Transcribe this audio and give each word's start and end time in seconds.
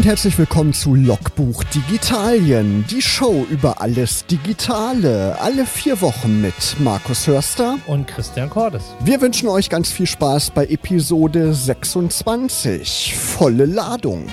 und 0.00 0.06
herzlich 0.06 0.38
willkommen 0.38 0.72
zu 0.72 0.94
Logbuch 0.94 1.62
Digitalien, 1.62 2.86
die 2.90 3.02
Show 3.02 3.46
über 3.50 3.82
alles 3.82 4.24
Digitale, 4.24 5.38
alle 5.38 5.66
vier 5.66 6.00
Wochen 6.00 6.40
mit 6.40 6.54
Markus 6.78 7.26
Hörster 7.26 7.76
und 7.86 8.06
Christian 8.06 8.48
Cordes. 8.48 8.82
Wir 9.04 9.20
wünschen 9.20 9.46
euch 9.50 9.68
ganz 9.68 9.92
viel 9.92 10.06
Spaß 10.06 10.52
bei 10.52 10.64
Episode 10.64 11.52
26. 11.52 13.14
Volle 13.14 13.66
Ladung. 13.66 14.24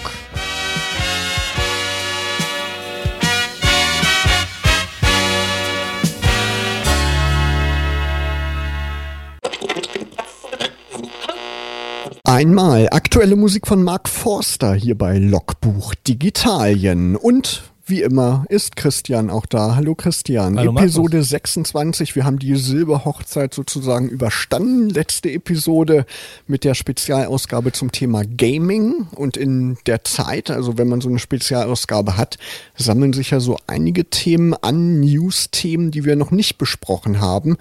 Einmal 12.28 12.90
aktuelle 12.92 13.38
Musik 13.38 13.68
von 13.68 13.82
Mark 13.84 14.10
Forster 14.10 14.74
hier 14.74 14.98
bei 14.98 15.18
Logbuch 15.18 15.96
Digitalien 15.96 17.16
und 17.16 17.64
wie 17.86 18.02
immer 18.02 18.44
ist 18.50 18.76
Christian 18.76 19.30
auch 19.30 19.46
da. 19.46 19.78
Hallo 19.78 19.96
Christian. 19.96 20.60
Hallo 20.60 20.78
Episode 20.78 21.16
Markus. 21.20 21.30
26. 21.30 22.18
Wir 22.18 22.26
haben 22.26 22.38
die 22.38 22.58
Silberhochzeit 22.58 23.54
sozusagen 23.54 24.10
überstanden. 24.10 24.90
Letzte 24.90 25.32
Episode 25.32 26.06
mit 26.48 26.66
der 26.66 26.74
Spezialausgabe 26.74 27.72
zum 27.72 27.94
Thema 27.94 28.24
Gaming. 28.26 29.08
Und 29.16 29.38
in 29.38 29.78
der 29.86 30.04
Zeit, 30.04 30.52
also 30.52 30.78
wenn 30.78 30.90
man 30.90 31.00
so 31.00 31.08
eine 31.08 31.20
Spezialausgabe 31.20 32.18
hat, 32.18 32.38
sammeln 32.76 33.14
sich 33.14 33.32
ja 33.32 33.40
so 33.40 33.58
einige 33.68 34.10
Themen 34.10 34.54
an, 34.54 35.00
News-Themen, 35.00 35.92
die 35.92 36.04
wir 36.04 36.18
noch 36.18 36.32
nicht 36.32 36.58
besprochen 36.58 37.22
haben. 37.22 37.56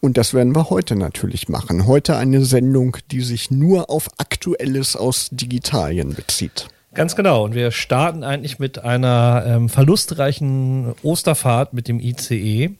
Und 0.00 0.16
das 0.16 0.32
werden 0.32 0.54
wir 0.54 0.70
heute 0.70 0.94
natürlich 0.94 1.48
machen. 1.48 1.86
Heute 1.86 2.16
eine 2.16 2.44
Sendung, 2.44 2.96
die 3.10 3.20
sich 3.20 3.50
nur 3.50 3.90
auf 3.90 4.08
Aktuelles 4.18 4.94
aus 4.94 5.28
Digitalien 5.32 6.14
bezieht. 6.14 6.68
Ganz 6.94 7.16
genau. 7.16 7.44
Und 7.44 7.54
wir 7.54 7.70
starten 7.70 8.22
eigentlich 8.24 8.58
mit 8.58 8.78
einer 8.84 9.44
ähm, 9.46 9.68
verlustreichen 9.68 10.94
Osterfahrt 11.02 11.74
mit 11.74 11.88
dem 11.88 12.00
ICE. 12.00 12.70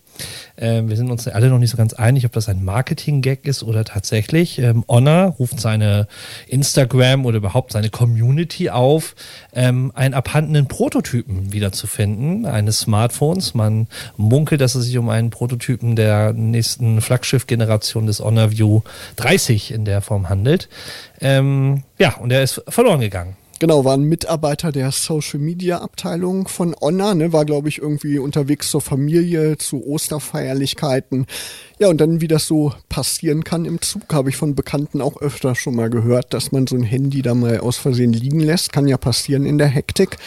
Ähm, 0.57 0.89
wir 0.89 0.97
sind 0.97 1.11
uns 1.11 1.29
alle 1.29 1.49
noch 1.49 1.59
nicht 1.59 1.71
so 1.71 1.77
ganz 1.77 1.93
einig, 1.93 2.25
ob 2.25 2.33
das 2.33 2.49
ein 2.49 2.65
Marketing-Gag 2.65 3.47
ist 3.47 3.63
oder 3.63 3.85
tatsächlich. 3.85 4.59
Ähm, 4.59 4.85
Honor 4.89 5.35
ruft 5.39 5.61
seine 5.61 6.09
Instagram 6.47 7.27
oder 7.27 7.39
überhaupt 7.39 7.73
seine 7.73 7.91
Community 7.91 8.71
auf, 8.71 9.15
ähm, 9.53 9.93
einen 9.95 10.15
abhandenen 10.15 10.67
Prototypen 10.67 11.53
wiederzufinden, 11.53 12.47
eines 12.47 12.81
Smartphones. 12.81 13.55
Man 13.55 13.89
munkelt, 14.17 14.61
dass 14.61 14.75
es 14.75 14.87
sich 14.87 14.99
um 14.99 15.09
einen 15.09 15.31
Prototypen 15.31 15.97
der 15.97 16.33
nächsten 16.33 17.01
Flaggschiff-Generation 17.01 18.07
des 18.07 18.21
Honor 18.21 18.51
View 18.51 18.83
30 19.17 19.73
in 19.73 19.85
der 19.85 20.01
Form 20.01 20.29
handelt. 20.29 20.69
Ähm, 21.21 21.83
ja, 21.99 22.17
und 22.17 22.31
er 22.31 22.43
ist 22.43 22.63
verloren 22.69 23.01
gegangen. 23.01 23.37
Genau, 23.61 23.85
war 23.85 23.95
ein 23.95 24.05
Mitarbeiter 24.05 24.71
der 24.71 24.93
Social 24.93 25.41
Media 25.41 25.79
Abteilung 25.79 26.47
von 26.47 26.77
Honor, 26.81 27.17
ne, 27.17 27.33
war 27.33 27.45
glaube 27.45 27.69
ich 27.69 27.79
irgendwie 27.79 28.21
unterwegs 28.21 28.71
zur 28.71 28.81
Familie, 28.81 29.59
zu 29.59 29.85
Osterfeierlichkeiten. 29.85 31.27
Ja, 31.81 31.89
und 31.89 32.01
dann 32.01 32.21
wie 32.21 32.29
das 32.29 32.47
so 32.47 32.73
passieren 32.89 33.43
kann 33.43 33.65
im 33.65 33.81
Zug, 33.81 34.15
habe 34.15 34.31
ich 34.31 34.37
von 34.37 34.55
Bekannten 34.55 35.01
auch 35.01 35.21
öfter 35.21 35.57
schon 35.57 35.75
mal 35.75 35.91
gehört, 35.91 36.35
dass 36.35 36.53
man 36.53 36.69
so 36.69 36.77
ein 36.77 36.85
Handy 36.85 37.21
da 37.21 37.35
mal 37.35 37.59
aus 37.59 37.79
Versehen 37.79 38.13
liegen 38.13 38.39
lässt, 38.39 38.73
kann 38.73 38.87
ja 38.87 38.97
passieren 38.97 39.45
in 39.45 39.59
der 39.59 39.67
Hektik. 39.67 40.19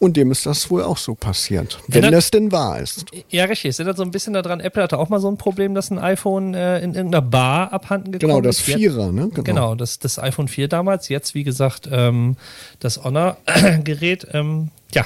Und 0.00 0.16
dem 0.16 0.30
ist 0.32 0.46
das 0.46 0.70
wohl 0.70 0.82
auch 0.82 0.96
so 0.96 1.14
passiert, 1.14 1.78
wenn 1.86 2.02
Erinnert- 2.02 2.14
das 2.18 2.30
denn 2.32 2.50
wahr 2.50 2.80
ist. 2.80 3.04
Ja, 3.28 3.44
richtig. 3.44 3.68
Es 3.68 3.78
erinnert 3.78 3.98
so 3.98 4.02
ein 4.02 4.10
bisschen 4.10 4.32
daran, 4.32 4.58
Apple 4.58 4.82
hatte 4.82 4.98
auch 4.98 5.10
mal 5.10 5.20
so 5.20 5.28
ein 5.30 5.36
Problem, 5.36 5.74
dass 5.74 5.90
ein 5.90 5.98
iPhone 5.98 6.54
äh, 6.54 6.78
in 6.80 6.94
irgendeiner 6.94 7.20
Bar 7.22 7.72
abhanden 7.72 8.10
gekommen 8.12 8.30
Genau, 8.32 8.40
das 8.40 8.60
ist. 8.60 8.66
Jetzt- 8.68 8.78
Vierer, 8.78 9.12
ne? 9.12 9.28
Genau, 9.28 9.74
das, 9.74 9.98
das 9.98 10.18
iPhone 10.18 10.48
4 10.48 10.68
damals. 10.68 11.08
Jetzt, 11.10 11.34
wie 11.34 11.44
gesagt, 11.44 11.86
ähm, 11.92 12.36
das 12.80 13.04
Honor-Gerät. 13.04 14.26
Ähm, 14.32 14.70
ja, 14.94 15.04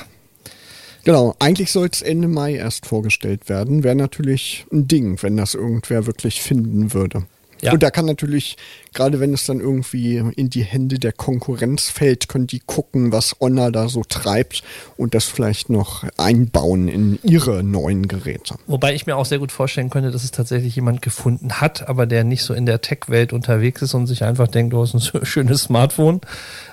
Genau, 1.06 1.34
eigentlich 1.38 1.70
soll 1.70 1.88
es 1.92 2.00
Ende 2.00 2.28
Mai 2.28 2.54
erst 2.54 2.86
vorgestellt 2.86 3.50
werden. 3.50 3.84
Wäre 3.84 3.94
natürlich 3.94 4.64
ein 4.72 4.88
Ding, 4.88 5.22
wenn 5.22 5.36
das 5.36 5.52
irgendwer 5.54 6.06
wirklich 6.06 6.40
finden 6.40 6.94
würde. 6.94 7.26
Ja. 7.64 7.72
Und 7.72 7.82
da 7.82 7.90
kann 7.90 8.04
natürlich, 8.04 8.56
gerade 8.92 9.20
wenn 9.20 9.32
es 9.32 9.46
dann 9.46 9.58
irgendwie 9.58 10.16
in 10.36 10.50
die 10.50 10.62
Hände 10.62 10.98
der 10.98 11.12
Konkurrenz 11.12 11.88
fällt, 11.88 12.28
können 12.28 12.46
die 12.46 12.60
gucken, 12.60 13.10
was 13.10 13.36
Honor 13.40 13.72
da 13.72 13.88
so 13.88 14.02
treibt 14.06 14.62
und 14.98 15.14
das 15.14 15.24
vielleicht 15.24 15.70
noch 15.70 16.04
einbauen 16.18 16.88
in 16.88 17.18
ihre 17.22 17.62
neuen 17.62 18.06
Geräte. 18.06 18.56
wobei 18.66 18.94
ich 18.94 19.06
mir 19.06 19.16
auch 19.16 19.24
sehr 19.24 19.38
gut 19.38 19.50
vorstellen 19.50 19.88
könnte, 19.88 20.10
dass 20.10 20.24
es 20.24 20.30
tatsächlich 20.30 20.76
jemand 20.76 21.00
gefunden 21.00 21.60
hat, 21.60 21.88
aber 21.88 22.04
der 22.06 22.22
nicht 22.22 22.42
so 22.42 22.52
in 22.52 22.66
der 22.66 22.82
Tech-Welt 22.82 23.32
unterwegs 23.32 23.80
ist 23.80 23.94
und 23.94 24.06
sich 24.06 24.24
einfach 24.24 24.48
denkt, 24.48 24.74
du 24.74 24.82
hast 24.82 24.94
ein 24.94 25.00
schönes 25.24 25.62
Smartphone 25.62 26.20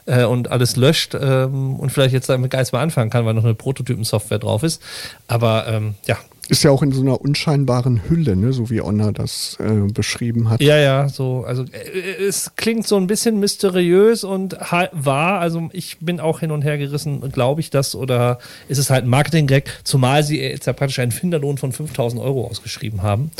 äh, 0.07 0.25
und 0.25 0.51
alles 0.51 0.75
löscht 0.75 1.15
ähm, 1.15 1.75
und 1.75 1.91
vielleicht 1.91 2.13
jetzt 2.13 2.27
damit 2.27 2.51
gar 2.51 2.59
nichts 2.59 2.73
mehr 2.73 2.81
anfangen 2.81 3.09
kann, 3.09 3.25
weil 3.25 3.33
noch 3.33 3.45
eine 3.45 3.55
Prototypen-Software 3.55 4.39
drauf 4.39 4.63
ist. 4.63 4.81
Aber 5.27 5.67
ähm, 5.67 5.95
ja, 6.05 6.17
Ist 6.51 6.63
ja 6.63 6.71
auch 6.71 6.83
in 6.83 6.91
so 6.91 6.99
einer 6.99 7.21
unscheinbaren 7.21 8.09
Hülle, 8.09 8.35
ne? 8.35 8.51
so 8.51 8.69
wie 8.69 8.81
Honor 8.81 9.13
das 9.13 9.57
äh, 9.61 9.89
beschrieben 9.89 10.49
hat. 10.49 10.61
Ja, 10.61 10.75
ja, 10.75 11.07
so, 11.07 11.45
also 11.47 11.63
äh, 11.63 12.21
es 12.21 12.51
klingt 12.57 12.85
so 12.85 12.97
ein 12.97 13.07
bisschen 13.07 13.39
mysteriös 13.39 14.25
und 14.25 14.57
wahr. 14.91 15.39
Also 15.39 15.69
ich 15.71 15.99
bin 16.01 16.19
auch 16.19 16.41
hin 16.41 16.51
und 16.51 16.63
her 16.63 16.77
gerissen, 16.77 17.21
glaube 17.31 17.61
ich 17.61 17.69
das 17.69 17.95
oder 17.95 18.37
ist 18.67 18.79
es 18.79 18.89
halt 18.89 19.05
ein 19.05 19.09
Marketing-Gag, 19.09 19.79
zumal 19.85 20.23
sie 20.25 20.41
jetzt 20.41 20.67
ja 20.67 20.73
praktisch 20.73 20.99
einen 20.99 21.13
Finderlohn 21.13 21.57
von 21.57 21.71
5000 21.71 22.21
Euro 22.21 22.45
ausgeschrieben 22.45 23.01
haben, 23.01 23.31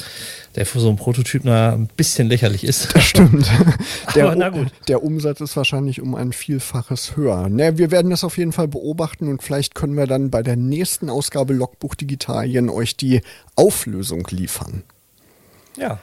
der 0.56 0.66
für 0.66 0.79
so 0.79 0.89
einen 0.89 0.97
Prototyp 0.97 1.44
na, 1.45 1.73
ein 1.73 1.88
bisschen 1.95 2.28
lächerlich 2.28 2.63
ist. 2.63 3.00
Stimmt. 3.01 3.50
Der, 4.16 4.25
Aber 4.25 4.35
na 4.35 4.50
gut. 4.50 4.67
der 4.88 5.03
Umsatz 5.03 5.39
ist 5.39 5.56
wahrscheinlich 5.56 6.01
um 6.01 6.16
ein 6.16 6.34
Vielfaches 6.34 7.16
höher. 7.16 7.47
Ne, 7.50 7.78
wir 7.78 7.91
werden 7.91 8.12
das 8.12 8.23
auf 8.23 8.38
jeden 8.38 8.51
Fall 8.51 8.67
beobachten 8.67 9.29
und 9.29 9.41
vielleicht 9.41 9.75
können 9.75 9.95
wir 9.95 10.07
dann 10.07 10.29
bei 10.29 10.44
der 10.44 10.57
nächsten 10.57 11.09
Ausgabe 11.09 11.53
Logbuch 11.53 11.95
Digitalien 11.95 12.69
euch 12.69 12.97
die 12.97 13.22
Auflösung 13.56 14.28
liefern. 14.29 14.84
Ja. 15.78 16.00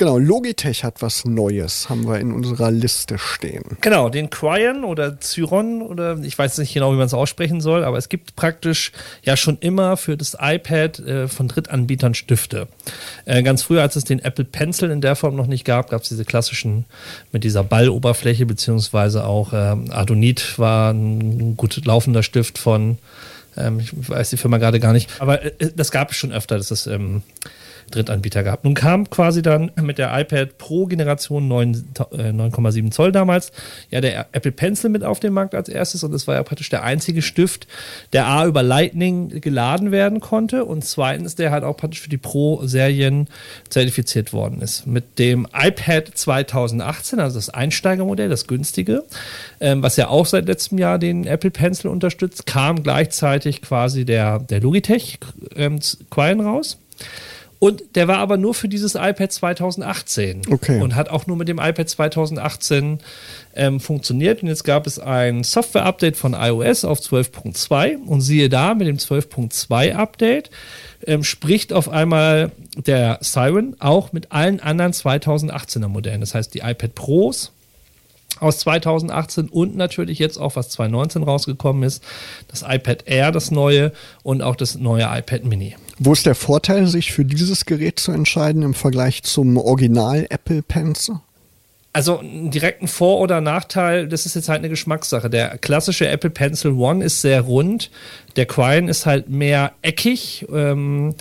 Genau, 0.00 0.16
Logitech 0.16 0.82
hat 0.82 1.02
was 1.02 1.26
Neues, 1.26 1.90
haben 1.90 2.08
wir 2.08 2.18
in 2.20 2.32
unserer 2.32 2.70
Liste 2.70 3.18
stehen. 3.18 3.76
Genau, 3.82 4.08
den 4.08 4.30
Cryon 4.30 4.82
oder 4.82 5.20
Cyron 5.20 5.82
oder 5.82 6.16
ich 6.20 6.38
weiß 6.38 6.56
nicht 6.56 6.72
genau, 6.72 6.94
wie 6.94 6.96
man 6.96 7.04
es 7.04 7.12
aussprechen 7.12 7.60
soll, 7.60 7.84
aber 7.84 7.98
es 7.98 8.08
gibt 8.08 8.34
praktisch 8.34 8.92
ja 9.24 9.36
schon 9.36 9.58
immer 9.60 9.98
für 9.98 10.16
das 10.16 10.38
iPad 10.40 11.00
äh, 11.00 11.28
von 11.28 11.48
Drittanbietern 11.48 12.14
Stifte. 12.14 12.66
Äh, 13.26 13.42
ganz 13.42 13.62
früher, 13.62 13.82
als 13.82 13.94
es 13.94 14.04
den 14.04 14.20
Apple 14.20 14.46
Pencil 14.46 14.90
in 14.90 15.02
der 15.02 15.16
Form 15.16 15.36
noch 15.36 15.46
nicht 15.46 15.66
gab, 15.66 15.90
gab 15.90 16.00
es 16.00 16.08
diese 16.08 16.24
klassischen 16.24 16.86
mit 17.30 17.44
dieser 17.44 17.62
Balloberfläche, 17.62 18.46
beziehungsweise 18.46 19.26
auch 19.26 19.52
ähm, 19.52 19.90
Adonit 19.90 20.58
war 20.58 20.94
ein 20.94 21.58
gut 21.58 21.84
laufender 21.84 22.22
Stift 22.22 22.56
von, 22.56 22.96
ähm, 23.54 23.80
ich 23.80 23.92
weiß 23.92 24.30
die 24.30 24.38
Firma 24.38 24.56
gerade 24.56 24.80
gar 24.80 24.94
nicht, 24.94 25.10
aber 25.18 25.44
äh, 25.44 25.72
das 25.76 25.90
gab 25.90 26.12
es 26.12 26.16
schon 26.16 26.32
öfter, 26.32 26.56
dass 26.56 26.70
es 26.70 26.86
ähm, 26.86 27.20
Drittanbieter 27.90 28.42
gehabt. 28.42 28.64
Nun 28.64 28.74
kam 28.74 29.08
quasi 29.10 29.42
dann 29.42 29.70
mit 29.80 29.98
der 29.98 30.18
iPad 30.18 30.58
Pro 30.58 30.86
Generation 30.86 31.48
9, 31.48 31.84
äh, 32.12 32.32
9,7 32.32 32.90
Zoll 32.90 33.12
damals 33.12 33.52
ja 33.90 34.00
der 34.00 34.28
Apple 34.32 34.52
Pencil 34.52 34.90
mit 34.90 35.04
auf 35.04 35.20
den 35.20 35.32
Markt 35.32 35.54
als 35.54 35.68
erstes 35.68 36.04
und 36.04 36.14
es 36.14 36.26
war 36.26 36.34
ja 36.34 36.42
praktisch 36.42 36.68
der 36.68 36.82
einzige 36.82 37.22
Stift, 37.22 37.66
der 38.12 38.26
A 38.26 38.46
über 38.46 38.62
Lightning 38.62 39.40
geladen 39.40 39.92
werden 39.92 40.20
konnte 40.20 40.64
und 40.64 40.84
zweitens 40.84 41.34
der 41.34 41.50
halt 41.50 41.64
auch 41.64 41.76
praktisch 41.76 42.00
für 42.00 42.08
die 42.08 42.18
Pro-Serien 42.18 43.28
zertifiziert 43.68 44.32
worden 44.32 44.60
ist. 44.60 44.86
Mit 44.86 45.18
dem 45.18 45.46
iPad 45.52 46.10
2018, 46.14 47.20
also 47.20 47.38
das 47.38 47.50
Einsteigermodell, 47.50 48.28
das 48.28 48.46
günstige, 48.46 49.04
ähm, 49.60 49.82
was 49.82 49.96
ja 49.96 50.08
auch 50.08 50.26
seit 50.26 50.46
letztem 50.46 50.78
Jahr 50.78 50.98
den 50.98 51.26
Apple 51.26 51.50
Pencil 51.50 51.90
unterstützt, 51.90 52.46
kam 52.46 52.82
gleichzeitig 52.82 53.62
quasi 53.62 54.04
der, 54.04 54.38
der 54.38 54.60
Logitech 54.60 55.18
ähm, 55.56 55.80
Quine 56.10 56.44
raus. 56.44 56.78
Und 57.60 57.94
der 57.94 58.08
war 58.08 58.16
aber 58.16 58.38
nur 58.38 58.54
für 58.54 58.68
dieses 58.68 58.94
iPad 58.94 59.30
2018. 59.30 60.42
Okay. 60.50 60.80
Und 60.80 60.96
hat 60.96 61.10
auch 61.10 61.26
nur 61.26 61.36
mit 61.36 61.46
dem 61.46 61.58
iPad 61.58 61.88
2018 61.88 63.00
ähm, 63.54 63.80
funktioniert. 63.80 64.42
Und 64.42 64.48
jetzt 64.48 64.64
gab 64.64 64.86
es 64.86 64.98
ein 64.98 65.44
Software-Update 65.44 66.16
von 66.16 66.32
iOS 66.32 66.86
auf 66.86 67.00
12.2. 67.00 67.98
Und 67.98 68.22
siehe 68.22 68.48
da, 68.48 68.74
mit 68.74 68.88
dem 68.88 68.96
12.2 68.96 69.92
Update 69.92 70.50
ähm, 71.06 71.22
spricht 71.22 71.74
auf 71.74 71.90
einmal 71.90 72.50
der 72.76 73.18
Siren 73.20 73.76
auch 73.78 74.14
mit 74.14 74.32
allen 74.32 74.60
anderen 74.60 74.92
2018er 74.92 75.88
Modellen. 75.88 76.22
Das 76.22 76.34
heißt, 76.34 76.54
die 76.54 76.60
iPad 76.60 76.94
Pros 76.94 77.52
aus 78.40 78.58
2018 78.60 79.48
und 79.48 79.76
natürlich 79.76 80.18
jetzt 80.18 80.38
auch, 80.38 80.56
was 80.56 80.70
2019 80.70 81.22
rausgekommen 81.22 81.82
ist, 81.82 82.02
das 82.48 82.64
iPad 82.66 83.06
Air, 83.06 83.32
das 83.32 83.50
neue 83.50 83.92
und 84.22 84.42
auch 84.42 84.56
das 84.56 84.76
neue 84.76 85.04
iPad 85.04 85.44
Mini. 85.44 85.76
Wo 85.98 86.12
ist 86.12 86.26
der 86.26 86.34
Vorteil, 86.34 86.86
sich 86.86 87.12
für 87.12 87.24
dieses 87.24 87.66
Gerät 87.66 88.00
zu 88.00 88.12
entscheiden 88.12 88.62
im 88.62 88.74
Vergleich 88.74 89.22
zum 89.22 89.56
Original 89.56 90.26
Apple 90.30 90.62
Pencil? 90.62 91.16
Also 91.92 92.18
einen 92.18 92.50
direkten 92.52 92.86
Vor- 92.86 93.18
oder 93.18 93.40
Nachteil, 93.40 94.06
das 94.06 94.24
ist 94.24 94.36
jetzt 94.36 94.48
halt 94.48 94.60
eine 94.60 94.68
Geschmackssache. 94.68 95.28
Der 95.28 95.58
klassische 95.58 96.06
Apple 96.06 96.30
Pencil 96.30 96.72
One 96.72 97.04
ist 97.04 97.20
sehr 97.20 97.40
rund, 97.40 97.90
der 98.36 98.46
Quine 98.46 98.88
ist 98.88 99.06
halt 99.06 99.28
mehr 99.28 99.72
eckig, 99.82 100.46
ähm, 100.52 101.14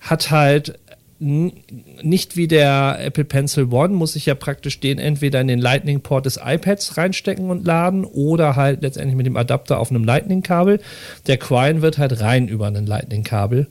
hat 0.00 0.30
halt 0.30 0.78
nicht 1.22 2.36
wie 2.36 2.48
der 2.48 2.98
Apple 3.00 3.24
Pencil 3.24 3.68
One, 3.70 3.94
muss 3.94 4.16
ich 4.16 4.26
ja 4.26 4.34
praktisch 4.34 4.80
den 4.80 4.98
entweder 4.98 5.40
in 5.40 5.46
den 5.46 5.60
Lightning 5.60 6.00
Port 6.00 6.26
des 6.26 6.40
iPads 6.44 6.96
reinstecken 6.96 7.48
und 7.48 7.64
laden 7.64 8.04
oder 8.04 8.56
halt 8.56 8.82
letztendlich 8.82 9.16
mit 9.16 9.26
dem 9.26 9.36
Adapter 9.36 9.78
auf 9.78 9.90
einem 9.90 10.02
Lightning-Kabel. 10.04 10.80
Der 11.28 11.36
Quine 11.36 11.80
wird 11.80 11.98
halt 11.98 12.20
rein 12.20 12.48
über 12.48 12.66
ein 12.66 12.86
Lightning-Kabel 12.86 13.68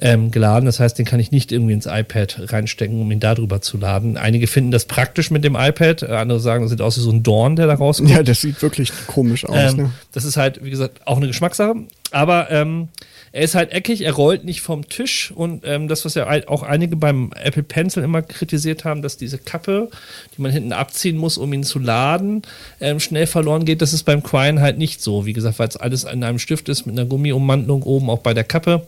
ähm, 0.00 0.30
geladen. 0.30 0.64
Das 0.64 0.80
heißt, 0.80 0.98
den 0.98 1.04
kann 1.04 1.20
ich 1.20 1.30
nicht 1.30 1.52
irgendwie 1.52 1.74
ins 1.74 1.86
iPad 1.86 2.52
reinstecken, 2.52 3.00
um 3.00 3.10
ihn 3.12 3.20
darüber 3.20 3.60
zu 3.60 3.76
laden. 3.76 4.16
Einige 4.16 4.46
finden 4.46 4.70
das 4.70 4.86
praktisch 4.86 5.30
mit 5.30 5.44
dem 5.44 5.54
iPad, 5.54 6.02
andere 6.04 6.40
sagen, 6.40 6.62
das 6.64 6.70
sieht 6.70 6.80
aus 6.80 6.96
wie 6.96 7.02
so 7.02 7.10
ein 7.10 7.22
Dorn, 7.22 7.56
der 7.56 7.66
da 7.66 7.74
rauskommt. 7.74 8.10
Ja, 8.10 8.22
das 8.22 8.40
sieht 8.40 8.62
wirklich 8.62 8.90
komisch 9.06 9.44
aus. 9.44 9.72
Ähm, 9.72 9.76
ne? 9.76 9.92
Das 10.12 10.24
ist 10.24 10.38
halt, 10.38 10.64
wie 10.64 10.70
gesagt, 10.70 11.00
auch 11.04 11.18
eine 11.18 11.26
Geschmackssache. 11.26 11.74
Aber 12.10 12.50
ähm, 12.50 12.88
er 13.36 13.42
ist 13.42 13.54
halt 13.54 13.70
eckig, 13.72 14.00
er 14.00 14.14
rollt 14.14 14.44
nicht 14.44 14.62
vom 14.62 14.88
Tisch 14.88 15.30
und 15.30 15.62
ähm, 15.66 15.88
das, 15.88 16.06
was 16.06 16.14
ja 16.14 16.26
auch 16.46 16.62
einige 16.62 16.96
beim 16.96 17.32
Apple 17.36 17.62
Pencil 17.62 18.02
immer 18.02 18.22
kritisiert 18.22 18.86
haben, 18.86 19.02
dass 19.02 19.18
diese 19.18 19.36
Kappe, 19.36 19.90
die 20.34 20.40
man 20.40 20.50
hinten 20.50 20.72
abziehen 20.72 21.18
muss, 21.18 21.36
um 21.36 21.52
ihn 21.52 21.62
zu 21.62 21.78
laden, 21.78 22.40
ähm, 22.80 22.98
schnell 22.98 23.26
verloren 23.26 23.66
geht. 23.66 23.82
Das 23.82 23.92
ist 23.92 24.04
beim 24.04 24.22
Quine 24.22 24.62
halt 24.62 24.78
nicht 24.78 25.02
so. 25.02 25.26
Wie 25.26 25.34
gesagt, 25.34 25.58
weil 25.58 25.68
es 25.68 25.76
alles 25.76 26.04
in 26.04 26.24
einem 26.24 26.38
Stift 26.38 26.70
ist 26.70 26.86
mit 26.86 26.98
einer 26.98 27.06
Gummiummantelung 27.06 27.82
oben 27.82 28.08
auch 28.08 28.20
bei 28.20 28.32
der 28.32 28.44
Kappe 28.44 28.86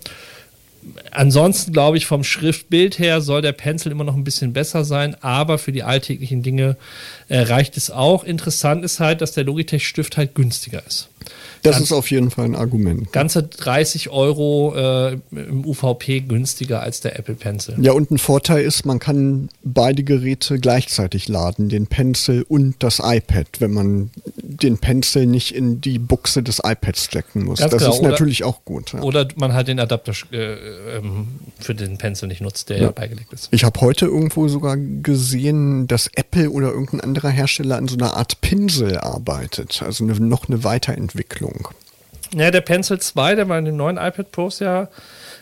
ansonsten 1.10 1.72
glaube 1.72 1.96
ich, 1.96 2.06
vom 2.06 2.24
Schriftbild 2.24 2.98
her 2.98 3.20
soll 3.20 3.42
der 3.42 3.52
Pencil 3.52 3.92
immer 3.92 4.04
noch 4.04 4.14
ein 4.14 4.24
bisschen 4.24 4.52
besser 4.52 4.84
sein, 4.84 5.16
aber 5.20 5.58
für 5.58 5.72
die 5.72 5.82
alltäglichen 5.82 6.42
Dinge 6.42 6.76
äh, 7.28 7.40
reicht 7.40 7.76
es 7.76 7.90
auch. 7.90 8.24
Interessant 8.24 8.84
ist 8.84 9.00
halt, 9.00 9.20
dass 9.20 9.32
der 9.32 9.44
Logitech-Stift 9.44 10.16
halt 10.16 10.34
günstiger 10.34 10.82
ist. 10.86 11.10
Das 11.62 11.76
Ganz, 11.76 11.86
ist 11.86 11.92
auf 11.92 12.10
jeden 12.10 12.30
Fall 12.30 12.44
ein 12.44 12.54
Argument. 12.54 13.12
Ganze 13.12 13.42
30 13.42 14.10
Euro 14.10 14.74
äh, 14.76 15.18
im 15.32 15.66
UVP 15.66 16.20
günstiger 16.20 16.82
als 16.82 17.00
der 17.00 17.18
Apple 17.18 17.34
Pencil. 17.34 17.76
Ja, 17.80 17.92
und 17.92 18.10
ein 18.10 18.18
Vorteil 18.18 18.64
ist, 18.64 18.86
man 18.86 18.98
kann 18.98 19.48
beide 19.62 20.04
Geräte 20.04 20.58
gleichzeitig 20.58 21.28
laden, 21.28 21.68
den 21.68 21.86
Pencil 21.86 22.44
und 22.48 22.76
das 22.78 23.00
iPad, 23.02 23.46
wenn 23.58 23.72
man 23.72 24.10
den 24.36 24.78
Pencil 24.78 25.26
nicht 25.26 25.54
in 25.54 25.80
die 25.80 25.98
Buchse 25.98 26.42
des 26.42 26.60
iPads 26.64 27.04
stecken 27.04 27.44
muss. 27.44 27.58
Ganz 27.58 27.72
das 27.72 27.82
genau. 27.82 27.94
ist 27.94 28.00
oder, 28.00 28.10
natürlich 28.10 28.44
auch 28.44 28.64
gut. 28.64 28.92
Ja. 28.92 29.02
Oder 29.02 29.28
man 29.36 29.52
halt 29.52 29.68
den 29.68 29.80
Adapter 29.80 30.12
äh, 30.32 30.54
ähm, 30.96 31.28
für 31.58 31.74
den 31.74 31.98
Pencil 31.98 32.28
nicht 32.28 32.40
nutzt, 32.40 32.68
der 32.70 32.78
ja, 32.78 32.90
beigelegt 32.90 33.32
ist. 33.32 33.48
Ich 33.50 33.64
habe 33.64 33.80
heute 33.80 34.06
irgendwo 34.06 34.48
sogar 34.48 34.76
gesehen, 34.76 35.86
dass 35.86 36.08
Apple 36.14 36.50
oder 36.50 36.68
irgendein 36.68 37.00
anderer 37.00 37.30
Hersteller 37.30 37.76
an 37.76 37.88
so 37.88 37.96
einer 37.96 38.16
Art 38.16 38.40
Pinsel 38.40 38.98
arbeitet, 38.98 39.82
also 39.84 40.04
eine, 40.04 40.14
noch 40.20 40.48
eine 40.48 40.64
Weiterentwicklung. 40.64 41.17
Ja, 42.34 42.50
der 42.50 42.60
Pencil 42.60 42.98
2, 42.98 43.36
der 43.36 43.46
bei 43.46 43.60
den 43.60 43.76
neuen 43.76 43.96
iPad 43.96 44.30
Pros 44.32 44.58
ja 44.58 44.88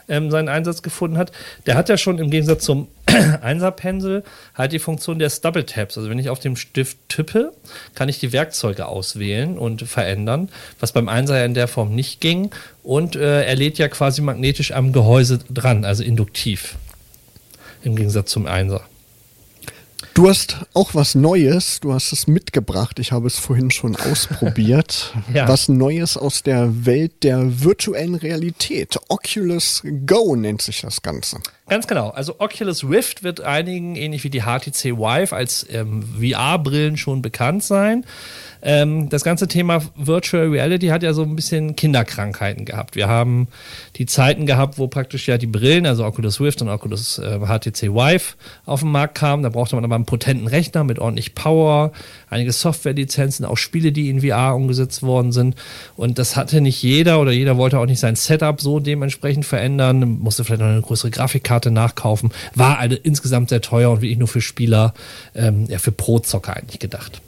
ähm, 0.09 0.31
seinen 0.31 0.49
Einsatz 0.49 0.83
gefunden 0.83 1.19
hat, 1.19 1.33
der 1.67 1.75
hat 1.75 1.89
ja 1.89 1.97
schon 1.97 2.19
im 2.19 2.31
Gegensatz 2.31 2.65
zum 2.65 2.87
1er 3.07 3.73
Pencil 3.73 4.23
halt 4.55 4.73
die 4.73 4.79
Funktion 4.79 5.19
des 5.19 5.41
Double 5.41 5.65
Taps. 5.65 5.99
Also 5.99 6.09
wenn 6.09 6.19
ich 6.19 6.31
auf 6.31 6.39
dem 6.39 6.55
Stift 6.55 6.99
tippe, 7.09 7.53
kann 7.95 8.09
ich 8.09 8.21
die 8.21 8.33
Werkzeuge 8.33 8.87
auswählen 8.87 9.59
und 9.59 9.83
verändern, 9.83 10.49
was 10.79 10.93
beim 10.93 11.09
1er 11.09 11.39
ja 11.39 11.45
in 11.45 11.55
der 11.55 11.67
Form 11.67 11.95
nicht 11.95 12.21
ging. 12.21 12.51
Und 12.85 13.17
äh, 13.17 13.45
er 13.45 13.57
lädt 13.57 13.79
ja 13.79 13.89
quasi 13.89 14.23
magnetisch 14.23 14.73
am 14.73 14.93
Gehäuse 14.93 15.41
dran, 15.51 15.85
also 15.85 16.05
induktiv. 16.05 16.77
Im 17.83 17.97
Gegensatz 17.97 18.31
zum 18.31 18.47
1er. 18.47 18.83
Du 20.17 20.31
hast 20.31 20.65
auch 20.73 20.95
was 20.95 21.15
Neues, 21.15 21.79
du 21.81 21.93
hast 21.93 22.11
es 22.11 22.27
mitgebracht, 22.27 22.99
ich 22.99 23.13
habe 23.13 23.27
es 23.27 23.39
vorhin 23.39 23.71
schon 23.71 23.97
ausprobiert. 24.11 25.13
ja. 25.35 25.47
Was 25.47 25.69
Neues 25.69 26.17
aus 26.17 26.43
der 26.43 26.87
Welt 26.87 27.23
der 27.23 27.63
virtuellen 27.63 28.15
Realität. 28.15 28.99
Oculus 29.09 29.83
Go 30.07 30.35
nennt 30.35 30.63
sich 30.63 30.81
das 30.81 31.03
Ganze. 31.03 31.37
Ganz 31.69 31.89
genau. 31.89 32.11
Also 32.11 32.37
Oculus 32.39 32.89
Rift 32.89 33.25
wird 33.25 33.41
einigen, 33.41 33.97
ähnlich 33.97 34.23
wie 34.23 34.31
die 34.31 34.43
HTC 34.43 34.99
Vive, 34.99 35.35
als 35.35 35.67
ähm, 35.69 36.05
VR-Brillen 36.21 36.97
schon 36.97 37.23
bekannt 37.23 37.65
sein. 37.65 38.05
Ähm, 38.63 39.09
das 39.09 39.25
ganze 39.25 39.49
Thema 39.49 39.83
Virtual 39.97 40.49
Reality 40.49 40.89
hat 40.89 41.03
ja 41.03 41.13
so 41.13 41.23
ein 41.23 41.35
bisschen 41.35 41.75
Kinderkrankheiten 41.75 42.65
gehabt. 42.65 42.95
Wir 42.95 43.09
haben 43.09 43.49
die 43.97 44.07
Zeiten 44.07 44.47
gehabt, 44.47 44.79
wo 44.79 44.87
praktisch 44.87 45.27
ja 45.27 45.39
die 45.39 45.49
Brillen, 45.49 45.87
also 45.87 46.05
Oculus 46.05 46.41
Rift 46.41 46.63
und 46.63 46.69
Oculus 46.69 47.19
äh, 47.19 47.41
HTC 47.41 47.93
Vive 47.93 48.37
auf 48.65 48.81
den 48.81 48.93
Markt 48.93 49.17
kamen. 49.17 49.43
Da 49.43 49.49
brauchte 49.49 49.75
man 49.75 49.85
aber 49.85 49.97
einen 49.97 50.07
potenten 50.07 50.47
Rechner 50.47 50.85
mit 50.85 51.01
ordentlich 51.01 51.35
Power, 51.35 51.91
einige 52.31 52.53
Softwarelizenzen, 52.53 53.45
auch 53.45 53.57
Spiele, 53.57 53.91
die 53.91 54.09
in 54.09 54.21
VR 54.21 54.55
umgesetzt 54.55 55.03
worden 55.03 55.33
sind. 55.33 55.57
Und 55.97 56.21
das 56.21 56.37
hatte 56.37 56.61
nicht 56.61 56.81
jeder 56.83 57.21
oder 57.21 57.33
jeder 57.33 57.57
wollte 57.57 57.81
auch 57.81 57.87
nicht 57.87 58.01
sein 58.01 58.15
Setup 58.15 58.61
so 58.61 58.79
dementsprechend 58.79 59.45
verändern, 59.45 60.19
musste 60.21 60.45
vielleicht 60.45 60.61
noch 60.61 60.69
eine 60.69 60.83
größere 60.83 61.11
Grafikkarte 61.11 61.56
nachkaufen. 61.65 62.33
War 62.55 62.79
eine, 62.79 62.95
insgesamt 62.95 63.49
sehr 63.49 63.61
teuer 63.61 63.91
und 63.91 64.03
wirklich 64.03 64.19
nur 64.19 64.29
für 64.29 64.41
Spieler, 64.41 64.95
ähm, 65.35 65.67
ja, 65.69 65.79
für 65.79 65.93
Pro-Zocker 65.93 66.57
eigentlich 66.57 66.79
gedacht. 66.79 67.21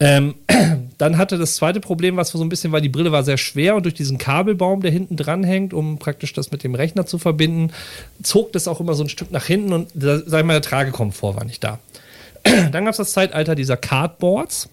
Ähm, 0.00 0.34
dann 0.98 1.18
hatte 1.18 1.38
das 1.38 1.56
zweite 1.56 1.80
Problem, 1.80 2.16
was 2.16 2.30
so 2.30 2.42
ein 2.42 2.48
bisschen 2.48 2.72
war, 2.72 2.80
die 2.80 2.88
Brille 2.88 3.12
war 3.12 3.22
sehr 3.22 3.38
schwer 3.38 3.76
und 3.76 3.84
durch 3.84 3.94
diesen 3.94 4.18
Kabelbaum, 4.18 4.82
der 4.82 4.90
hinten 4.90 5.16
dran 5.16 5.44
hängt, 5.44 5.72
um 5.72 5.98
praktisch 5.98 6.32
das 6.32 6.50
mit 6.50 6.64
dem 6.64 6.74
Rechner 6.74 7.06
zu 7.06 7.18
verbinden, 7.18 7.72
zog 8.22 8.52
das 8.52 8.68
auch 8.68 8.80
immer 8.80 8.94
so 8.94 9.04
ein 9.04 9.08
Stück 9.08 9.30
nach 9.30 9.44
hinten 9.44 9.72
und 9.72 9.90
sag 9.94 10.40
ich 10.40 10.46
mal, 10.46 10.54
der 10.54 10.62
Tragekomfort 10.62 11.36
war 11.36 11.44
nicht 11.44 11.62
da. 11.62 11.78
Dann 12.44 12.84
gab 12.84 12.88
es 12.88 12.98
das 12.98 13.12
Zeitalter 13.12 13.54
dieser 13.54 13.76
Cardboards, 13.76 14.68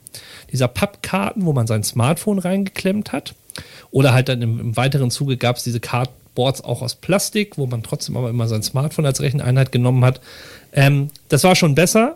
dieser 0.51 0.67
Pappkarten, 0.67 1.45
wo 1.45 1.53
man 1.53 1.67
sein 1.67 1.83
Smartphone 1.83 2.39
reingeklemmt 2.39 3.13
hat. 3.13 3.33
Oder 3.91 4.13
halt 4.13 4.29
dann 4.29 4.41
im, 4.41 4.59
im 4.59 4.77
weiteren 4.77 5.11
Zuge 5.11 5.37
gab 5.37 5.57
es 5.57 5.63
diese 5.63 5.79
Cardboards 6.31 6.63
auch 6.63 6.81
aus 6.81 6.95
Plastik, 6.95 7.57
wo 7.57 7.67
man 7.67 7.83
trotzdem 7.83 8.17
aber 8.17 8.29
immer 8.29 8.47
sein 8.47 8.63
Smartphone 8.63 9.05
als 9.05 9.21
Recheneinheit 9.21 9.71
genommen 9.71 10.03
hat. 10.05 10.21
Ähm, 10.73 11.09
das 11.29 11.43
war 11.43 11.55
schon 11.55 11.75
besser, 11.75 12.15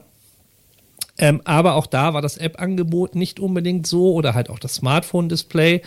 ähm, 1.17 1.41
aber 1.43 1.75
auch 1.75 1.85
da 1.85 2.13
war 2.13 2.21
das 2.21 2.37
App-Angebot 2.37 3.15
nicht 3.15 3.39
unbedingt 3.39 3.87
so 3.87 4.13
oder 4.13 4.33
halt 4.33 4.49
auch 4.49 4.59
das 4.59 4.75
Smartphone-Display 4.75 5.81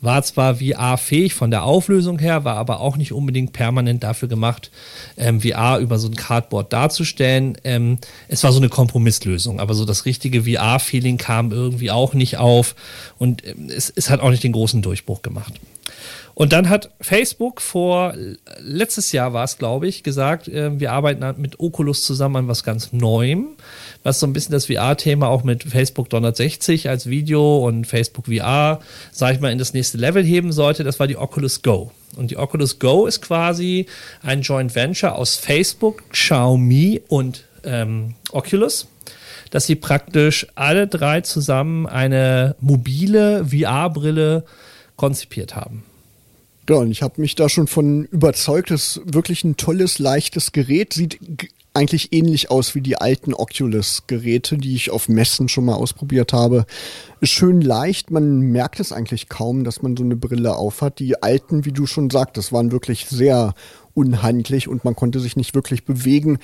war 0.00 0.22
zwar 0.22 0.56
VR-fähig 0.56 1.32
von 1.32 1.50
der 1.50 1.64
Auflösung 1.64 2.18
her, 2.18 2.44
war 2.44 2.56
aber 2.56 2.80
auch 2.80 2.96
nicht 2.96 3.12
unbedingt 3.12 3.54
permanent 3.54 4.02
dafür 4.02 4.28
gemacht, 4.28 4.70
ähm, 5.16 5.40
VR 5.40 5.78
über 5.78 5.98
so 5.98 6.08
ein 6.08 6.16
Cardboard 6.16 6.72
darzustellen. 6.72 7.56
Ähm, 7.64 7.98
es 8.28 8.44
war 8.44 8.52
so 8.52 8.58
eine 8.58 8.68
Kompromisslösung, 8.68 9.60
aber 9.60 9.74
so 9.74 9.84
das 9.84 10.04
richtige 10.04 10.44
VR-Feeling 10.44 11.16
kam 11.18 11.52
irgendwie 11.52 11.90
auch 11.90 12.12
nicht 12.12 12.36
auf 12.38 12.74
und 13.18 13.46
ähm, 13.46 13.70
es, 13.74 13.92
es 13.94 14.10
hat 14.10 14.20
auch 14.20 14.30
nicht 14.30 14.44
den 14.44 14.52
großen 14.52 14.82
Durchbruch 14.82 15.22
gemacht. 15.22 15.54
Und 16.34 16.52
dann 16.52 16.68
hat 16.68 16.90
Facebook 17.00 17.60
vor, 17.60 18.14
letztes 18.58 19.12
Jahr 19.12 19.32
war 19.32 19.44
es, 19.44 19.58
glaube 19.58 19.86
ich, 19.86 20.02
gesagt, 20.02 20.48
äh, 20.48 20.78
wir 20.80 20.92
arbeiten 20.92 21.40
mit 21.40 21.60
Oculus 21.60 22.02
zusammen 22.02 22.36
an 22.36 22.48
was 22.48 22.64
ganz 22.64 22.92
Neuem, 22.92 23.50
was 24.02 24.18
so 24.20 24.26
ein 24.26 24.32
bisschen 24.32 24.52
das 24.52 24.66
VR-Thema 24.66 25.28
auch 25.28 25.44
mit 25.44 25.62
Facebook 25.62 26.10
360 26.10 26.88
als 26.88 27.08
Video 27.08 27.64
und 27.64 27.86
Facebook 27.86 28.26
VR, 28.26 28.80
sag 29.12 29.34
ich 29.34 29.40
mal, 29.40 29.52
in 29.52 29.58
das 29.58 29.74
nächste 29.74 29.98
Level 29.98 30.24
heben 30.24 30.52
sollte. 30.52 30.82
Das 30.82 30.98
war 30.98 31.06
die 31.06 31.16
Oculus 31.16 31.62
Go. 31.62 31.92
Und 32.16 32.30
die 32.30 32.36
Oculus 32.36 32.78
Go 32.78 33.06
ist 33.06 33.22
quasi 33.22 33.86
ein 34.22 34.42
Joint 34.42 34.74
Venture 34.74 35.16
aus 35.16 35.36
Facebook, 35.36 36.02
Xiaomi 36.10 37.02
und 37.08 37.44
ähm, 37.64 38.14
Oculus 38.32 38.88
dass 39.54 39.66
sie 39.66 39.76
praktisch 39.76 40.48
alle 40.56 40.88
drei 40.88 41.20
zusammen 41.20 41.86
eine 41.86 42.56
mobile 42.58 43.44
VR-Brille 43.44 44.42
konzipiert 44.96 45.54
haben. 45.54 45.84
Ja, 46.68 46.76
und 46.76 46.90
ich 46.90 47.02
habe 47.02 47.20
mich 47.20 47.34
da 47.34 47.48
schon 47.48 47.66
von 47.66 48.04
überzeugt, 48.06 48.70
das 48.70 48.96
ist 48.96 49.14
wirklich 49.14 49.44
ein 49.44 49.56
tolles, 49.56 49.98
leichtes 49.98 50.52
Gerät. 50.52 50.94
Sieht 50.94 51.18
eigentlich 51.74 52.12
ähnlich 52.12 52.50
aus 52.50 52.74
wie 52.74 52.80
die 52.80 52.96
alten 52.96 53.34
Oculus-Geräte, 53.34 54.56
die 54.56 54.74
ich 54.74 54.90
auf 54.90 55.08
Messen 55.08 55.48
schon 55.48 55.66
mal 55.66 55.74
ausprobiert 55.74 56.32
habe. 56.32 56.64
Ist 57.20 57.32
schön 57.32 57.60
leicht, 57.60 58.10
man 58.10 58.40
merkt 58.40 58.80
es 58.80 58.92
eigentlich 58.92 59.28
kaum, 59.28 59.64
dass 59.64 59.82
man 59.82 59.96
so 59.96 60.04
eine 60.04 60.16
Brille 60.16 60.56
aufhat. 60.56 61.00
Die 61.00 61.22
alten, 61.22 61.64
wie 61.64 61.72
du 61.72 61.86
schon 61.86 62.08
sagtest, 62.10 62.52
waren 62.52 62.72
wirklich 62.72 63.06
sehr 63.06 63.54
unhandlich 63.92 64.68
und 64.68 64.84
man 64.84 64.96
konnte 64.96 65.20
sich 65.20 65.36
nicht 65.36 65.54
wirklich 65.54 65.84
bewegen 65.84 66.38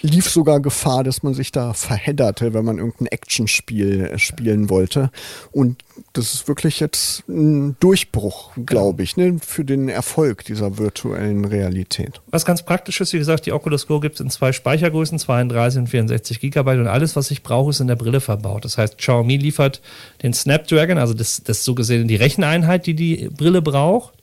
lief 0.00 0.28
sogar 0.28 0.60
Gefahr, 0.60 1.04
dass 1.04 1.22
man 1.22 1.34
sich 1.34 1.52
da 1.52 1.74
verhedderte, 1.74 2.54
wenn 2.54 2.64
man 2.64 2.78
irgendein 2.78 3.06
Actionspiel 3.06 4.06
äh, 4.06 4.18
spielen 4.18 4.70
wollte. 4.70 5.10
Und 5.52 5.82
das 6.12 6.34
ist 6.34 6.48
wirklich 6.48 6.80
jetzt 6.80 7.28
ein 7.28 7.76
Durchbruch, 7.78 8.52
glaube 8.64 9.02
ich, 9.02 9.16
ne, 9.16 9.36
für 9.44 9.64
den 9.64 9.88
Erfolg 9.88 10.44
dieser 10.44 10.78
virtuellen 10.78 11.44
Realität. 11.44 12.20
Was 12.30 12.44
ganz 12.44 12.62
praktisch 12.62 13.00
ist, 13.00 13.12
wie 13.12 13.18
gesagt, 13.18 13.46
die 13.46 13.52
Oculus 13.52 13.86
Go 13.86 14.00
gibt 14.00 14.16
es 14.16 14.20
in 14.20 14.30
zwei 14.30 14.52
Speichergrößen, 14.52 15.18
32 15.18 15.80
und 15.80 15.86
64 15.88 16.40
Gigabyte 16.40 16.80
und 16.80 16.88
alles, 16.88 17.14
was 17.14 17.30
ich 17.30 17.42
brauche, 17.42 17.70
ist 17.70 17.80
in 17.80 17.86
der 17.86 17.96
Brille 17.96 18.20
verbaut. 18.20 18.64
Das 18.64 18.78
heißt, 18.78 18.98
Xiaomi 18.98 19.36
liefert 19.36 19.82
den 20.22 20.32
Snapdragon, 20.32 20.98
also 20.98 21.14
das, 21.14 21.42
das 21.44 21.64
so 21.64 21.74
gesehen 21.74 22.08
die 22.08 22.16
Recheneinheit, 22.16 22.86
die 22.86 22.94
die 22.94 23.28
Brille 23.28 23.62
braucht 23.62 24.14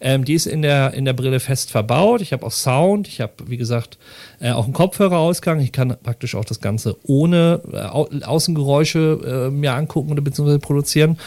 ähm, 0.00 0.24
die 0.24 0.34
ist 0.34 0.46
in 0.46 0.62
der, 0.62 0.94
in 0.94 1.04
der 1.04 1.12
Brille 1.12 1.40
fest 1.40 1.70
verbaut. 1.70 2.20
Ich 2.20 2.32
habe 2.32 2.44
auch 2.44 2.52
Sound. 2.52 3.08
Ich 3.08 3.20
habe, 3.20 3.32
wie 3.46 3.56
gesagt, 3.56 3.98
äh, 4.40 4.50
auch 4.50 4.64
einen 4.64 4.72
Kopfhörerausgang. 4.72 5.60
Ich 5.60 5.72
kann 5.72 5.96
praktisch 6.02 6.34
auch 6.34 6.44
das 6.44 6.60
Ganze 6.60 6.96
ohne 7.04 7.60
äh, 7.72 8.24
Außengeräusche 8.24 9.48
äh, 9.48 9.50
mir 9.50 9.74
angucken 9.74 10.12
oder 10.12 10.22
beziehungsweise 10.22 10.58
produzieren. 10.58 11.18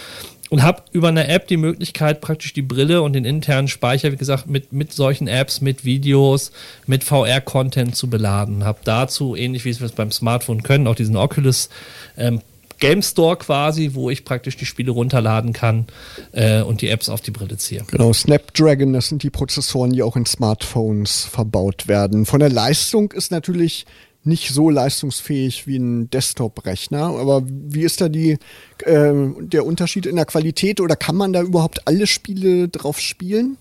und 0.50 0.64
habe 0.64 0.82
über 0.92 1.10
eine 1.10 1.28
App 1.28 1.48
die 1.48 1.58
Möglichkeit, 1.58 2.22
praktisch 2.22 2.54
die 2.54 2.64
Brille 2.64 3.04
und 3.04 3.14
den 3.14 3.26
internen 3.26 3.68
Speicher, 3.68 4.12
wie 4.12 4.18
gesagt, 4.18 4.48
mit, 4.48 4.74
mit 4.74 4.92
solchen 4.94 5.28
Apps, 5.28 5.62
mit 5.62 5.86
Videos, 5.86 6.52
mit 6.88 7.04
VR-Content 7.04 7.96
zu 7.96 8.10
beladen. 8.10 8.64
Habe 8.64 8.80
dazu, 8.84 9.36
ähnlich 9.36 9.66
wie 9.66 9.80
wir 9.80 9.86
es 9.86 9.92
beim 9.92 10.12
Smartphone 10.12 10.64
können, 10.64 10.88
auch 10.88 10.96
diesen 10.96 11.18
Oculus 11.18 11.70
ähm, 12.18 12.42
Game 12.80 13.02
Store 13.02 13.38
quasi, 13.38 13.92
wo 13.94 14.10
ich 14.10 14.26
praktisch 14.26 14.58
die 14.58 14.66
Spiele 14.66 14.92
runterladen 14.92 15.54
kann 15.54 15.88
äh, 16.32 16.62
und 16.62 16.82
die 16.82 16.90
Apps 16.90 17.10
auf 17.10 17.22
die 17.22 17.32
Brille 17.32 17.58
ziehe. 17.58 17.84
Genau, 17.88 18.14
Snapdragon, 18.14 18.94
das 18.94 19.10
sind 19.10 19.24
die 19.24 19.30
Prozessoren, 19.30 19.92
die 19.92 20.04
auch 20.04 20.16
in 20.16 20.26
Smartphones 20.26 21.26
verbaut 21.26 21.88
werden. 21.88 22.26
Von 22.26 22.40
der 22.40 22.50
Leistung 22.50 23.12
ist 23.12 23.32
natürlich 23.32 23.86
nicht 24.24 24.52
so 24.52 24.70
leistungsfähig 24.70 25.66
wie 25.68 25.78
ein 25.78 26.10
Desktop-Rechner. 26.10 27.04
Aber 27.04 27.42
wie 27.46 27.84
ist 27.84 28.02
da 28.02 28.10
die, 28.10 28.38
äh, 28.84 29.14
der 29.40 29.66
Unterschied 29.66 30.06
in 30.06 30.16
der 30.16 30.26
Qualität 30.26 30.82
oder 30.82 30.96
kann 30.96 31.16
man 31.16 31.34
da 31.34 31.42
überhaupt 31.42 31.88
alle 31.88 32.08
Spiele 32.08 32.68
drauf 32.68 33.00
spielen? 33.00 33.58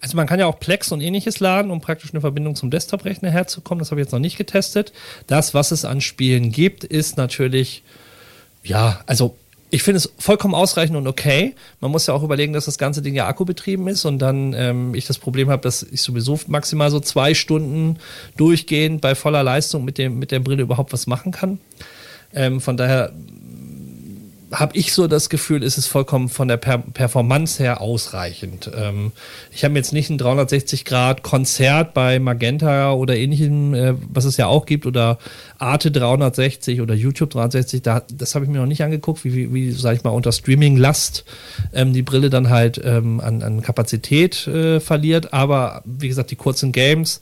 Also 0.00 0.16
man 0.16 0.26
kann 0.26 0.38
ja 0.38 0.46
auch 0.46 0.60
Plex 0.60 0.92
und 0.92 1.00
ähnliches 1.00 1.40
laden, 1.40 1.70
um 1.70 1.80
praktisch 1.80 2.12
eine 2.12 2.20
Verbindung 2.20 2.54
zum 2.54 2.70
Desktop-Rechner 2.70 3.30
herzukommen. 3.30 3.80
Das 3.80 3.90
habe 3.90 4.00
ich 4.00 4.06
jetzt 4.06 4.12
noch 4.12 4.20
nicht 4.20 4.38
getestet. 4.38 4.92
Das, 5.26 5.54
was 5.54 5.70
es 5.70 5.84
an 5.84 6.00
Spielen 6.00 6.52
gibt, 6.52 6.84
ist 6.84 7.16
natürlich, 7.16 7.82
ja, 8.66 9.00
also 9.06 9.36
ich 9.70 9.82
finde 9.82 9.98
es 9.98 10.12
vollkommen 10.18 10.54
ausreichend 10.54 10.96
und 10.96 11.06
okay. 11.06 11.54
Man 11.80 11.90
muss 11.90 12.06
ja 12.06 12.14
auch 12.14 12.22
überlegen, 12.22 12.52
dass 12.52 12.66
das 12.66 12.78
ganze 12.78 13.02
Ding 13.02 13.14
ja 13.14 13.26
akkubetrieben 13.26 13.88
ist 13.88 14.04
und 14.04 14.18
dann 14.20 14.52
ähm, 14.52 14.94
ich 14.94 15.06
das 15.06 15.18
Problem 15.18 15.50
habe, 15.50 15.62
dass 15.62 15.82
ich 15.82 16.02
sowieso 16.02 16.38
maximal 16.46 16.90
so 16.90 17.00
zwei 17.00 17.34
Stunden 17.34 17.98
durchgehend 18.36 19.00
bei 19.00 19.14
voller 19.14 19.42
Leistung 19.42 19.84
mit, 19.84 19.98
dem, 19.98 20.18
mit 20.18 20.30
der 20.30 20.38
Brille 20.38 20.62
überhaupt 20.62 20.92
was 20.92 21.06
machen 21.06 21.32
kann. 21.32 21.58
Ähm, 22.32 22.60
von 22.60 22.76
daher 22.76 23.12
habe 24.52 24.76
ich 24.76 24.92
so 24.92 25.08
das 25.08 25.28
Gefühl, 25.28 25.62
ist 25.62 25.76
es 25.76 25.86
vollkommen 25.86 26.28
von 26.28 26.46
der 26.46 26.56
per 26.56 26.78
Performance 26.78 27.62
her 27.62 27.80
ausreichend. 27.80 28.70
Ähm, 28.76 29.12
ich 29.50 29.64
habe 29.64 29.74
jetzt 29.74 29.92
nicht 29.92 30.08
ein 30.08 30.18
360-Grad-Konzert 30.18 31.94
bei 31.94 32.18
Magenta 32.20 32.92
oder 32.92 33.16
ähnlichem, 33.16 33.74
äh, 33.74 33.94
was 34.08 34.24
es 34.24 34.36
ja 34.36 34.46
auch 34.46 34.64
gibt, 34.66 34.86
oder 34.86 35.18
Arte 35.58 35.90
360 35.90 36.80
oder 36.80 36.94
YouTube 36.94 37.30
360. 37.30 37.82
Da, 37.82 38.02
das 38.12 38.34
habe 38.34 38.44
ich 38.44 38.50
mir 38.50 38.58
noch 38.58 38.66
nicht 38.66 38.84
angeguckt, 38.84 39.24
wie, 39.24 39.34
wie, 39.34 39.52
wie 39.52 39.72
sage 39.72 39.96
ich 39.96 40.04
mal, 40.04 40.10
unter 40.10 40.30
Streaming-Last 40.30 41.24
ähm, 41.72 41.92
die 41.92 42.02
Brille 42.02 42.30
dann 42.30 42.48
halt 42.48 42.80
ähm, 42.84 43.20
an, 43.20 43.42
an 43.42 43.62
Kapazität 43.62 44.46
äh, 44.46 44.78
verliert. 44.78 45.32
Aber 45.32 45.82
wie 45.84 46.08
gesagt, 46.08 46.30
die 46.30 46.36
kurzen 46.36 46.70
Games, 46.70 47.20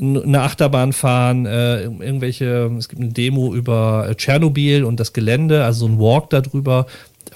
eine 0.00 0.40
Achterbahn 0.40 0.92
fahren, 0.92 1.46
äh, 1.46 1.82
irgendwelche, 1.82 2.70
es 2.78 2.88
gibt 2.88 3.02
eine 3.02 3.12
Demo 3.12 3.54
über 3.54 4.06
äh, 4.08 4.14
Tschernobyl 4.14 4.84
und 4.84 4.98
das 4.98 5.12
Gelände, 5.12 5.64
also 5.64 5.86
so 5.86 5.92
ein 5.92 5.98
Walk 5.98 6.30
darüber 6.30 6.86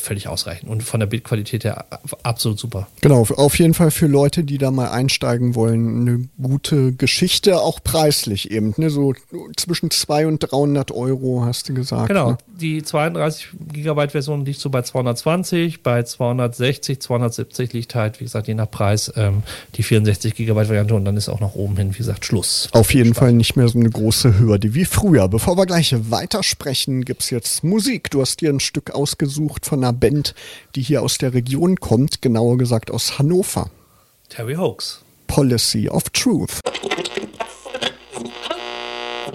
völlig 0.04 0.28
ausreichend 0.28 0.70
und 0.70 0.82
von 0.82 1.00
der 1.00 1.06
Bildqualität 1.06 1.64
her 1.64 1.86
absolut 2.22 2.58
super. 2.58 2.86
Genau, 3.00 3.22
auf 3.22 3.58
jeden 3.58 3.74
Fall 3.74 3.90
für 3.90 4.06
Leute, 4.06 4.44
die 4.44 4.58
da 4.58 4.70
mal 4.70 4.88
einsteigen 4.88 5.54
wollen, 5.54 6.00
eine 6.00 6.28
gute 6.40 6.92
Geschichte, 6.92 7.60
auch 7.60 7.82
preislich 7.82 8.50
eben, 8.50 8.74
ne? 8.76 8.90
so 8.90 9.14
zwischen 9.56 9.90
200 9.90 10.34
und 10.34 10.52
300 10.52 10.90
Euro 10.92 11.44
hast 11.44 11.68
du 11.68 11.74
gesagt. 11.74 12.08
Genau, 12.08 12.32
ne? 12.32 12.38
die 12.46 12.82
32 12.82 13.48
Gigabyte 13.72 14.12
Version 14.12 14.44
liegt 14.44 14.60
so 14.60 14.70
bei 14.70 14.82
220, 14.82 15.82
bei 15.82 16.02
260, 16.02 17.00
270 17.00 17.72
liegt 17.72 17.94
halt, 17.94 18.20
wie 18.20 18.24
gesagt, 18.24 18.48
je 18.48 18.54
nach 18.54 18.70
Preis 18.70 19.12
ähm, 19.16 19.42
die 19.76 19.82
64 19.82 20.34
Gigabyte 20.34 20.68
Variante 20.68 20.94
und 20.94 21.04
dann 21.04 21.16
ist 21.16 21.28
auch 21.28 21.40
nach 21.40 21.54
oben 21.54 21.76
hin, 21.76 21.94
wie 21.94 21.98
gesagt, 21.98 22.24
Schluss. 22.24 22.68
Auf 22.72 22.92
jeden 22.92 23.14
Spannend. 23.14 23.16
Fall 23.16 23.32
nicht 23.34 23.56
mehr 23.56 23.68
so 23.68 23.78
eine 23.78 23.90
große 23.90 24.38
Hürde 24.38 24.74
wie 24.74 24.84
früher. 24.84 25.28
Bevor 25.28 25.56
wir 25.56 25.66
gleich 25.66 25.94
weitersprechen, 26.10 27.04
gibt 27.04 27.22
es 27.22 27.30
jetzt 27.30 27.64
Musik. 27.64 28.10
Du 28.10 28.20
hast 28.20 28.40
dir 28.40 28.50
ein 28.50 28.60
Stück 28.60 28.90
ausgesucht 28.90 29.66
von 29.66 29.82
einer 29.82 29.92
Band, 29.94 30.34
die 30.74 30.82
hier 30.82 31.02
aus 31.02 31.18
der 31.18 31.34
Region 31.34 31.76
kommt, 31.76 32.22
genauer 32.22 32.58
gesagt 32.58 32.90
aus 32.90 33.18
Hannover. 33.18 33.70
Terry 34.28 34.54
Hoax. 34.54 35.02
Policy 35.26 35.88
of 35.88 36.04
Truth. 36.10 36.60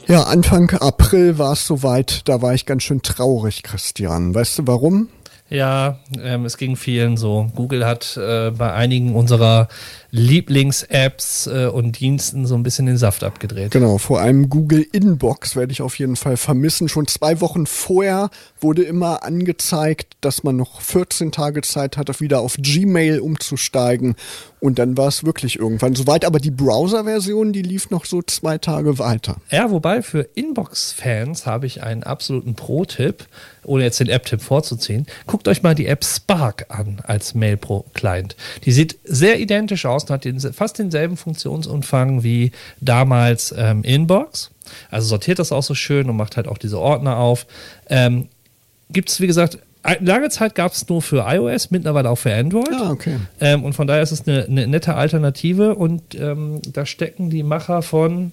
Ja, 0.08 0.24
Anfang 0.24 0.72
April 0.72 1.38
war 1.38 1.54
es 1.54 1.68
soweit, 1.68 2.28
da 2.28 2.42
war 2.42 2.54
ich 2.54 2.66
ganz 2.66 2.84
schön 2.84 3.02
traurig, 3.02 3.62
Christian. 3.62 4.34
Weißt 4.34 4.60
du 4.60 4.68
warum? 4.68 5.10
Ja, 5.50 6.00
ähm, 6.22 6.46
es 6.46 6.58
ging 6.58 6.76
vielen 6.76 7.18
so. 7.18 7.52
Google 7.56 7.86
hat 7.86 8.18
äh, 8.18 8.52
bei 8.52 8.72
einigen 8.72 9.16
unserer 9.16 9.68
Lieblings-Apps 10.12 11.48
äh, 11.48 11.68
und 11.68 12.00
Diensten 12.00 12.46
so 12.46 12.56
ein 12.56 12.64
bisschen 12.64 12.86
den 12.86 12.98
Saft 12.98 13.24
abgedreht. 13.24 13.72
Genau, 13.72 13.98
vor 13.98 14.22
allem 14.22 14.50
Google 14.50 14.86
Inbox 14.92 15.56
werde 15.56 15.72
ich 15.72 15.82
auf 15.82 16.00
jeden 16.00 16.16
Fall 16.16 16.38
vermissen. 16.38 16.90
Schon 16.90 17.08
zwei 17.08 17.42
Wochen 17.42 17.66
vorher 17.66 18.30
wurde 18.60 18.84
immer 18.84 19.24
angezeigt, 19.24 20.18
dass 20.22 20.44
man 20.44 20.56
noch 20.56 20.82
14 20.82 21.32
Tage 21.32 21.62
Zeit 21.62 21.98
hat, 21.98 22.20
wieder 22.20 22.40
auf 22.40 22.56
Gmail 22.58 23.20
umzusteigen. 23.20 24.16
Und 24.60 24.78
dann 24.78 24.98
war 24.98 25.08
es 25.08 25.24
wirklich 25.24 25.58
irgendwann 25.58 25.96
soweit. 25.96 26.26
Aber 26.26 26.40
die 26.40 26.52
Browser-Version, 26.52 27.54
die 27.54 27.62
lief 27.62 27.90
noch 27.92 28.06
so 28.06 28.22
zwei 28.22 28.58
Tage 28.58 29.00
weiter. 29.00 29.38
Ja, 29.52 29.72
wobei 29.72 30.02
für 30.02 30.28
Inbox-Fans 30.36 31.46
habe 31.46 31.66
ich 31.66 31.82
einen 31.84 32.04
absoluten 32.04 32.56
Pro-Tipp, 32.56 33.26
ohne 33.64 33.84
jetzt 33.84 34.00
den 34.00 34.10
App-Tipp 34.10 34.42
vorzuziehen. 34.42 35.06
Guckt 35.28 35.48
euch 35.48 35.64
mal 35.64 35.76
die 35.76 35.86
App 35.86 36.04
Spark 36.04 36.66
an 36.70 37.00
als 37.04 37.36
Mail-Pro-Client. 37.36 38.36
Die 38.66 38.72
sieht 38.72 39.00
sehr 39.06 39.40
identisch 39.40 39.86
aus 39.86 39.99
und 40.04 40.12
hat 40.12 40.26
den, 40.26 40.40
fast 40.40 40.80
denselben 40.80 41.18
Funktionsumfang 41.18 42.24
wie 42.24 42.52
damals 42.82 43.54
ähm, 43.58 43.84
Inbox. 43.84 44.52
Also 44.92 45.08
sortiert 45.08 45.40
das 45.40 45.52
auch 45.52 45.64
so 45.64 45.74
schön 45.74 46.10
und 46.10 46.16
macht 46.16 46.38
halt 46.38 46.48
auch 46.48 46.58
diese 46.58 46.80
Ordner 46.80 47.18
auf. 47.18 47.46
Ähm, 47.90 48.28
Gibt 48.92 49.10
es, 49.10 49.20
wie 49.22 49.28
gesagt, 49.28 49.60
lange 50.00 50.30
Zeit 50.30 50.56
gab 50.56 50.74
es 50.74 50.88
nur 50.88 51.02
für 51.02 51.26
iOS, 51.28 51.72
mittlerweile 51.72 52.10
auch 52.10 52.18
für 52.18 52.34
Android. 52.34 52.74
Ah, 52.74 52.92
okay. 52.92 53.18
Ähm, 53.40 53.64
und 53.64 53.74
von 53.74 53.88
daher 53.88 54.02
ist 54.02 54.12
es 54.12 54.28
eine, 54.28 54.46
eine 54.46 54.68
nette 54.68 54.96
Alternative 54.96 55.76
und 55.76 56.16
ähm, 56.16 56.62
da 56.72 56.86
stecken 56.86 57.30
die 57.30 57.44
Macher 57.44 57.82
von. 57.82 58.32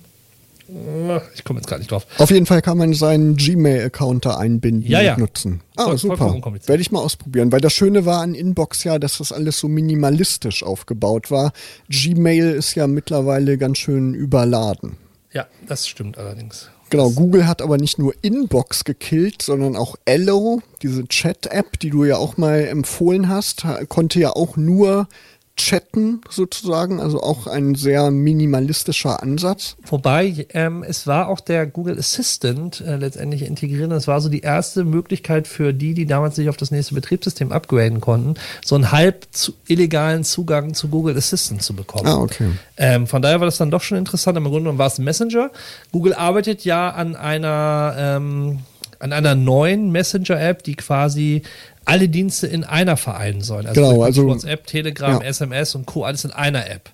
Ich 1.34 1.44
komme 1.44 1.60
jetzt 1.60 1.68
gar 1.68 1.78
nicht 1.78 1.90
drauf. 1.90 2.06
Auf 2.18 2.30
jeden 2.30 2.46
Fall 2.46 2.60
kann 2.60 2.78
man 2.78 2.92
seinen 2.92 3.36
Gmail-Account 3.36 4.26
da 4.26 4.36
einbinden 4.36 4.90
ja, 4.90 5.00
ja. 5.00 5.14
und 5.14 5.20
nutzen. 5.20 5.60
Ah, 5.76 5.84
Voll, 5.84 5.98
super. 5.98 6.42
Werde 6.66 6.80
ich 6.80 6.90
mal 6.90 7.00
ausprobieren, 7.00 7.52
weil 7.52 7.60
das 7.60 7.72
Schöne 7.72 8.04
war 8.04 8.20
an 8.20 8.34
Inbox 8.34 8.82
ja, 8.84 8.98
dass 8.98 9.18
das 9.18 9.32
alles 9.32 9.58
so 9.58 9.68
minimalistisch 9.68 10.62
aufgebaut 10.64 11.30
war. 11.30 11.52
Gmail 11.88 12.50
ist 12.52 12.74
ja 12.74 12.86
mittlerweile 12.86 13.58
ganz 13.58 13.78
schön 13.78 14.14
überladen. 14.14 14.96
Ja, 15.32 15.46
das 15.68 15.86
stimmt 15.86 16.18
allerdings. 16.18 16.70
Genau, 16.88 17.10
Google 17.10 17.48
hat 17.48 17.62
aber 17.62 17.78
nicht 17.78 17.98
nur 17.98 18.14
Inbox 18.22 18.84
gekillt, 18.84 19.42
sondern 19.42 19.74
auch 19.74 19.96
Ello, 20.04 20.62
diese 20.82 21.06
Chat-App, 21.06 21.80
die 21.80 21.90
du 21.90 22.04
ja 22.04 22.16
auch 22.16 22.36
mal 22.36 22.60
empfohlen 22.60 23.28
hast, 23.28 23.66
konnte 23.88 24.20
ja 24.20 24.30
auch 24.30 24.56
nur 24.56 25.08
chatten 25.56 26.20
sozusagen, 26.28 27.00
also 27.00 27.22
auch 27.22 27.46
ein 27.46 27.74
sehr 27.74 28.10
minimalistischer 28.10 29.22
Ansatz. 29.22 29.76
Wobei 29.86 30.46
ähm, 30.50 30.84
es 30.86 31.06
war 31.06 31.28
auch 31.28 31.40
der 31.40 31.66
Google 31.66 31.98
Assistant 31.98 32.80
äh, 32.82 32.96
letztendlich 32.96 33.42
integriert. 33.42 33.90
Das 33.90 34.06
war 34.06 34.20
so 34.20 34.28
die 34.28 34.40
erste 34.40 34.84
Möglichkeit 34.84 35.48
für 35.48 35.72
die, 35.72 35.94
die 35.94 36.06
damals 36.06 36.36
sich 36.36 36.48
auf 36.48 36.56
das 36.56 36.70
nächste 36.70 36.94
Betriebssystem 36.94 37.52
upgraden 37.52 38.00
konnten, 38.00 38.34
so 38.64 38.74
einen 38.74 38.92
halb 38.92 39.26
zu, 39.30 39.54
illegalen 39.66 40.24
Zugang 40.24 40.74
zu 40.74 40.88
Google 40.88 41.16
Assistant 41.16 41.62
zu 41.62 41.74
bekommen. 41.74 42.06
Ah, 42.06 42.18
okay. 42.18 42.50
Ähm, 42.76 43.06
von 43.06 43.22
daher 43.22 43.40
war 43.40 43.46
das 43.46 43.56
dann 43.56 43.70
doch 43.70 43.82
schon 43.82 43.98
interessant. 43.98 44.36
Im 44.36 44.44
Grunde 44.44 44.60
genommen 44.60 44.78
war 44.78 44.88
es 44.88 44.98
ein 44.98 45.04
Messenger. 45.04 45.50
Google 45.90 46.14
arbeitet 46.14 46.64
ja 46.64 46.90
an 46.90 47.16
einer 47.16 47.94
ähm, 47.98 48.58
an 48.98 49.12
einer 49.12 49.34
neuen 49.34 49.90
Messenger-App, 49.92 50.62
die 50.62 50.74
quasi 50.74 51.42
alle 51.86 52.08
Dienste 52.08 52.46
in 52.46 52.64
einer 52.64 52.96
vereinen 52.96 53.40
sollen. 53.40 53.66
Also, 53.66 53.80
genau, 53.80 54.02
also 54.02 54.26
WhatsApp, 54.26 54.66
Telegram, 54.66 55.22
ja. 55.22 55.26
SMS 55.26 55.74
und 55.74 55.86
Co. 55.86 56.04
alles 56.04 56.24
in 56.24 56.32
einer 56.32 56.68
App 56.68 56.90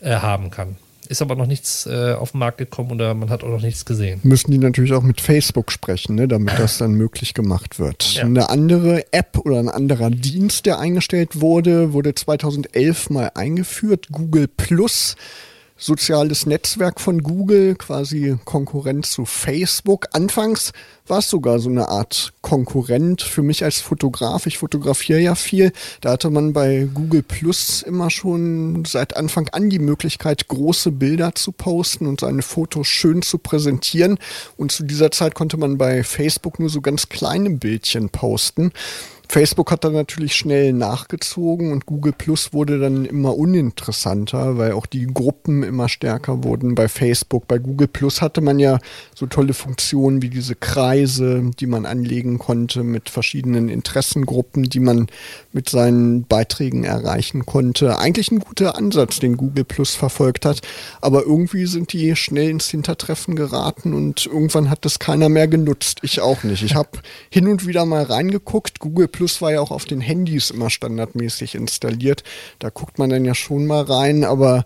äh, 0.00 0.16
haben 0.16 0.50
kann. 0.50 0.76
Ist 1.08 1.20
aber 1.20 1.34
noch 1.34 1.46
nichts 1.46 1.86
äh, 1.86 2.14
auf 2.18 2.30
den 2.32 2.38
Markt 2.38 2.58
gekommen 2.58 2.92
oder 2.92 3.12
man 3.14 3.28
hat 3.28 3.42
auch 3.42 3.48
noch 3.48 3.60
nichts 3.60 3.84
gesehen. 3.84 4.20
Müssen 4.22 4.50
die 4.50 4.58
natürlich 4.58 4.92
auch 4.92 5.02
mit 5.02 5.20
Facebook 5.20 5.72
sprechen, 5.72 6.14
ne, 6.14 6.28
damit 6.28 6.58
das 6.58 6.78
dann 6.78 6.92
möglich 6.92 7.34
gemacht 7.34 7.78
wird. 7.78 8.14
Ja. 8.14 8.22
Eine 8.22 8.48
andere 8.50 9.12
App 9.12 9.38
oder 9.38 9.58
ein 9.58 9.68
anderer 9.68 10.10
Dienst, 10.10 10.64
der 10.64 10.78
eingestellt 10.78 11.40
wurde, 11.40 11.92
wurde 11.92 12.14
2011 12.14 13.10
mal 13.10 13.32
eingeführt, 13.34 14.08
Google 14.10 14.48
Plus 14.48 15.16
soziales 15.82 16.46
Netzwerk 16.46 17.00
von 17.00 17.22
Google, 17.24 17.74
quasi 17.74 18.36
Konkurrent 18.44 19.04
zu 19.04 19.24
Facebook. 19.24 20.06
Anfangs 20.12 20.72
war 21.08 21.18
es 21.18 21.28
sogar 21.28 21.58
so 21.58 21.68
eine 21.68 21.88
Art 21.88 22.32
Konkurrent 22.40 23.20
für 23.20 23.42
mich 23.42 23.64
als 23.64 23.80
Fotograf. 23.80 24.46
Ich 24.46 24.58
fotografiere 24.58 25.18
ja 25.18 25.34
viel. 25.34 25.72
Da 26.00 26.12
hatte 26.12 26.30
man 26.30 26.52
bei 26.52 26.88
Google 26.94 27.24
Plus 27.24 27.82
immer 27.82 28.10
schon 28.10 28.84
seit 28.84 29.16
Anfang 29.16 29.48
an 29.48 29.70
die 29.70 29.80
Möglichkeit, 29.80 30.46
große 30.46 30.92
Bilder 30.92 31.34
zu 31.34 31.50
posten 31.50 32.06
und 32.06 32.20
seine 32.20 32.42
Fotos 32.42 32.86
schön 32.86 33.22
zu 33.22 33.38
präsentieren. 33.38 34.18
Und 34.56 34.70
zu 34.70 34.84
dieser 34.84 35.10
Zeit 35.10 35.34
konnte 35.34 35.56
man 35.56 35.78
bei 35.78 36.04
Facebook 36.04 36.60
nur 36.60 36.70
so 36.70 36.80
ganz 36.80 37.08
kleine 37.08 37.50
Bildchen 37.50 38.08
posten. 38.08 38.70
Facebook 39.32 39.70
hat 39.70 39.82
dann 39.84 39.94
natürlich 39.94 40.36
schnell 40.36 40.74
nachgezogen 40.74 41.72
und 41.72 41.86
Google 41.86 42.12
Plus 42.12 42.52
wurde 42.52 42.78
dann 42.78 43.06
immer 43.06 43.34
uninteressanter, 43.34 44.58
weil 44.58 44.72
auch 44.72 44.84
die 44.84 45.06
Gruppen 45.06 45.62
immer 45.62 45.88
stärker 45.88 46.44
wurden 46.44 46.74
bei 46.74 46.86
Facebook. 46.86 47.48
Bei 47.48 47.56
Google 47.56 47.88
Plus 47.88 48.20
hatte 48.20 48.42
man 48.42 48.58
ja 48.58 48.78
so 49.14 49.24
tolle 49.24 49.54
Funktionen 49.54 50.20
wie 50.20 50.28
diese 50.28 50.54
Kreise, 50.54 51.50
die 51.58 51.64
man 51.64 51.86
anlegen 51.86 52.38
konnte 52.38 52.82
mit 52.82 53.08
verschiedenen 53.08 53.70
Interessengruppen, 53.70 54.64
die 54.64 54.80
man 54.80 55.06
mit 55.54 55.70
seinen 55.70 56.24
Beiträgen 56.24 56.84
erreichen 56.84 57.46
konnte. 57.46 57.98
Eigentlich 57.98 58.30
ein 58.32 58.40
guter 58.40 58.76
Ansatz, 58.76 59.18
den 59.18 59.38
Google 59.38 59.64
Plus 59.64 59.94
verfolgt 59.94 60.44
hat, 60.44 60.60
aber 61.00 61.22
irgendwie 61.22 61.64
sind 61.64 61.94
die 61.94 62.16
schnell 62.16 62.50
ins 62.50 62.68
Hintertreffen 62.68 63.34
geraten 63.34 63.94
und 63.94 64.26
irgendwann 64.26 64.68
hat 64.68 64.84
das 64.84 64.98
keiner 64.98 65.30
mehr 65.30 65.48
genutzt. 65.48 66.00
Ich 66.02 66.20
auch 66.20 66.44
nicht. 66.44 66.62
Ich 66.62 66.74
habe 66.74 66.98
hin 67.30 67.48
und 67.48 67.66
wieder 67.66 67.86
mal 67.86 68.02
reingeguckt. 68.02 68.78
Google 68.78 69.08
Plus 69.08 69.21
Plus 69.22 69.40
war 69.40 69.52
ja 69.52 69.60
auch 69.60 69.70
auf 69.70 69.84
den 69.84 70.00
Handys 70.00 70.50
immer 70.50 70.68
standardmäßig 70.68 71.54
installiert. 71.54 72.24
Da 72.58 72.70
guckt 72.70 72.98
man 72.98 73.08
dann 73.08 73.24
ja 73.24 73.36
schon 73.36 73.68
mal 73.68 73.82
rein, 73.82 74.24
aber 74.24 74.64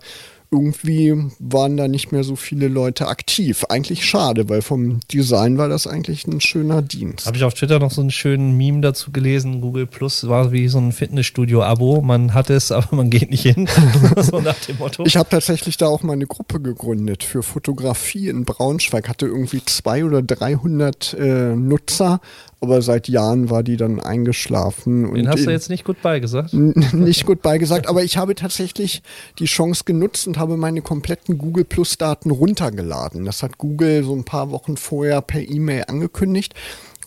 irgendwie 0.49 1.13
waren 1.39 1.75
da 1.75 1.87
nicht 1.87 2.11
mehr 2.11 2.23
so 2.23 2.35
viele 2.35 2.69
Leute 2.69 3.07
aktiv. 3.07 3.65
Eigentlich 3.69 4.05
schade, 4.05 4.47
weil 4.49 4.61
vom 4.61 5.01
Design 5.11 5.57
war 5.57 5.67
das 5.67 5.87
eigentlich 5.87 6.25
ein 6.25 6.39
schöner 6.39 6.81
Dienst. 6.81 7.27
Habe 7.27 7.37
ich 7.37 7.43
auf 7.43 7.53
Twitter 7.53 7.79
noch 7.79 7.91
so 7.91 8.01
einen 8.01 8.11
schönen 8.11 8.55
Meme 8.55 8.81
dazu 8.81 9.11
gelesen. 9.11 9.61
Google 9.61 9.85
Plus 9.85 10.27
war 10.27 10.51
wie 10.51 10.69
so 10.69 10.79
ein 10.79 10.91
Fitnessstudio-Abo. 10.93 12.01
Man 12.01 12.33
hat 12.33 12.49
es, 12.49 12.71
aber 12.77 12.95
man 12.95 13.09
geht 13.09 13.29
nicht 13.29 13.43
hin. 13.43 13.69
so 14.17 14.39
nach 14.39 14.57
dem 14.61 14.77
Motto. 14.77 15.05
Ich 15.05 15.17
habe 15.17 15.29
tatsächlich 15.29 15.77
da 15.77 15.87
auch 15.87 16.01
mal 16.01 16.13
eine 16.13 16.27
Gruppe 16.27 16.61
gegründet 16.61 17.23
für 17.23 17.43
Fotografie 17.43 18.29
in 18.29 18.45
Braunschweig. 18.45 19.09
Hatte 19.09 19.27
irgendwie 19.27 19.63
zwei 19.65 20.03
oder 20.05 20.21
300 20.21 21.13
äh, 21.13 21.55
Nutzer 21.55 22.21
aber 22.59 22.81
seit 22.81 23.07
Jahren 23.07 23.49
war 23.49 23.61
die 23.61 23.77
dann 23.77 23.99
eingeschlafen. 23.99 25.13
Den 25.13 25.27
hast 25.29 25.45
du 25.45 25.51
jetzt 25.51 25.69
nicht 25.69 25.85
gut 25.85 26.01
beigesagt? 26.01 26.53
Nicht 26.53 27.25
gut 27.25 27.41
beigesagt, 27.41 27.87
aber 27.87 28.03
ich 28.03 28.17
habe 28.17 28.33
tatsächlich 28.35 29.03
die 29.39 29.45
Chance 29.45 29.83
genutzt 29.85 30.27
und 30.27 30.37
habe 30.39 30.57
meine 30.57 30.81
kompletten 30.81 31.37
Google 31.37 31.65
Plus 31.65 31.97
Daten 31.97 32.31
runtergeladen. 32.31 33.25
Das 33.25 33.43
hat 33.43 33.57
Google 33.57 34.03
so 34.03 34.15
ein 34.15 34.23
paar 34.23 34.49
Wochen 34.51 34.75
vorher 34.75 35.21
per 35.21 35.41
E-Mail 35.41 35.85
angekündigt 35.87 36.55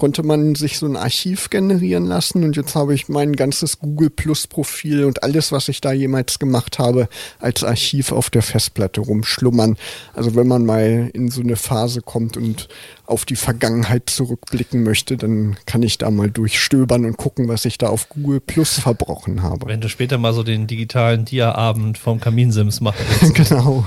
konnte 0.00 0.22
man 0.22 0.54
sich 0.54 0.78
so 0.78 0.86
ein 0.86 0.96
Archiv 0.96 1.50
generieren 1.50 2.06
lassen 2.06 2.42
und 2.42 2.56
jetzt 2.56 2.74
habe 2.74 2.94
ich 2.94 3.10
mein 3.10 3.36
ganzes 3.36 3.80
Google 3.80 4.08
Plus 4.08 4.46
Profil 4.46 5.04
und 5.04 5.22
alles, 5.22 5.52
was 5.52 5.68
ich 5.68 5.82
da 5.82 5.92
jemals 5.92 6.38
gemacht 6.38 6.78
habe, 6.78 7.06
als 7.38 7.62
Archiv 7.62 8.10
auf 8.10 8.30
der 8.30 8.40
Festplatte 8.40 9.02
rumschlummern. 9.02 9.76
Also 10.14 10.34
wenn 10.36 10.48
man 10.48 10.64
mal 10.64 11.10
in 11.12 11.30
so 11.30 11.42
eine 11.42 11.56
Phase 11.56 12.00
kommt 12.00 12.38
und 12.38 12.68
auf 13.04 13.26
die 13.26 13.36
Vergangenheit 13.36 14.08
zurückblicken 14.08 14.84
möchte, 14.84 15.18
dann 15.18 15.58
kann 15.66 15.82
ich 15.82 15.98
da 15.98 16.10
mal 16.10 16.30
durchstöbern 16.30 17.04
und 17.04 17.18
gucken, 17.18 17.48
was 17.48 17.66
ich 17.66 17.76
da 17.76 17.90
auf 17.90 18.08
Google 18.08 18.40
Plus 18.40 18.78
verbrochen 18.78 19.42
habe. 19.42 19.66
Wenn 19.66 19.82
du 19.82 19.90
später 19.90 20.16
mal 20.16 20.32
so 20.32 20.42
den 20.42 20.66
digitalen 20.66 21.26
Dia-Abend 21.26 21.98
vom 21.98 22.20
Kaminsims 22.20 22.80
machst. 22.80 23.04
genau. 23.34 23.84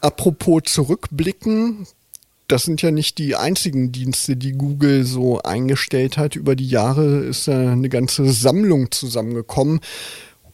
Apropos 0.00 0.62
zurückblicken, 0.66 1.88
das 2.48 2.64
sind 2.64 2.80
ja 2.80 2.90
nicht 2.90 3.18
die 3.18 3.36
einzigen 3.36 3.92
Dienste, 3.92 4.36
die 4.36 4.52
Google 4.52 5.04
so 5.04 5.40
eingestellt 5.42 6.16
hat. 6.16 6.34
Über 6.34 6.56
die 6.56 6.68
Jahre 6.68 7.18
ist 7.20 7.46
da 7.46 7.72
eine 7.72 7.90
ganze 7.90 8.30
Sammlung 8.32 8.90
zusammengekommen. 8.90 9.80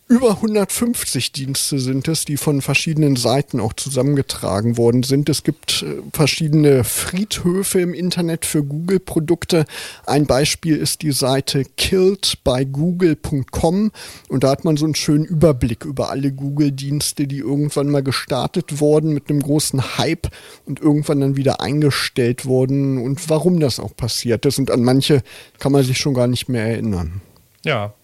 Über 0.06 0.32
150 0.32 1.32
Dienste 1.32 1.78
sind 1.78 2.08
es, 2.08 2.26
die 2.26 2.36
von 2.36 2.60
verschiedenen 2.60 3.16
Seiten 3.16 3.58
auch 3.58 3.72
zusammengetragen 3.72 4.76
worden 4.76 5.02
sind. 5.02 5.30
Es 5.30 5.44
gibt 5.44 5.82
äh, 5.82 6.02
verschiedene 6.12 6.84
Friedhöfe 6.84 7.80
im 7.80 7.94
Internet 7.94 8.44
für 8.44 8.62
Google-Produkte. 8.62 9.64
Ein 10.04 10.26
Beispiel 10.26 10.76
ist 10.76 11.00
die 11.00 11.12
Seite 11.12 11.64
killedbygoogle.com 11.78 13.92
und 14.28 14.44
da 14.44 14.50
hat 14.50 14.66
man 14.66 14.76
so 14.76 14.84
einen 14.84 14.94
schönen 14.94 15.24
Überblick 15.24 15.86
über 15.86 16.10
alle 16.10 16.32
Google-Dienste, 16.32 17.26
die 17.26 17.38
irgendwann 17.38 17.88
mal 17.88 18.02
gestartet 18.02 18.80
wurden 18.80 19.14
mit 19.14 19.30
einem 19.30 19.40
großen 19.40 19.96
Hype 19.96 20.28
und 20.66 20.80
irgendwann 20.80 21.20
dann 21.20 21.36
wieder 21.36 21.62
eingestellt 21.62 22.44
wurden 22.44 23.02
und 23.02 23.30
warum 23.30 23.58
das 23.58 23.80
auch 23.80 23.96
passiert 23.96 24.44
ist. 24.44 24.58
Und 24.58 24.70
an 24.70 24.84
manche 24.84 25.22
kann 25.58 25.72
man 25.72 25.82
sich 25.82 25.96
schon 25.96 26.12
gar 26.12 26.26
nicht 26.26 26.50
mehr 26.50 26.66
erinnern. 26.66 27.22
Ja, 27.64 27.94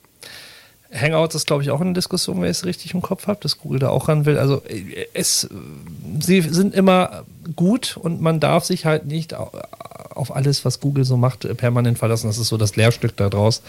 Hangouts 0.93 1.35
ist, 1.35 1.47
glaube 1.47 1.63
ich, 1.63 1.71
auch 1.71 1.81
eine 1.81 1.93
Diskussion, 1.93 2.41
wenn 2.41 2.51
ich 2.51 2.59
es 2.59 2.65
richtig 2.65 2.95
im 2.95 3.03
Kopf 3.03 3.27
habe, 3.27 3.39
dass 3.41 3.59
Google 3.59 3.79
da 3.79 3.91
auch 3.91 4.09
ran 4.09 4.27
will. 4.27 4.39
Also 4.39 4.63
es, 5.15 5.49
sie 6.21 6.41
sind 6.41 6.75
immer 6.75 7.25
gut 7.55 7.97
und 7.97 8.21
man 8.21 8.41
darf 8.41 8.65
sich 8.65 8.87
halt 8.87 9.07
nicht 9.07 9.35
auf 9.35 10.35
alles, 10.35 10.65
was 10.65 10.81
Google 10.81 11.05
so 11.05 11.17
macht, 11.17 11.47
permanent 11.57 11.99
verlassen. 11.99 12.27
Das 12.27 12.39
ist 12.39 12.49
so 12.49 12.57
das 12.57 12.77
Lehrstück 12.77 13.17
da 13.17 13.29
draus. 13.29 13.63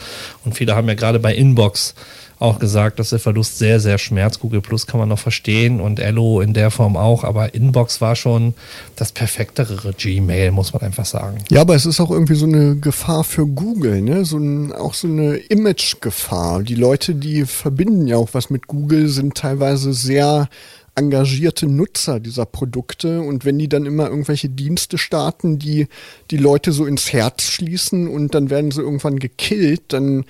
Und 0.43 0.55
viele 0.55 0.75
haben 0.75 0.87
ja 0.87 0.95
gerade 0.95 1.19
bei 1.19 1.33
Inbox 1.35 1.93
auch 2.41 2.60
gesagt, 2.60 3.00
dass 3.00 3.12
der 3.12 3.19
Verlust 3.19 3.60
sehr, 3.60 3.79
sehr 3.79 3.98
schmerzt. 3.98 4.39
Google 4.39 4.61
Plus 4.61 4.87
kann 4.87 5.00
man 5.00 5.09
noch 5.09 5.20
verstehen 5.20 5.79
und 5.79 6.00
Ello 6.00 6.42
in 6.42 6.53
der 6.53 6.72
Form 6.72 6.98
auch, 6.98 7.24
aber 7.24 7.53
Inbox 7.53 8.01
war 8.01 8.15
schon 8.15 8.55
das 8.96 9.11
perfektere 9.11 9.94
Gmail, 9.94 10.51
muss 10.51 10.74
man 10.74 10.81
einfach 10.81 11.05
sagen. 11.05 11.37
Ja, 11.50 11.61
aber 11.61 11.75
es 11.75 11.85
ist 11.85 12.00
auch 12.00 12.09
irgendwie 12.09 12.35
so 12.35 12.46
eine 12.46 12.75
Gefahr 12.75 13.24
für 13.24 13.46
Google, 13.46 14.01
ne? 14.01 14.25
So 14.25 14.37
ein, 14.37 14.74
auch 14.74 14.96
so 14.96 15.07
eine 15.07 15.35
Image-Gefahr. 15.35 16.63
Die 16.63 16.75
Leute, 16.75 17.13
die 17.13 17.46
verbinden 17.46 18.07
ja 18.07 18.18
auch 18.18 18.29
was 18.33 18.50
mit 18.50 18.68
Google, 18.68 19.07
sind 19.07 19.35
teilweise 19.35 19.94
sehr 19.94 20.50
engagierte 20.96 21.68
Nutzer 21.68 22.20
dieser 22.20 22.46
Produkte 22.46 23.22
und 23.22 23.46
wenn 23.46 23.57
die 23.57 23.70
dann 23.70 23.85
immer 23.85 24.09
irgendwelche 24.09 24.50
Dienste 24.50 24.98
starten, 24.98 25.57
die 25.57 25.87
die 26.31 26.37
Leute 26.37 26.72
so 26.72 26.85
ins 26.85 27.13
Herz 27.13 27.44
schließen 27.44 28.07
und 28.07 28.35
dann 28.35 28.50
werden 28.50 28.72
sie 28.72 28.81
irgendwann 28.81 29.20
gekillt, 29.20 29.83
dann 29.89 30.25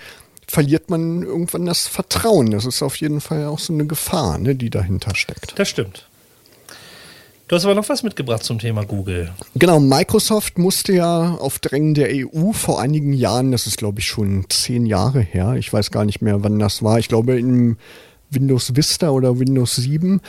verliert 0.52 0.90
man 0.90 1.24
irgendwann 1.24 1.66
das 1.66 1.88
Vertrauen. 1.88 2.52
Das 2.52 2.66
ist 2.66 2.84
auf 2.84 2.98
jeden 2.98 3.22
Fall 3.22 3.46
auch 3.46 3.60
so 3.60 3.72
eine 3.72 3.86
Gefahr, 3.86 4.38
ne, 4.38 4.54
die 4.54 4.70
dahinter 4.70 5.16
steckt. 5.16 5.58
Das 5.58 5.70
stimmt. 5.70 6.08
Du 7.48 7.56
hast 7.56 7.64
aber 7.64 7.76
noch 7.76 7.88
was 7.88 8.04
mitgebracht 8.04 8.44
zum 8.44 8.60
Thema 8.60 8.84
Google. 8.86 9.32
Genau, 9.56 9.80
Microsoft 9.80 10.58
musste 10.58 10.94
ja 10.94 11.36
auf 11.36 11.60
Drängen 11.60 11.94
der 11.94 12.10
EU 12.12 12.52
vor 12.52 12.82
einigen 12.82 13.14
Jahren, 13.14 13.52
das 13.52 13.66
ist 13.66 13.78
glaube 13.78 14.00
ich 14.00 14.08
schon 14.08 14.46
zehn 14.50 14.86
Jahre 14.86 15.22
her, 15.22 15.56
ich 15.58 15.72
weiß 15.72 15.92
gar 15.92 16.06
nicht 16.06 16.22
mehr, 16.22 16.44
wann 16.44 16.60
das 16.60 16.84
war, 16.84 17.00
ich 17.00 17.08
glaube 17.08 17.38
in 17.38 17.78
Windows 18.30 18.76
Vista 18.76 19.10
oder 19.10 19.40
Windows 19.40 19.76
7, 19.76 20.22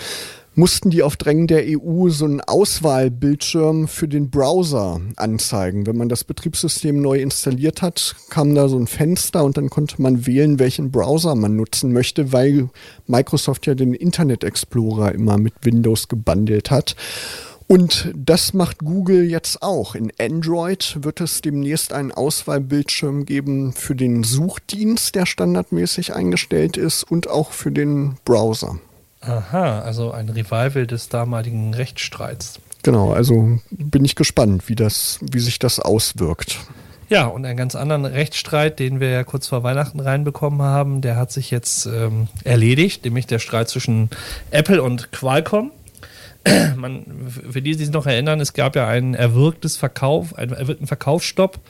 mussten 0.54 0.90
die 0.90 1.02
auf 1.02 1.16
Drängen 1.16 1.46
der 1.46 1.64
EU 1.66 2.08
so 2.10 2.24
einen 2.24 2.40
Auswahlbildschirm 2.40 3.88
für 3.88 4.08
den 4.08 4.30
Browser 4.30 5.00
anzeigen. 5.16 5.86
Wenn 5.86 5.96
man 5.96 6.08
das 6.08 6.24
Betriebssystem 6.24 7.00
neu 7.00 7.20
installiert 7.20 7.80
hat, 7.80 8.14
kam 8.28 8.54
da 8.54 8.68
so 8.68 8.78
ein 8.78 8.86
Fenster 8.86 9.44
und 9.44 9.56
dann 9.56 9.70
konnte 9.70 10.00
man 10.02 10.26
wählen, 10.26 10.58
welchen 10.58 10.90
Browser 10.90 11.34
man 11.34 11.56
nutzen 11.56 11.92
möchte, 11.92 12.32
weil 12.32 12.68
Microsoft 13.06 13.66
ja 13.66 13.74
den 13.74 13.94
Internet 13.94 14.44
Explorer 14.44 15.12
immer 15.12 15.38
mit 15.38 15.54
Windows 15.62 16.08
gebundelt 16.08 16.70
hat. 16.70 16.96
Und 17.66 18.12
das 18.14 18.52
macht 18.52 18.80
Google 18.80 19.22
jetzt 19.22 19.62
auch. 19.62 19.94
In 19.94 20.12
Android 20.20 20.98
wird 21.00 21.22
es 21.22 21.40
demnächst 21.40 21.94
einen 21.94 22.12
Auswahlbildschirm 22.12 23.24
geben 23.24 23.72
für 23.72 23.94
den 23.94 24.24
Suchdienst, 24.24 25.14
der 25.14 25.24
standardmäßig 25.24 26.14
eingestellt 26.14 26.76
ist, 26.76 27.04
und 27.04 27.28
auch 27.28 27.52
für 27.52 27.72
den 27.72 28.16
Browser. 28.26 28.78
Aha, 29.22 29.80
also 29.80 30.10
ein 30.10 30.28
Revival 30.28 30.86
des 30.86 31.08
damaligen 31.08 31.74
Rechtsstreits. 31.74 32.60
Genau, 32.82 33.12
also 33.12 33.60
bin 33.70 34.04
ich 34.04 34.16
gespannt, 34.16 34.68
wie, 34.68 34.74
das, 34.74 35.20
wie 35.30 35.38
sich 35.38 35.60
das 35.60 35.78
auswirkt. 35.78 36.58
Ja, 37.08 37.26
und 37.26 37.44
einen 37.44 37.56
ganz 37.56 37.76
anderen 37.76 38.04
Rechtsstreit, 38.04 38.78
den 38.78 38.98
wir 38.98 39.10
ja 39.10 39.22
kurz 39.22 39.46
vor 39.46 39.62
Weihnachten 39.62 40.00
reinbekommen 40.00 40.62
haben, 40.62 41.02
der 41.02 41.16
hat 41.16 41.30
sich 41.30 41.50
jetzt 41.50 41.86
ähm, 41.86 42.28
erledigt, 42.42 43.04
nämlich 43.04 43.26
der 43.26 43.38
Streit 43.38 43.68
zwischen 43.68 44.10
Apple 44.50 44.82
und 44.82 45.12
Qualcomm. 45.12 45.70
Man, 46.76 47.04
für 47.28 47.62
die, 47.62 47.76
die 47.76 47.84
sich 47.84 47.92
noch 47.92 48.06
erinnern, 48.06 48.40
es 48.40 48.54
gab 48.54 48.74
ja 48.74 48.88
einen 48.88 49.14
erwirktes 49.14 49.76
Verkauf, 49.76 50.36
einen 50.36 50.52
erwirkten 50.52 50.88
Verkaufsstopp 50.88 51.60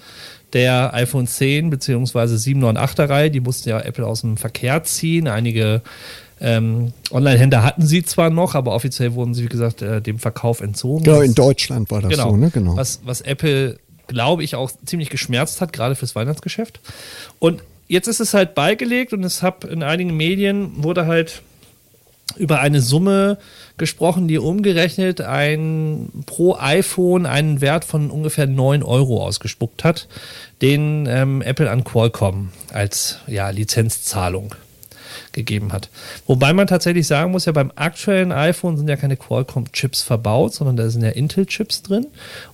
der 0.53 0.95
iPhone 0.95 1.27
10 1.27 1.71
bzw. 1.71 2.37
7 2.37 2.63
und 2.65 2.79
8er 2.79 3.09
Reihe. 3.09 3.31
Die 3.31 3.41
musste 3.41 3.71
ja 3.71 3.81
Apple 3.81 4.07
aus 4.07 4.21
dem 4.21 4.37
Verkehr 4.37 4.83
ziehen. 4.85 5.29
Einige 5.29 5.83
ähm, 6.43 6.93
Online-Händler 7.13 7.63
hatten 7.63 7.87
sie 7.87 8.03
zwar 8.03 8.29
noch, 8.29 8.57
aber 8.57 8.75
offiziell 8.75 9.15
wurden 9.15 9.33
sie, 9.33 9.45
wie 9.45 9.49
gesagt, 9.49 9.81
äh, 9.81 10.03
dem 10.03 10.19
Verkauf 10.19 10.61
entzogen. 10.61 11.05
Ja, 11.05 11.23
in 11.23 11.35
Deutschland 11.35 11.91
war 11.93 12.03
das 12.03 12.11
genau, 12.11 12.31
so, 12.31 12.37
ne? 12.37 12.51
Genau. 12.51 12.77
Was, 12.77 13.01
was 13.05 13.21
Apple, 13.21 13.79
glaube 14.09 14.43
ich, 14.43 14.57
auch 14.57 14.73
ziemlich 14.85 15.09
geschmerzt 15.09 15.61
hat, 15.61 15.73
gerade 15.73 15.95
fürs 15.95 16.17
Weihnachtsgeschäft. 16.17 16.81
Und 17.39 17.63
jetzt 17.87 18.09
ist 18.09 18.19
es 18.19 18.35
halt 18.35 18.57
beigelegt 18.57 19.13
und 19.13 19.23
es 19.23 19.43
hat 19.43 19.63
in 19.63 19.85
einigen 19.85 20.17
Medien 20.17 20.83
wurde 20.83 21.07
halt 21.07 21.43
über 22.37 22.61
eine 22.61 22.81
Summe 22.81 23.39
gesprochen, 23.77 24.27
die 24.27 24.39
umgerechnet 24.39 25.21
ein 25.21 26.09
pro 26.27 26.57
iPhone 26.57 27.27
einen 27.27 27.61
Wert 27.61 27.85
von 27.85 28.11
ungefähr 28.11 28.49
9 28.49 28.83
Euro 28.83 29.25
ausgespuckt 29.25 29.85
hat, 29.85 30.09
den 30.61 31.07
ähm, 31.09 31.41
Apple 31.43 31.71
an 31.71 31.85
Qualcomm 31.85 32.51
als 32.73 33.19
ja, 33.29 33.51
Lizenzzahlung 33.51 34.57
gegeben 35.33 35.73
hat. 35.73 35.89
Wobei 36.27 36.53
man 36.53 36.67
tatsächlich 36.67 37.07
sagen 37.07 37.33
muss, 37.33 37.47
ja 37.47 37.53
beim 37.53 37.73
aktuellen 37.75 38.33
iPhone 38.33 38.77
sind 38.77 38.89
ja 38.89 38.97
keine 38.97 39.17
Qualcomm-Chips 39.17 40.03
verbaut, 40.03 40.55
sondern 40.55 40.77
da 40.77 40.89
sind 40.91 41.03
ja 41.03 41.11
Intel-Chips 41.11 41.83
drin. 41.83 42.07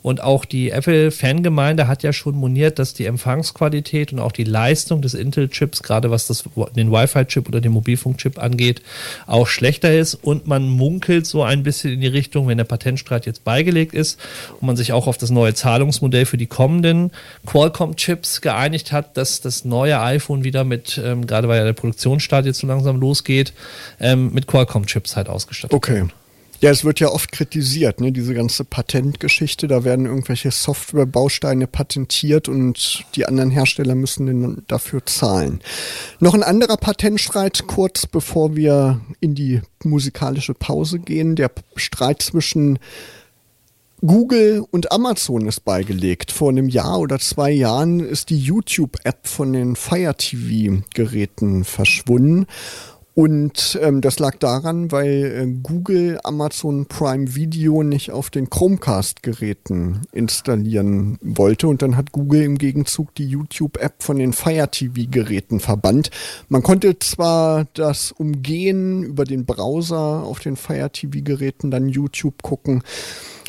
Und 0.03 0.23
auch 0.23 0.45
die 0.45 0.71
Apple-Fangemeinde 0.71 1.89
hat 1.89 2.03
ja 2.03 2.13
schon 2.13 2.37
moniert, 2.37 2.79
dass 2.79 2.95
die 2.95 3.07
Empfangsqualität 3.07 4.13
und 4.13 4.21
auch 4.21 4.33
die 4.33 4.45
Leistung 4.45 5.03
des 5.03 5.15
Intel-Chips, 5.15 5.83
gerade 5.83 6.11
was 6.11 6.27
das, 6.27 6.45
den 6.77 6.93
Wi-Fi-Chip 6.93 7.49
oder 7.49 7.61
den 7.61 7.73
Mobilfunk-Chip 7.73 8.39
angeht, 8.39 8.83
auch 9.27 9.47
schlechter 9.47 9.97
ist. 9.97 10.15
Und 10.15 10.47
man 10.47 10.69
munkelt 10.69 11.27
so 11.27 11.43
ein 11.43 11.63
bisschen 11.63 11.93
in 11.93 12.01
die 12.01 12.07
Richtung, 12.07 12.49
wenn 12.49 12.59
der 12.59 12.65
Patentstreit 12.65 13.27
jetzt 13.27 13.45
beigelegt 13.45 13.95
ist 13.95 14.19
und 14.61 14.67
man 14.67 14.77
sich 14.77 14.93
auch 14.93 15.07
auf 15.07 15.19
das 15.19 15.31
neue 15.31 15.55
Zahlungsmodell 15.55 16.27
für 16.27 16.37
die 16.37 16.47
kommenden 16.47 17.11
Qualcomm-Chips 17.47 18.41
geeinigt 18.41 18.93
hat, 18.93 19.17
dass 19.17 19.41
das 19.41 19.65
neue 19.65 20.01
iPhone 20.01 20.45
wieder 20.45 20.65
mit, 20.65 21.01
ähm, 21.03 21.27
gerade 21.27 21.49
weil 21.49 21.59
ja 21.59 21.65
der 21.65 21.73
Produktionsstart 21.73 22.47
jetzt 22.47 22.59
so 22.59 22.68
langsam 22.69 23.01
losgeht, 23.01 23.53
ähm, 23.99 24.33
mit 24.33 24.47
Qualcomm-Chips 24.47 25.17
halt 25.17 25.29
ausgestattet 25.29 25.75
Okay. 25.75 26.05
Ja, 26.61 26.71
es 26.71 26.85
wird 26.85 26.99
ja 26.99 27.09
oft 27.09 27.31
kritisiert, 27.31 28.01
ne, 28.01 28.11
diese 28.11 28.35
ganze 28.35 28.65
Patentgeschichte. 28.65 29.69
Da 29.69 29.85
werden 29.85 30.07
irgendwelche 30.07 30.51
Softwarebausteine 30.51 31.69
patentiert 31.69 32.49
und 32.49 33.05
die 33.15 33.27
anderen 33.27 33.51
Hersteller 33.51 33.95
müssen 33.95 34.27
dann 34.27 34.63
dafür 34.67 35.07
zahlen. 35.07 35.61
Noch 36.19 36.35
ein 36.35 36.43
anderer 36.43 36.77
Patentstreit, 36.77 37.69
kurz 37.69 38.07
bevor 38.07 38.57
wir 38.57 39.01
in 39.21 39.37
die 39.37 39.61
musikalische 39.85 40.53
Pause 40.53 40.99
gehen. 40.99 41.37
Der 41.37 41.53
Streit 41.77 42.23
zwischen 42.23 42.81
Google 44.01 44.65
und 44.71 44.93
Amazon 44.93 45.49
ist 45.49 45.65
beigelegt. 45.65 46.31
Vor 46.31 46.51
einem 46.51 46.69
Jahr 46.69 47.01
oder 47.01 47.19
zwei 47.19 47.51
Jahren 47.51 47.99
ist 47.99 48.31
die 48.31 48.39
YouTube-App 48.39 49.27
von 49.27 49.53
den 49.53 49.75
Fire 49.75 50.15
TV-Geräten 50.17 51.65
verschwunden. 51.65 52.47
Und 53.15 53.77
ähm, 53.83 54.01
das 54.01 54.21
lag 54.21 54.37
daran, 54.37 54.93
weil 54.93 55.25
äh, 55.25 55.61
Google 55.65 56.21
Amazon 56.23 56.87
Prime 56.87 57.35
Video 57.35 57.83
nicht 57.83 58.13
auf 58.13 58.31
den 58.31 58.49
Chromecast-Geräten 58.49 60.03
installieren 60.13 61.19
wollte. 61.21 61.67
Und 61.67 61.83
dann 61.83 61.97
hat 61.97 62.13
Google 62.13 62.45
im 62.45 62.59
Gegenzug 62.59 63.13
die 63.17 63.27
YouTube-App 63.27 64.05
von 64.05 64.21
den 64.21 64.33
Fire 64.33 64.71
TV-Geräten 64.71 65.59
verbannt. 65.59 66.13
Man 66.49 66.63
konnte 66.63 67.01
zwar 67.01 67.67
das 67.75 68.13
umgehen 68.13 69.03
über 69.03 69.25
den 69.25 69.45
Browser 69.45 70.23
auf 70.23 70.39
den 70.39 70.55
Fire 70.55 70.89
TV-Geräten, 70.89 71.73
dann 71.73 71.89
YouTube 71.89 72.45
gucken. 72.45 72.85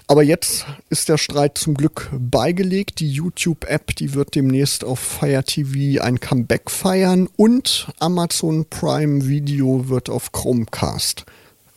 Aber 0.10 0.24
jetzt 0.24 0.66
ist 0.90 1.08
der 1.08 1.20
Streit 1.20 1.60
zum 1.60 1.76
Glück 1.76 2.10
beigelegt. 2.12 3.00
Die 3.00 3.12
YouTube-App, 3.12 3.96
die 3.96 4.16
wird 4.16 4.34
demnächst 4.34 4.84
auf 4.84 4.98
Fire 4.98 5.44
TV 5.44 6.04
ein 6.04 6.20
Comeback 6.20 6.72
feiern 6.72 7.30
und 7.38 7.90
Amazon 8.00 8.66
Prime 8.66 9.28
Video 9.28 9.88
wird 9.88 10.10
auf 10.10 10.32
Chromecast 10.32 11.28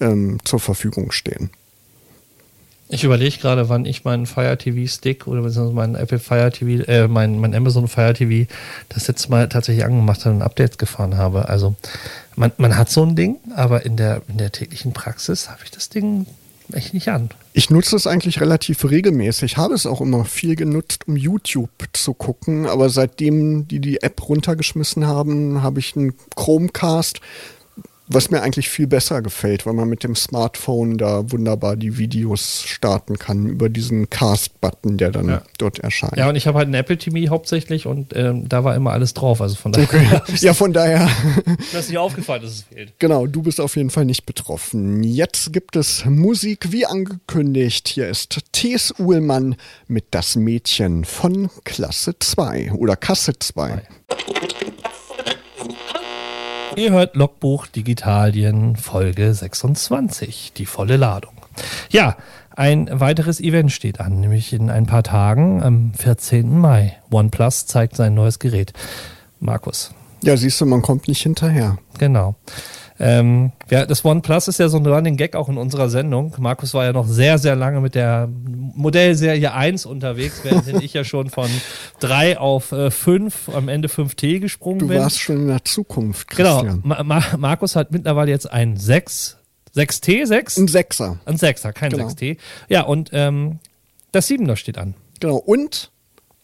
ähm, 0.00 0.38
zur 0.44 0.60
Verfügung 0.60 1.12
stehen. 1.12 1.50
Ich 2.88 3.04
überlege 3.04 3.36
gerade, 3.36 3.68
wann 3.68 3.84
ich 3.84 4.04
meinen 4.04 4.24
Fire 4.24 4.56
TV 4.56 4.90
Stick 4.90 5.26
oder 5.26 5.42
beziehungsweise 5.42 5.74
meinen 5.74 5.94
Apple 5.94 6.18
Fire 6.18 6.50
TV, 6.50 6.84
äh, 6.90 7.08
mein, 7.08 7.38
mein 7.38 7.54
Amazon 7.54 7.86
Fire 7.86 8.14
TV 8.14 8.50
das 8.88 9.08
jetzt 9.08 9.28
mal 9.28 9.46
tatsächlich 9.50 9.84
angemacht 9.84 10.24
habe 10.24 10.36
und 10.36 10.42
Updates 10.42 10.78
gefahren 10.78 11.18
habe. 11.18 11.50
Also 11.50 11.74
man, 12.34 12.50
man 12.56 12.78
hat 12.78 12.88
so 12.88 13.04
ein 13.04 13.14
Ding, 13.14 13.36
aber 13.54 13.84
in 13.84 13.98
der, 13.98 14.22
in 14.28 14.38
der 14.38 14.52
täglichen 14.52 14.94
Praxis 14.94 15.50
habe 15.50 15.60
ich 15.64 15.70
das 15.70 15.90
Ding 15.90 16.24
echt 16.72 16.94
nicht 16.94 17.09
an. 17.09 17.31
Ich 17.53 17.70
nutze 17.70 17.96
es 17.96 18.07
eigentlich 18.07 18.40
relativ 18.40 18.88
regelmäßig, 18.88 19.57
habe 19.57 19.75
es 19.75 19.87
auch 19.87 20.01
immer 20.01 20.25
viel 20.25 20.57
genutzt, 20.57 21.07
um 21.07 21.16
YouTube 21.16 21.70
zu 21.92 22.14
gucken, 22.14 22.66
aber 22.66 22.88
seitdem 22.88 23.68
die 23.68 23.81
die 23.81 24.03
App 24.03 24.29
runtergeschmissen 24.29 25.07
haben, 25.07 25.62
habe 25.62 25.81
ich 25.81 25.96
einen 25.96 26.14
Chromecast, 26.35 27.20
was 28.14 28.31
mir 28.31 28.42
eigentlich 28.42 28.68
viel 28.68 28.87
besser 28.87 29.22
gefällt, 29.22 29.66
weil 29.66 29.75
man 29.75 29.88
mit 29.88 30.05
dem 30.05 30.14
Smartphone 30.14 30.98
da 30.98 31.31
wunderbar 31.31 31.77
die 31.77 31.98
Videos 31.98 32.62
starten 32.62 33.18
kann 33.18 33.46
über 33.46 33.68
diesen 33.68 34.11
Cast-Button, 34.11 34.98
der 34.98 35.11
dann 35.11 35.29
ja. 35.29 35.42
dort 35.59 35.79
erscheint. 35.79 36.16
Ja, 36.16 36.29
und 36.29 36.37
ich 36.37 36.46
habe 36.46 36.59
halt 36.59 36.68
ein 36.68 36.75
Apple 36.75 36.98
TV 36.98 37.31
hauptsächlich 37.31 37.87
und 37.87 38.14
ähm, 38.16 38.48
da 38.48 38.64
war 38.64 38.75
immer 38.75 38.92
alles 38.92 39.14
drauf. 39.14 39.40
Also 39.40 39.57
von 39.57 39.72
daher. 39.72 40.22
Okay. 40.22 40.37
ja, 40.40 40.55
von 40.55 40.72
daher. 40.72 41.09
Das 41.72 41.85
ist 41.85 41.88
nicht 41.90 41.98
aufgefallen, 41.98 42.42
dass 42.42 42.53
es 42.53 42.62
fehlt. 42.62 42.94
Genau, 42.98 43.27
du 43.27 43.42
bist 43.42 43.61
auf 43.61 43.77
jeden 43.77 43.90
Fall 43.90 44.05
nicht 44.05 44.27
betroffen. 44.27 45.03
Jetzt 45.03 45.53
gibt 45.53 45.77
es 45.77 46.05
Musik 46.05 46.72
wie 46.72 46.87
angekündigt. 46.87 47.88
Hier 47.88 48.09
ist 48.09 48.38
T.S. 48.53 48.94
Uhlmann 48.98 49.57
mit 49.88 50.07
Das 50.11 50.37
Mädchen 50.37 51.05
von 51.05 51.51
Klasse 51.64 52.14
2 52.18 52.72
oder 52.72 52.96
Kasse 52.96 53.38
2. 53.38 53.83
Ihr 56.76 56.90
hört 56.90 57.16
Logbuch 57.16 57.66
Digitalien 57.66 58.76
Folge 58.76 59.35
26, 59.35 60.52
die 60.56 60.64
volle 60.64 60.96
Ladung. 60.96 61.35
Ja, 61.90 62.16
ein 62.56 62.88
weiteres 62.90 63.40
Event 63.40 63.72
steht 63.72 64.00
an, 64.00 64.20
nämlich 64.20 64.54
in 64.54 64.70
ein 64.70 64.87
paar 64.87 65.02
Tagen 65.02 65.62
am 65.62 65.92
14. 65.94 66.58
Mai. 66.58 66.96
OnePlus 67.11 67.66
zeigt 67.66 67.96
sein 67.96 68.14
neues 68.14 68.38
Gerät. 68.38 68.72
Markus. 69.38 69.92
Ja, 70.22 70.37
siehst 70.37 70.61
du, 70.62 70.66
man 70.66 70.80
kommt 70.80 71.08
nicht 71.08 71.22
hinterher. 71.22 71.76
Genau. 71.98 72.37
Ähm, 73.04 73.50
ja, 73.68 73.84
das 73.84 74.04
OnePlus 74.04 74.46
ist 74.46 74.58
ja 74.58 74.68
so 74.68 74.76
ein 74.76 74.86
Running 74.86 75.16
Gag 75.16 75.34
auch 75.34 75.48
in 75.48 75.58
unserer 75.58 75.90
Sendung. 75.90 76.36
Markus 76.38 76.72
war 76.72 76.84
ja 76.84 76.92
noch 76.92 77.08
sehr, 77.08 77.38
sehr 77.38 77.56
lange 77.56 77.80
mit 77.80 77.96
der 77.96 78.28
Modellserie 78.28 79.52
1 79.52 79.86
unterwegs, 79.86 80.42
während 80.44 80.68
ich 80.82 80.92
ja 80.92 81.02
schon 81.02 81.28
von 81.28 81.50
3 81.98 82.38
auf 82.38 82.70
äh, 82.70 82.92
5, 82.92 83.48
am 83.48 83.68
Ende 83.68 83.88
5T 83.88 84.38
gesprungen 84.38 84.78
du 84.78 84.86
bin. 84.86 84.98
Du 84.98 85.02
warst 85.02 85.18
schon 85.18 85.36
in 85.36 85.48
der 85.48 85.64
Zukunft, 85.64 86.28
genau. 86.28 86.60
Christian. 86.60 86.82
Genau. 86.82 86.94
Ma 86.94 87.02
Ma 87.02 87.22
Markus 87.38 87.74
hat 87.74 87.90
mittlerweile 87.90 88.30
jetzt 88.30 88.50
ein 88.50 88.76
6, 88.76 89.36
6T, 89.74 90.26
6? 90.26 90.58
Ein 90.58 90.68
6er. 90.68 91.16
Ein 91.24 91.36
6er, 91.36 91.72
kein 91.72 91.90
genau. 91.90 92.06
6T. 92.06 92.36
Ja, 92.68 92.82
und 92.82 93.10
ähm, 93.12 93.58
das 94.12 94.28
7er 94.28 94.54
steht 94.54 94.78
an. 94.78 94.94
Genau, 95.18 95.36
und 95.36 95.91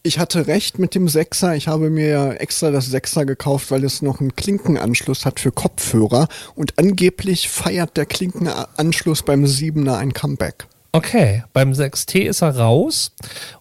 ich 0.09 0.17
hatte 0.17 0.47
recht 0.47 0.79
mit 0.79 0.95
dem 0.95 1.07
Sechser. 1.07 1.55
Ich 1.55 1.67
habe 1.67 1.91
mir 1.91 2.07
ja 2.07 2.31
extra 2.31 2.71
das 2.71 2.87
Sechser 2.87 3.27
gekauft, 3.27 3.69
weil 3.69 3.83
es 3.83 4.01
noch 4.01 4.19
einen 4.19 4.35
Klinkenanschluss 4.35 5.23
hat 5.23 5.39
für 5.39 5.51
Kopfhörer. 5.51 6.27
Und 6.55 6.79
angeblich 6.79 7.47
feiert 7.47 7.95
der 7.95 8.07
Klinkenanschluss 8.07 9.21
beim 9.21 9.45
Siebener 9.45 9.97
ein 9.97 10.11
Comeback. 10.13 10.65
Okay, 10.91 11.43
beim 11.53 11.71
6T 11.71 12.21
ist 12.21 12.41
er 12.41 12.57
raus. 12.57 13.11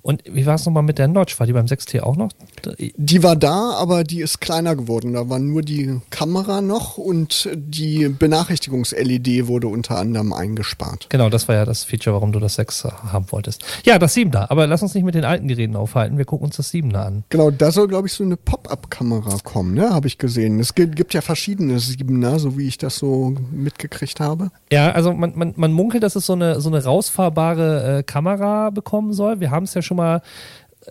Und 0.01 0.23
wie 0.25 0.47
war 0.47 0.55
es 0.55 0.65
nochmal 0.65 0.83
mit 0.83 0.99
der 0.99 1.09
Notch? 1.09 1.39
War 1.39 1.47
die 1.47 1.53
beim 1.53 1.67
6T 1.67 2.01
auch 2.01 2.17
noch? 2.17 2.31
Die 2.97 3.23
war 3.23 3.37
da, 3.37 3.73
aber 3.73 4.03
die 4.03 4.23
ist 4.23 4.41
kleiner 4.41 4.75
geworden. 4.77 5.13
Da 5.13 5.29
war 5.29 5.39
nur 5.39 5.61
die 5.61 6.01
Kamera 6.09 6.63
noch 6.63 6.97
und 6.97 7.51
die 7.55 8.09
Benachrichtigungs-LED 8.09 9.47
wurde 9.47 9.69
unter 9.69 9.99
anderem 9.99 10.33
eingespart. 10.33 11.07
Genau, 11.11 11.29
das 11.29 11.49
war 11.49 11.55
ja 11.55 11.65
das 11.67 11.85
Feature, 11.85 12.15
warum 12.15 12.33
du 12.33 12.41
das 12.41 12.55
6 12.55 12.85
haben 12.85 13.27
wolltest. 13.31 13.63
Ja, 13.85 13.99
das 13.99 14.17
7er. 14.17 14.51
Aber 14.51 14.67
lass 14.67 14.83
uns 14.83 14.95
nicht 14.95 15.05
mit 15.05 15.15
den 15.15 15.25
alten 15.25 15.49
Geräten 15.49 15.77
aufhalten. 15.77 16.17
Wir 16.17 16.25
gucken 16.25 16.47
uns 16.47 16.57
das 16.57 16.73
7er 16.73 16.97
an. 16.97 17.25
Genau, 17.29 17.51
da 17.51 17.71
soll, 17.71 17.89
glaube 17.89 18.09
ich, 18.09 18.15
so 18.15 18.25
eine 18.25 18.39
Pop-Up-Kamera 18.39 19.37
kommen, 19.45 19.75
ne? 19.75 19.91
Habe 19.91 20.07
ich 20.07 20.17
gesehen. 20.17 20.59
Es 20.61 20.75
gibt, 20.75 20.97
gibt 20.97 21.13
ja 21.13 21.21
verschiedene 21.21 21.77
7er, 21.77 22.39
so 22.39 22.57
wie 22.57 22.67
ich 22.67 22.79
das 22.79 22.97
so 22.97 23.35
mitgekriegt 23.51 24.19
habe. 24.19 24.51
Ja, 24.73 24.93
also 24.93 25.13
man, 25.13 25.33
man, 25.37 25.53
man 25.57 25.73
munkelt, 25.73 26.03
dass 26.03 26.17
es 26.17 26.25
so 26.25 26.33
eine, 26.33 26.61
so 26.61 26.71
eine 26.71 26.81
rausfahrbare 27.19 27.99
äh, 27.99 28.03
Kamera 28.03 28.71
bekommen 28.71 29.13
soll. 29.13 29.41
Wir 29.41 29.51
haben 29.51 29.65
es 29.65 29.75
ja 29.75 29.83
schon 29.83 29.97
mal 29.97 30.23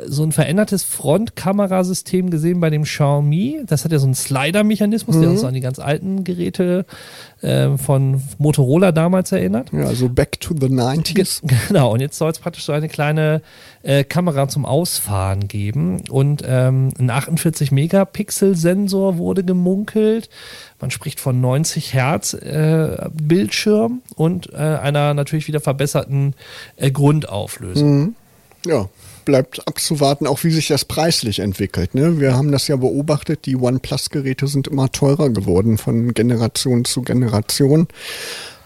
so 0.06 0.24
ein 0.24 0.32
verändertes 0.32 0.84
Frontkamerasystem 0.84 2.30
gesehen 2.30 2.60
bei 2.60 2.70
dem 2.70 2.84
Xiaomi. 2.84 3.62
Das 3.66 3.84
hat 3.84 3.92
ja 3.92 4.00
so 4.00 4.06
einen 4.06 4.16
Slider-Mechanismus, 4.16 5.16
mhm. 5.16 5.22
der 5.22 5.30
uns 5.32 5.44
an 5.44 5.54
die 5.54 5.60
ganz 5.60 5.80
alten 5.80 6.24
Geräte 6.24 6.86
äh, 7.42 7.78
von 7.78 8.22
Motorola 8.38 8.92
damals 8.92 9.32
erinnert. 9.32 9.72
Ja, 9.74 9.94
so 9.94 10.10
back 10.10 10.40
to 10.40 10.56
the 10.60 10.68
90s. 10.68 11.42
Genau, 11.68 11.94
und 11.94 12.00
jetzt 12.00 12.18
soll 12.18 12.32
es 12.32 12.40
praktisch 12.40 12.66
so 12.66 12.72
eine 12.72 12.88
kleine 12.88 13.42
äh, 13.84 14.04
Kamera 14.04 14.48
zum 14.48 14.66
Ausfahren 14.66 15.48
geben. 15.48 16.04
Und 16.10 16.44
ähm, 16.46 16.92
ein 17.00 17.12
48-Megapixel-Sensor 17.12 19.18
wurde 19.18 19.44
gemunkelt. 19.44 20.30
Man 20.80 20.92
spricht 20.92 21.20
von 21.20 21.42
90 21.42 21.94
Hertz 21.94 22.34
äh, 22.34 23.10
Bildschirm 23.12 24.02
und 24.16 24.54
äh, 24.54 24.58
einer 24.58 25.14
natürlich 25.14 25.48
wieder 25.48 25.60
verbesserten 25.60 26.36
äh, 26.76 26.92
Grundauflösung. 26.92 28.00
Mhm. 28.00 28.16
Ja, 28.66 28.90
bleibt 29.28 29.68
abzuwarten, 29.68 30.26
auch 30.26 30.46
wie 30.46 30.52
sich 30.52 30.70
das 30.70 30.86
preislich 30.86 31.40
entwickelt. 31.40 31.94
Ne? 31.94 32.18
Wir 32.18 32.34
haben 32.34 32.54
das 32.54 32.70
ja 32.70 32.78
beobachtet, 32.78 33.46
die 33.46 33.58
OnePlus-Geräte 33.58 34.48
sind 34.48 34.70
immer 34.70 34.90
teurer 34.90 35.30
geworden 35.30 35.78
von 35.78 36.14
Generation 36.14 36.86
zu 36.86 37.02
Generation. 37.02 37.90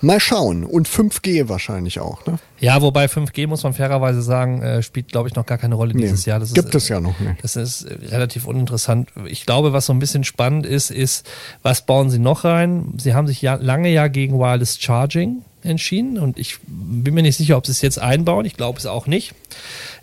Mal 0.02 0.20
schauen. 0.20 0.64
Und 0.64 0.88
5G 0.88 1.48
wahrscheinlich 1.48 2.00
auch, 2.00 2.26
ne? 2.26 2.40
Ja, 2.60 2.82
wobei 2.82 3.06
5G, 3.06 3.48
muss 3.48 3.64
man 3.64 3.74
fairerweise 3.74 4.22
sagen, 4.22 4.62
äh, 4.62 4.84
spielt, 4.84 5.10
glaube 5.10 5.30
ich, 5.30 5.36
noch 5.36 5.46
gar 5.46 5.58
keine 5.58 5.76
Rolle 5.76 5.94
dieses 5.94 6.26
nee, 6.26 6.32
Jahr. 6.32 6.40
Das 6.40 6.54
gibt 6.54 6.70
ist, 6.70 6.84
es 6.84 6.90
ja 6.90 7.00
noch 7.00 7.20
nicht. 7.20 7.44
Das 7.44 7.56
ist 7.56 7.84
äh, 7.84 8.08
relativ 8.08 8.46
uninteressant. 8.46 9.10
Ich 9.26 9.46
glaube, 9.46 9.74
was 9.74 9.86
so 9.86 9.94
ein 9.94 10.00
bisschen 10.00 10.24
spannend 10.24 10.66
ist, 10.66 10.92
ist, 10.92 11.30
was 11.62 11.86
bauen 11.86 12.10
sie 12.10 12.20
noch 12.20 12.44
rein? 12.44 12.94
Sie 12.98 13.14
haben 13.14 13.28
sich 13.28 13.42
ja 13.42 13.56
lange 13.56 13.90
ja 13.90 14.08
gegen 14.08 14.40
Wireless 14.40 14.80
Charging 14.80 15.44
entschieden 15.64 16.18
und 16.18 16.40
ich 16.40 16.58
bin 16.66 17.14
mir 17.14 17.22
nicht 17.22 17.38
sicher, 17.38 17.58
ob 17.58 17.66
sie 17.66 17.72
es 17.72 17.82
jetzt 17.82 18.00
einbauen. 18.00 18.46
Ich 18.46 18.58
glaube 18.58 18.80
es 18.80 18.86
auch 18.86 19.08
nicht. 19.08 19.34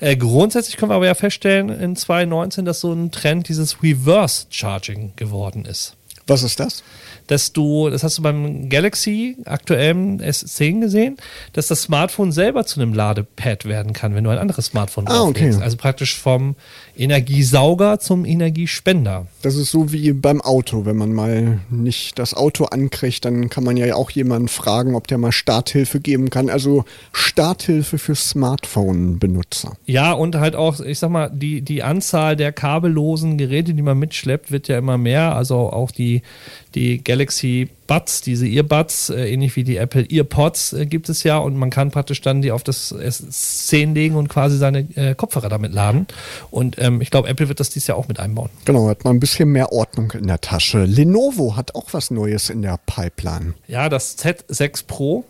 Äh, 0.00 0.16
grundsätzlich 0.16 0.76
können 0.76 0.90
wir 0.90 0.96
aber 0.96 1.06
ja 1.06 1.14
feststellen 1.14 1.68
in 1.68 1.96
2019, 1.96 2.64
dass 2.64 2.80
so 2.80 2.92
ein 2.92 3.10
Trend 3.10 3.48
dieses 3.48 3.82
Reverse 3.82 4.46
Charging 4.50 5.12
geworden 5.16 5.64
ist. 5.64 5.97
Was 6.28 6.44
ist 6.44 6.60
das? 6.60 6.84
dass 7.28 7.52
du, 7.52 7.88
das 7.90 8.02
hast 8.02 8.18
du 8.18 8.22
beim 8.22 8.68
Galaxy 8.68 9.36
aktuellen 9.44 10.20
S10 10.20 10.80
gesehen, 10.80 11.16
dass 11.52 11.68
das 11.68 11.82
Smartphone 11.82 12.32
selber 12.32 12.64
zu 12.64 12.80
einem 12.80 12.92
Ladepad 12.92 13.66
werden 13.66 13.92
kann, 13.92 14.14
wenn 14.14 14.24
du 14.24 14.30
ein 14.30 14.38
anderes 14.38 14.66
Smartphone 14.66 15.06
ah, 15.06 15.22
okay. 15.22 15.54
Also 15.60 15.76
praktisch 15.76 16.18
vom 16.18 16.56
Energiesauger 16.96 18.00
zum 18.00 18.24
Energiespender. 18.24 19.26
Das 19.42 19.54
ist 19.54 19.70
so 19.70 19.92
wie 19.92 20.12
beim 20.12 20.40
Auto. 20.40 20.84
Wenn 20.84 20.96
man 20.96 21.12
mal 21.12 21.60
nicht 21.70 22.18
das 22.18 22.34
Auto 22.34 22.64
ankriegt, 22.64 23.24
dann 23.24 23.50
kann 23.50 23.62
man 23.62 23.76
ja 23.76 23.94
auch 23.94 24.10
jemanden 24.10 24.48
fragen, 24.48 24.94
ob 24.94 25.06
der 25.06 25.18
mal 25.18 25.32
Starthilfe 25.32 26.00
geben 26.00 26.30
kann. 26.30 26.48
Also 26.48 26.84
Starthilfe 27.12 27.98
für 27.98 28.14
Smartphone-Benutzer. 28.14 29.76
Ja, 29.84 30.12
und 30.12 30.36
halt 30.36 30.56
auch, 30.56 30.80
ich 30.80 30.98
sag 30.98 31.10
mal, 31.10 31.30
die, 31.32 31.60
die 31.60 31.82
Anzahl 31.82 32.36
der 32.36 32.52
kabellosen 32.52 33.36
Geräte, 33.36 33.74
die 33.74 33.82
man 33.82 33.98
mitschleppt, 33.98 34.50
wird 34.50 34.68
ja 34.68 34.78
immer 34.78 34.98
mehr. 34.98 35.36
Also 35.36 35.70
auch 35.70 35.90
die, 35.90 36.17
die 36.74 37.02
Galaxy 37.02 37.68
Buds, 37.86 38.20
diese 38.20 38.46
Earbuds, 38.46 39.10
äh, 39.10 39.32
ähnlich 39.32 39.56
wie 39.56 39.64
die 39.64 39.76
Apple 39.76 40.06
EarPods 40.08 40.74
äh, 40.74 40.86
gibt 40.86 41.08
es 41.08 41.22
ja 41.22 41.38
und 41.38 41.56
man 41.56 41.70
kann 41.70 41.90
praktisch 41.90 42.20
dann 42.20 42.42
die 42.42 42.52
auf 42.52 42.62
das 42.62 42.94
S10 42.94 43.94
legen 43.94 44.14
und 44.16 44.28
quasi 44.28 44.58
seine 44.58 44.80
äh, 44.96 45.14
Kopfhörer 45.14 45.48
damit 45.48 45.72
laden. 45.72 46.06
Und 46.50 46.78
ähm, 46.78 47.00
ich 47.00 47.10
glaube, 47.10 47.28
Apple 47.28 47.48
wird 47.48 47.60
das 47.60 47.70
dieses 47.70 47.86
Jahr 47.88 47.96
auch 47.96 48.08
mit 48.08 48.20
einbauen. 48.20 48.50
Genau, 48.64 48.88
hat 48.88 49.04
man 49.04 49.16
ein 49.16 49.20
bisschen 49.20 49.50
mehr 49.50 49.72
Ordnung 49.72 50.12
in 50.12 50.26
der 50.26 50.40
Tasche. 50.40 50.84
Lenovo 50.84 51.56
hat 51.56 51.74
auch 51.74 51.86
was 51.92 52.10
Neues 52.10 52.50
in 52.50 52.62
der 52.62 52.78
Pipeline. 52.84 53.54
Ja, 53.66 53.88
das 53.88 54.18
Z6 54.18 54.86
Pro 54.86 55.24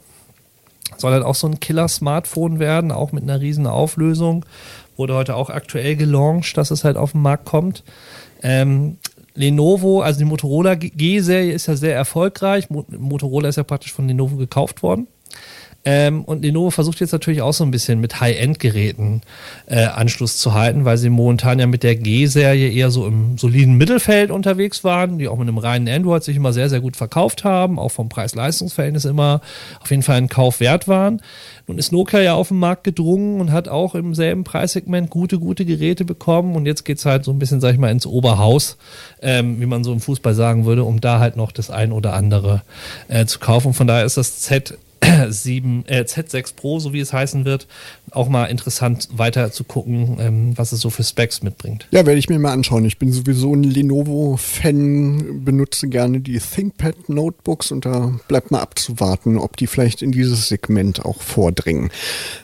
soll 0.97 1.13
halt 1.13 1.25
auch 1.25 1.35
so 1.35 1.47
ein 1.47 1.61
Killer-Smartphone 1.61 2.59
werden, 2.59 2.91
auch 2.91 3.13
mit 3.13 3.23
einer 3.23 3.41
riesen 3.41 3.67
Auflösung. 3.67 4.45
Wurde 4.97 5.15
heute 5.15 5.37
auch 5.37 5.51
aktuell 5.51 5.97
gelauncht, 5.97 6.57
dass 6.57 6.71
es 6.71 6.83
halt 6.83 6.97
auf 6.97 7.13
den 7.13 7.23
Markt 7.23 7.45
kommt. 7.45 7.85
Ähm, 8.43 8.99
Lenovo, 9.39 10.03
also 10.03 10.19
die 10.19 10.25
Motorola 10.25 10.75
G-Serie 10.75 11.53
ist 11.53 11.67
ja 11.67 11.77
sehr 11.77 11.95
erfolgreich. 11.95 12.69
Motorola 12.71 13.49
ist 13.49 13.57
ja 13.57 13.63
praktisch 13.63 13.93
von 13.93 14.09
Lenovo 14.09 14.37
gekauft 14.37 14.83
worden. 14.83 15.07
Ähm, 15.91 16.23
und 16.25 16.43
Lenovo 16.43 16.69
versucht 16.69 17.01
jetzt 17.01 17.13
natürlich 17.13 17.41
auch 17.41 17.55
so 17.55 17.65
ein 17.65 17.71
bisschen 17.71 17.99
mit 17.99 18.21
High-End-Geräten 18.21 19.23
äh, 19.65 19.87
Anschluss 19.87 20.37
zu 20.37 20.53
halten, 20.53 20.85
weil 20.85 20.99
sie 20.99 21.09
momentan 21.09 21.59
ja 21.59 21.67
mit 21.67 21.83
der 21.83 21.97
G-Serie 21.97 22.69
eher 22.69 22.91
so 22.91 23.07
im 23.07 23.39
soliden 23.39 23.79
Mittelfeld 23.79 24.31
unterwegs 24.31 24.85
waren, 24.85 25.17
die 25.17 25.29
auch 25.29 25.39
mit 25.39 25.49
einem 25.49 25.57
reinen 25.57 25.89
Android 25.89 26.23
sich 26.23 26.37
immer 26.37 26.53
sehr, 26.53 26.69
sehr 26.69 26.83
gut 26.83 26.99
verkauft 26.99 27.43
haben, 27.43 27.79
auch 27.79 27.89
vom 27.89 28.11
Preis-Leistungs-Verhältnis 28.11 29.07
immer 29.07 29.41
auf 29.81 29.89
jeden 29.89 30.03
Fall 30.03 30.19
ein 30.19 30.29
Kauf 30.29 30.61
wert 30.61 30.89
waren. 30.89 31.23
Nun 31.67 31.79
ist 31.79 31.91
Nokia 31.91 32.21
ja 32.21 32.35
auf 32.35 32.49
den 32.49 32.59
Markt 32.59 32.85
gedrungen 32.85 33.41
und 33.41 33.51
hat 33.51 33.69
auch 33.69 33.95
im 33.95 34.15
selben 34.15 34.45
Preissegment 34.45 35.09
gute, 35.09 35.39
gute 35.39 35.65
Geräte 35.65 36.05
bekommen. 36.05 36.55
Und 36.55 36.67
jetzt 36.67 36.85
geht 36.85 36.99
es 36.99 37.07
halt 37.07 37.25
so 37.25 37.31
ein 37.31 37.39
bisschen, 37.39 37.63
sag 37.63 37.73
ich 37.73 37.79
mal, 37.79 37.91
ins 37.91 38.07
Oberhaus, 38.07 38.77
ähm, 39.23 39.59
wie 39.59 39.67
man 39.67 39.85
so 39.85 39.95
im 39.95 40.01
Fußball 40.01 40.35
sagen 40.35 40.67
würde, 40.67 40.85
um 40.85 41.01
da 41.01 41.19
halt 41.19 41.37
noch 41.37 41.51
das 41.51 41.71
ein 41.71 41.93
oder 41.93 42.13
andere 42.13 42.61
äh, 43.09 43.25
zu 43.25 43.39
kaufen. 43.39 43.73
Von 43.73 43.87
daher 43.87 44.05
ist 44.05 44.19
das 44.19 44.41
Z 44.41 44.77
7, 45.29 45.85
äh, 45.87 46.03
Z6 46.03 46.55
Pro, 46.55 46.79
so 46.79 46.93
wie 46.93 47.01
es 47.01 47.13
heißen 47.13 47.45
wird, 47.45 47.67
auch 48.11 48.29
mal 48.29 48.47
interessant 48.47 49.09
weiter 49.13 49.53
zu 49.53 49.65
gucken, 49.65 50.19
ähm, 50.21 50.53
was 50.57 50.73
es 50.73 50.81
so 50.81 50.91
für 50.91 51.05
Specs 51.05 51.43
mitbringt. 51.43 51.87
Ja, 51.91 52.07
werde 52.07 52.19
ich 52.19 52.29
mir 52.29 52.39
mal 52.39 52.53
anschauen. 52.53 52.85
Ich 52.85 52.99
bin 52.99 53.13
sowieso 53.13 53.55
ein 53.55 53.65
Lenovo-Fan, 53.65 55.45
benutze 55.45 55.89
gerne 55.89 56.21
die 56.21 56.39
ThinkPad 56.39 57.09
Notebooks 57.09 57.73
und 57.73 57.85
da 57.85 58.19
bleibt 58.29 58.51
mal 58.51 58.61
abzuwarten, 58.61 59.39
ob 59.39 59.57
die 59.57 59.67
vielleicht 59.67 60.03
in 60.03 60.13
dieses 60.13 60.49
Segment 60.49 61.05
auch 61.05 61.23
vordringen. 61.23 61.91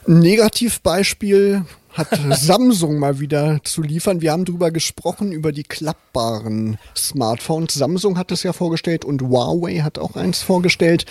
Ein 0.07 0.21
Negativbeispiel 0.21 1.65
hat 1.95 2.09
Samsung 2.31 2.99
mal 2.99 3.21
wieder 3.21 3.61
zu 3.65 3.83
liefern. 3.83 4.21
Wir 4.21 4.33
haben 4.33 4.45
darüber 4.45 4.71
gesprochen, 4.71 5.33
über 5.33 5.53
die 5.53 5.63
klappbaren 5.63 6.79
Smartphones. 6.97 7.75
Samsung 7.75 8.19
hat 8.19 8.33
es 8.33 8.43
ja 8.43 8.53
vorgestellt 8.53 9.05
und 9.05 9.23
Huawei 9.23 9.79
hat 9.79 9.99
auch 9.99 10.17
eins 10.17 10.43
vorgestellt. 10.43 11.07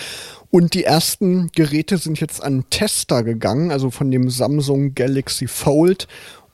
Und 0.53 0.75
die 0.75 0.83
ersten 0.83 1.49
Geräte 1.55 1.97
sind 1.97 2.19
jetzt 2.19 2.43
an 2.43 2.65
Tester 2.69 3.23
gegangen, 3.23 3.71
also 3.71 3.89
von 3.89 4.11
dem 4.11 4.29
Samsung 4.29 4.93
Galaxy 4.93 5.47
Fold. 5.47 6.07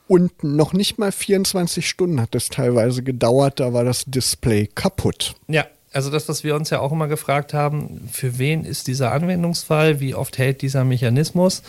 Und 0.07 0.41
noch 0.41 0.71
nicht 0.71 0.99
mal 0.99 1.11
24 1.11 1.85
Stunden 1.89 2.21
hat 2.21 2.33
es 2.33 2.47
teilweise 2.47 3.03
gedauert, 3.03 3.59
da 3.59 3.73
war 3.73 3.83
das 3.83 4.05
Display 4.05 4.69
kaputt. 4.73 5.35
Ja, 5.49 5.65
also 5.91 6.09
das, 6.11 6.29
was 6.29 6.45
wir 6.45 6.55
uns 6.55 6.69
ja 6.69 6.79
auch 6.79 6.93
immer 6.93 7.09
gefragt 7.09 7.53
haben, 7.53 8.07
für 8.09 8.37
wen 8.37 8.63
ist 8.63 8.87
dieser 8.87 9.11
Anwendungsfall, 9.11 9.99
wie 9.99 10.15
oft 10.15 10.37
hält 10.37 10.61
dieser 10.61 10.85
Mechanismus? 10.85 11.61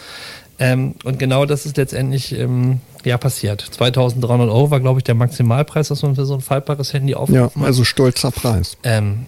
Ähm, 0.61 0.95
und 1.03 1.19
genau 1.19 1.47
das 1.47 1.67
ist 1.67 1.79
letztendlich 1.79 2.31
ähm, 2.31 2.81
ja 3.05 3.19
passiert. 3.19 3.61
2300 3.73 4.49
Euro 4.51 4.71
war, 4.71 4.79
glaube 4.79 5.01
ich, 5.01 5.05
der 5.05 5.17
Maximalpreis, 5.17 5.91
was 5.91 6.03
man 6.03 6.15
für 6.15 6.27
so 6.27 6.35
ein 6.35 6.43
faltbares 6.43 6.93
Handy 6.93 7.17
aufrufen 7.17 7.61
Ja, 7.61 7.67
also 7.67 7.83
stolzer 7.83 8.31
Preis. 8.31 8.77
Ähm, 8.85 9.27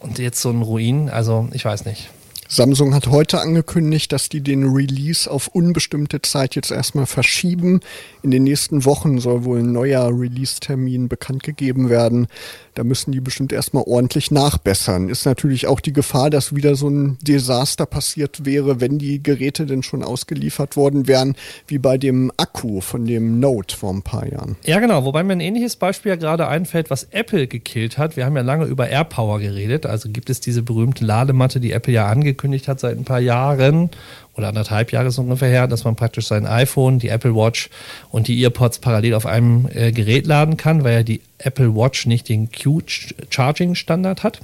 und 0.00 0.18
jetzt 0.18 0.40
so 0.40 0.50
ein 0.50 0.62
Ruin, 0.62 1.08
also 1.08 1.48
ich 1.52 1.64
weiß 1.64 1.84
nicht. 1.84 2.10
Samsung 2.48 2.94
hat 2.94 3.08
heute 3.08 3.40
angekündigt, 3.40 4.12
dass 4.12 4.28
die 4.28 4.40
den 4.40 4.64
Release 4.64 5.30
auf 5.30 5.48
unbestimmte 5.48 6.22
Zeit 6.22 6.54
jetzt 6.54 6.70
erstmal 6.70 7.06
verschieben. 7.06 7.80
In 8.22 8.30
den 8.30 8.44
nächsten 8.44 8.84
Wochen 8.84 9.18
soll 9.18 9.44
wohl 9.44 9.60
ein 9.60 9.72
neuer 9.72 10.08
Release-Termin 10.08 11.08
bekannt 11.08 11.42
gegeben 11.42 11.88
werden. 11.88 12.26
Da 12.74 12.84
müssen 12.84 13.12
die 13.12 13.20
bestimmt 13.20 13.52
erstmal 13.52 13.84
ordentlich 13.86 14.30
nachbessern. 14.30 15.08
Ist 15.08 15.26
natürlich 15.26 15.66
auch 15.66 15.80
die 15.80 15.92
Gefahr, 15.92 16.30
dass 16.30 16.54
wieder 16.54 16.74
so 16.74 16.88
ein 16.88 17.18
Desaster 17.22 17.86
passiert 17.86 18.44
wäre, 18.44 18.80
wenn 18.80 18.98
die 18.98 19.22
Geräte 19.22 19.66
denn 19.66 19.82
schon 19.82 20.02
ausgeliefert 20.02 20.76
worden 20.76 21.06
wären, 21.06 21.36
wie 21.66 21.78
bei 21.78 21.98
dem 21.98 22.32
Akku 22.36 22.80
von 22.80 23.06
dem 23.06 23.38
Note 23.40 23.76
vor 23.76 23.92
ein 23.92 24.02
paar 24.02 24.26
Jahren. 24.26 24.56
Ja, 24.64 24.80
genau. 24.80 25.04
Wobei 25.04 25.22
mir 25.22 25.34
ein 25.34 25.40
ähnliches 25.40 25.76
Beispiel 25.76 26.10
ja 26.10 26.16
gerade 26.16 26.48
einfällt, 26.48 26.90
was 26.90 27.04
Apple 27.10 27.46
gekillt 27.46 27.96
hat. 27.98 28.16
Wir 28.16 28.24
haben 28.24 28.36
ja 28.36 28.42
lange 28.42 28.64
über 28.64 28.88
AirPower 28.88 29.38
geredet. 29.38 29.86
Also 29.86 30.08
gibt 30.08 30.28
es 30.30 30.40
diese 30.40 30.62
berühmte 30.62 31.04
Ladematte, 31.04 31.60
die 31.60 31.72
Apple 31.72 31.92
ja 31.92 32.08
angekündigt 32.08 32.68
hat 32.68 32.80
seit 32.80 32.98
ein 32.98 33.04
paar 33.04 33.20
Jahren 33.20 33.90
oder 34.36 34.48
anderthalb 34.48 34.92
Jahre 34.92 35.10
so 35.10 35.22
ungefähr 35.22 35.48
her, 35.48 35.66
dass 35.66 35.84
man 35.84 35.96
praktisch 35.96 36.26
sein 36.26 36.46
iPhone, 36.46 36.98
die 36.98 37.08
Apple 37.08 37.34
Watch 37.34 37.70
und 38.10 38.28
die 38.28 38.42
EarPods 38.42 38.78
parallel 38.78 39.14
auf 39.14 39.26
einem 39.26 39.68
äh, 39.72 39.92
Gerät 39.92 40.26
laden 40.26 40.56
kann, 40.56 40.84
weil 40.84 40.94
ja 40.94 41.02
die 41.02 41.20
Apple 41.38 41.74
Watch 41.74 42.06
nicht 42.06 42.28
den 42.28 42.50
Q-Charging-Standard 42.50 44.22
hat. 44.22 44.40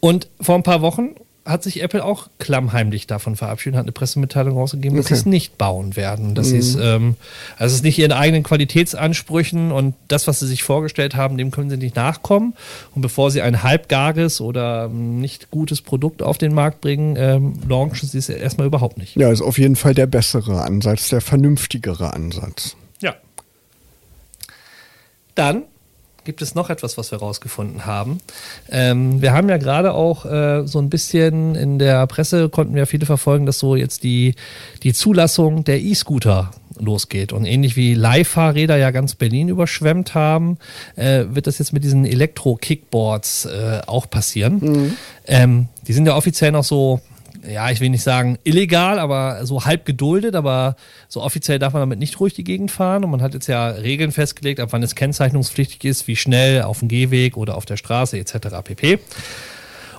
Und 0.00 0.28
vor 0.40 0.56
ein 0.56 0.62
paar 0.62 0.82
Wochen 0.82 1.10
hat 1.44 1.64
sich 1.64 1.82
Apple 1.82 2.04
auch 2.04 2.28
klammheimlich 2.38 3.08
davon 3.08 3.34
verabschiedet, 3.34 3.76
hat 3.76 3.84
eine 3.84 3.92
Pressemitteilung 3.92 4.56
rausgegeben, 4.56 4.98
okay. 4.98 5.08
dass 5.08 5.08
sie 5.08 5.20
es 5.22 5.26
nicht 5.26 5.58
bauen 5.58 5.96
werden. 5.96 6.34
Dass 6.34 6.50
mhm. 6.50 6.58
es, 6.58 6.74
ähm, 6.76 7.16
also 7.56 7.72
es 7.72 7.74
ist 7.74 7.84
nicht 7.84 7.98
ihren 7.98 8.12
eigenen 8.12 8.44
Qualitätsansprüchen 8.44 9.72
und 9.72 9.94
das, 10.06 10.28
was 10.28 10.38
sie 10.38 10.46
sich 10.46 10.62
vorgestellt 10.62 11.16
haben, 11.16 11.36
dem 11.36 11.50
können 11.50 11.68
sie 11.68 11.76
nicht 11.76 11.96
nachkommen. 11.96 12.54
Und 12.94 13.02
bevor 13.02 13.30
sie 13.32 13.42
ein 13.42 13.64
halbgares 13.64 14.40
oder 14.40 14.84
ähm, 14.84 15.20
nicht 15.20 15.50
gutes 15.50 15.82
Produkt 15.82 16.22
auf 16.22 16.38
den 16.38 16.54
Markt 16.54 16.80
bringen, 16.80 17.16
ähm, 17.18 17.54
launchen 17.68 18.08
sie 18.08 18.18
es 18.18 18.28
erstmal 18.28 18.68
überhaupt 18.68 18.96
nicht. 18.96 19.16
Ja, 19.16 19.32
ist 19.32 19.42
auf 19.42 19.58
jeden 19.58 19.76
Fall 19.76 19.94
der 19.94 20.06
bessere 20.06 20.62
Ansatz, 20.62 21.08
der 21.08 21.20
vernünftigere 21.20 22.12
Ansatz. 22.12 22.76
Ja. 23.00 23.16
Dann 25.34 25.64
gibt 26.24 26.42
es 26.42 26.54
noch 26.54 26.70
etwas, 26.70 26.98
was 26.98 27.10
wir 27.10 27.18
rausgefunden 27.18 27.86
haben. 27.86 28.20
Ähm, 28.70 29.20
wir 29.20 29.32
haben 29.32 29.48
ja 29.48 29.56
gerade 29.56 29.92
auch 29.94 30.24
äh, 30.24 30.66
so 30.66 30.78
ein 30.78 30.90
bisschen 30.90 31.54
in 31.54 31.78
der 31.78 32.06
Presse 32.06 32.48
konnten 32.48 32.74
wir 32.74 32.86
viele 32.86 33.06
verfolgen, 33.06 33.46
dass 33.46 33.58
so 33.58 33.76
jetzt 33.76 34.02
die, 34.02 34.34
die 34.82 34.92
Zulassung 34.92 35.64
der 35.64 35.80
E-Scooter 35.80 36.50
losgeht. 36.78 37.32
Und 37.32 37.44
ähnlich 37.44 37.76
wie 37.76 37.94
Leihfahrräder 37.94 38.76
ja 38.76 38.90
ganz 38.90 39.14
Berlin 39.14 39.48
überschwemmt 39.48 40.14
haben, 40.14 40.58
äh, 40.96 41.24
wird 41.28 41.46
das 41.46 41.58
jetzt 41.58 41.72
mit 41.72 41.84
diesen 41.84 42.04
Elektro-Kickboards 42.04 43.46
äh, 43.46 43.80
auch 43.86 44.08
passieren. 44.08 44.58
Mhm. 44.60 44.96
Ähm, 45.26 45.68
die 45.86 45.92
sind 45.92 46.06
ja 46.06 46.16
offiziell 46.16 46.52
noch 46.52 46.64
so 46.64 47.00
ja, 47.48 47.70
ich 47.70 47.80
will 47.80 47.88
nicht 47.88 48.02
sagen 48.02 48.38
illegal, 48.44 48.98
aber 48.98 49.44
so 49.46 49.64
halb 49.64 49.84
geduldet, 49.84 50.34
aber 50.34 50.76
so 51.08 51.22
offiziell 51.22 51.58
darf 51.58 51.72
man 51.72 51.80
damit 51.80 51.98
nicht 51.98 52.20
ruhig 52.20 52.34
die 52.34 52.44
Gegend 52.44 52.70
fahren 52.70 53.04
und 53.04 53.10
man 53.10 53.22
hat 53.22 53.34
jetzt 53.34 53.46
ja 53.46 53.68
Regeln 53.68 54.12
festgelegt, 54.12 54.60
ab 54.60 54.68
wann 54.72 54.82
es 54.82 54.94
kennzeichnungspflichtig 54.94 55.84
ist, 55.84 56.06
wie 56.06 56.16
schnell 56.16 56.62
auf 56.62 56.80
dem 56.80 56.88
Gehweg 56.88 57.36
oder 57.36 57.56
auf 57.56 57.64
der 57.64 57.76
Straße 57.76 58.18
etc. 58.18 58.48
pp. 58.64 58.98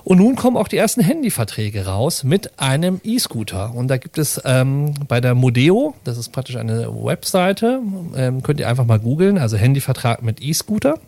Und 0.04 0.18
nun 0.18 0.36
kommen 0.36 0.58
auch 0.58 0.68
die 0.68 0.76
ersten 0.76 1.00
Handyverträge 1.00 1.86
raus 1.86 2.24
mit 2.24 2.60
einem 2.60 3.00
E-Scooter. 3.02 3.74
Und 3.74 3.88
da 3.88 3.96
gibt 3.96 4.18
es 4.18 4.40
ähm, 4.44 4.92
bei 5.08 5.22
der 5.22 5.34
Modeo, 5.34 5.94
das 6.04 6.18
ist 6.18 6.28
praktisch 6.28 6.56
eine 6.56 6.88
Webseite, 6.94 7.80
ähm, 8.14 8.42
könnt 8.42 8.60
ihr 8.60 8.68
einfach 8.68 8.84
mal 8.84 8.98
googeln, 8.98 9.38
also 9.38 9.56
Handyvertrag 9.56 10.22
mit 10.22 10.42
E-Scooter. 10.42 10.98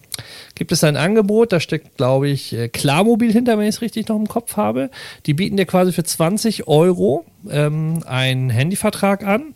Gibt 0.55 0.73
es 0.73 0.85
ein 0.85 0.97
Angebot, 0.97 1.53
da 1.53 1.61
steckt, 1.61 1.97
glaube 1.97 2.29
ich, 2.29 2.53
äh, 2.53 2.69
Klarmobil 2.69 3.33
hinter, 3.33 3.59
wenn 3.59 3.67
ich 3.67 3.77
es 3.77 3.83
richtig 3.83 4.09
noch 4.09 4.17
im 4.17 4.29
Kopf 4.29 4.57
habe. 4.57 4.91
Die 5.27 5.35
bieten 5.35 5.57
dir 5.57 5.67
quasi 5.67 5.93
für 5.93 6.05
20 6.05 6.69
Euro 6.69 7.25
ähm, 7.51 8.03
einen 8.07 8.51
Handyvertrag 8.51 9.25
an 9.25 9.55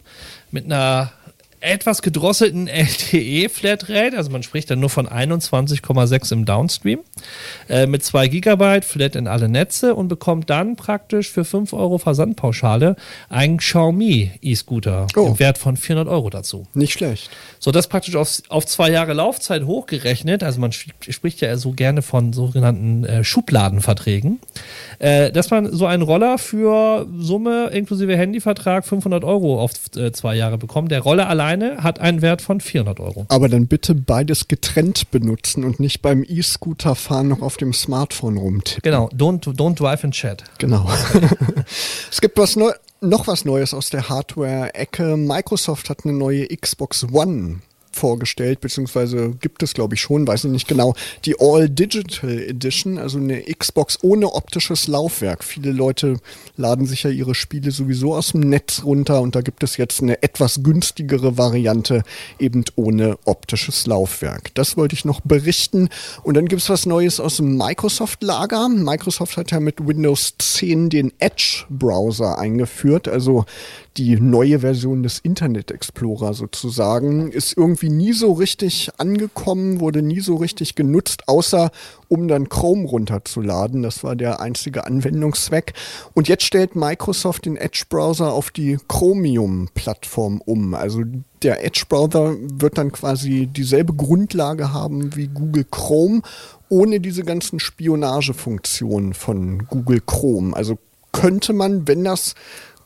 mit 0.50 0.64
einer 0.64 1.12
etwas 1.60 2.00
gedrosselten 2.00 2.66
LTE-Flatrate, 2.68 4.16
also 4.16 4.30
man 4.30 4.42
spricht 4.42 4.70
dann 4.70 4.80
nur 4.80 4.88
von 4.88 5.06
21,6 5.06 6.32
im 6.32 6.44
Downstream, 6.46 7.00
äh, 7.68 7.86
mit 7.86 8.02
2 8.02 8.28
GB 8.28 8.80
Flat 8.80 9.14
in 9.14 9.28
alle 9.28 9.48
Netze 9.48 9.94
und 9.94 10.08
bekommt 10.08 10.48
dann 10.48 10.76
praktisch 10.76 11.30
für 11.30 11.44
5 11.44 11.72
Euro 11.74 11.98
Versandpauschale 11.98 12.96
einen 13.28 13.58
Xiaomi 13.58 14.30
E-Scooter 14.40 15.06
oh. 15.16 15.26
im 15.26 15.38
Wert 15.38 15.58
von 15.58 15.76
400 15.76 16.08
Euro 16.08 16.30
dazu. 16.30 16.66
Nicht 16.74 16.94
schlecht. 16.94 17.30
So, 17.58 17.72
das 17.72 17.88
praktisch 17.88 18.16
auf, 18.16 18.42
auf 18.48 18.64
zwei 18.64 18.90
Jahre 18.90 19.12
Laufzeit 19.12 19.64
hochgerechnet, 19.64 20.42
also 20.42 20.60
man 20.60 20.72
spricht 20.72 21.42
ja 21.42 21.56
so 21.58 21.72
gerne 21.72 22.00
von 22.00 22.32
sogenannten 22.32 23.04
äh, 23.04 23.22
Schubladenverträgen, 23.22 24.40
äh, 24.98 25.30
dass 25.30 25.50
man 25.50 25.70
so 25.70 25.84
einen 25.84 26.02
Roller 26.02 26.38
für 26.38 27.06
Summe 27.18 27.68
inklusive 27.72 28.16
Handyvertrag 28.16 28.86
500 28.86 29.24
Euro 29.24 29.60
auf 29.60 29.72
äh, 29.96 30.10
zwei 30.12 30.36
Jahre 30.36 30.56
bekommt. 30.56 30.90
Der 30.90 31.00
Roller 31.00 31.28
allein 31.28 31.49
eine 31.50 31.82
hat 31.82 31.98
einen 31.98 32.22
Wert 32.22 32.42
von 32.42 32.60
400 32.60 33.00
Euro. 33.00 33.26
Aber 33.28 33.48
dann 33.48 33.66
bitte 33.66 33.94
beides 33.94 34.48
getrennt 34.48 35.10
benutzen 35.10 35.64
und 35.64 35.80
nicht 35.80 36.00
beim 36.00 36.24
E-Scooter 36.26 36.94
fahren 36.94 37.28
noch 37.28 37.42
auf 37.42 37.56
dem 37.56 37.72
Smartphone 37.72 38.36
rumtippen. 38.36 38.82
Genau, 38.82 39.08
don't, 39.08 39.44
don't 39.56 39.74
drive 39.74 40.04
and 40.04 40.14
chat. 40.14 40.44
Genau. 40.58 40.88
es 42.10 42.20
gibt 42.20 42.38
was 42.38 42.56
Neu 42.56 42.72
noch 43.02 43.26
was 43.26 43.46
Neues 43.46 43.72
aus 43.72 43.88
der 43.88 44.10
Hardware-Ecke. 44.10 45.16
Microsoft 45.16 45.88
hat 45.88 46.04
eine 46.04 46.12
neue 46.12 46.46
Xbox 46.46 47.06
One 47.10 47.60
vorgestellt, 47.92 48.60
beziehungsweise 48.60 49.30
gibt 49.40 49.62
es, 49.62 49.74
glaube 49.74 49.94
ich, 49.94 50.00
schon, 50.00 50.26
weiß 50.26 50.44
ich 50.44 50.50
nicht 50.50 50.68
genau, 50.68 50.94
die 51.24 51.36
All 51.38 51.68
Digital 51.68 52.38
Edition, 52.38 52.98
also 52.98 53.18
eine 53.18 53.42
Xbox 53.42 53.98
ohne 54.02 54.32
optisches 54.32 54.86
Laufwerk. 54.86 55.44
Viele 55.44 55.72
Leute 55.72 56.18
laden 56.56 56.86
sich 56.86 57.02
ja 57.02 57.10
ihre 57.10 57.34
Spiele 57.34 57.70
sowieso 57.70 58.14
aus 58.14 58.32
dem 58.32 58.40
Netz 58.40 58.82
runter 58.84 59.20
und 59.20 59.34
da 59.34 59.40
gibt 59.40 59.62
es 59.62 59.76
jetzt 59.76 60.02
eine 60.02 60.22
etwas 60.22 60.62
günstigere 60.62 61.36
Variante, 61.38 62.02
eben 62.38 62.64
ohne 62.76 63.18
optisches 63.24 63.86
Laufwerk. 63.86 64.54
Das 64.54 64.76
wollte 64.76 64.94
ich 64.94 65.04
noch 65.04 65.20
berichten. 65.20 65.88
Und 66.22 66.36
dann 66.36 66.46
gibt 66.46 66.62
es 66.62 66.68
was 66.68 66.86
Neues 66.86 67.20
aus 67.20 67.38
dem 67.38 67.56
Microsoft-Lager. 67.56 68.68
Microsoft 68.68 69.36
hat 69.36 69.50
ja 69.50 69.60
mit 69.60 69.86
Windows 69.86 70.34
10 70.38 70.90
den 70.90 71.12
Edge-Browser 71.18 72.38
eingeführt, 72.38 73.08
also 73.08 73.44
die 73.96 74.20
neue 74.20 74.60
Version 74.60 75.02
des 75.02 75.18
Internet 75.18 75.70
Explorer 75.70 76.32
sozusagen, 76.32 77.32
ist 77.32 77.56
irgendwie 77.56 77.79
nie 77.88 78.12
so 78.12 78.32
richtig 78.32 78.90
angekommen, 78.98 79.80
wurde 79.80 80.02
nie 80.02 80.20
so 80.20 80.36
richtig 80.36 80.74
genutzt, 80.74 81.28
außer 81.28 81.70
um 82.08 82.28
dann 82.28 82.48
Chrome 82.48 82.86
runterzuladen. 82.86 83.82
Das 83.82 84.04
war 84.04 84.16
der 84.16 84.40
einzige 84.40 84.84
Anwendungszweck. 84.84 85.72
Und 86.12 86.28
jetzt 86.28 86.44
stellt 86.44 86.76
Microsoft 86.76 87.46
den 87.46 87.56
Edge-Browser 87.56 88.32
auf 88.32 88.50
die 88.50 88.78
Chromium-Plattform 88.88 90.42
um. 90.44 90.74
Also 90.74 91.04
der 91.42 91.64
Edge-Browser 91.64 92.36
wird 92.40 92.76
dann 92.76 92.92
quasi 92.92 93.46
dieselbe 93.46 93.94
Grundlage 93.94 94.72
haben 94.72 95.16
wie 95.16 95.28
Google 95.28 95.64
Chrome, 95.70 96.22
ohne 96.68 97.00
diese 97.00 97.22
ganzen 97.22 97.60
Spionagefunktionen 97.60 99.14
von 99.14 99.66
Google 99.66 100.02
Chrome. 100.04 100.54
Also 100.54 100.78
könnte 101.12 101.52
man, 101.52 101.88
wenn 101.88 102.04
das 102.04 102.34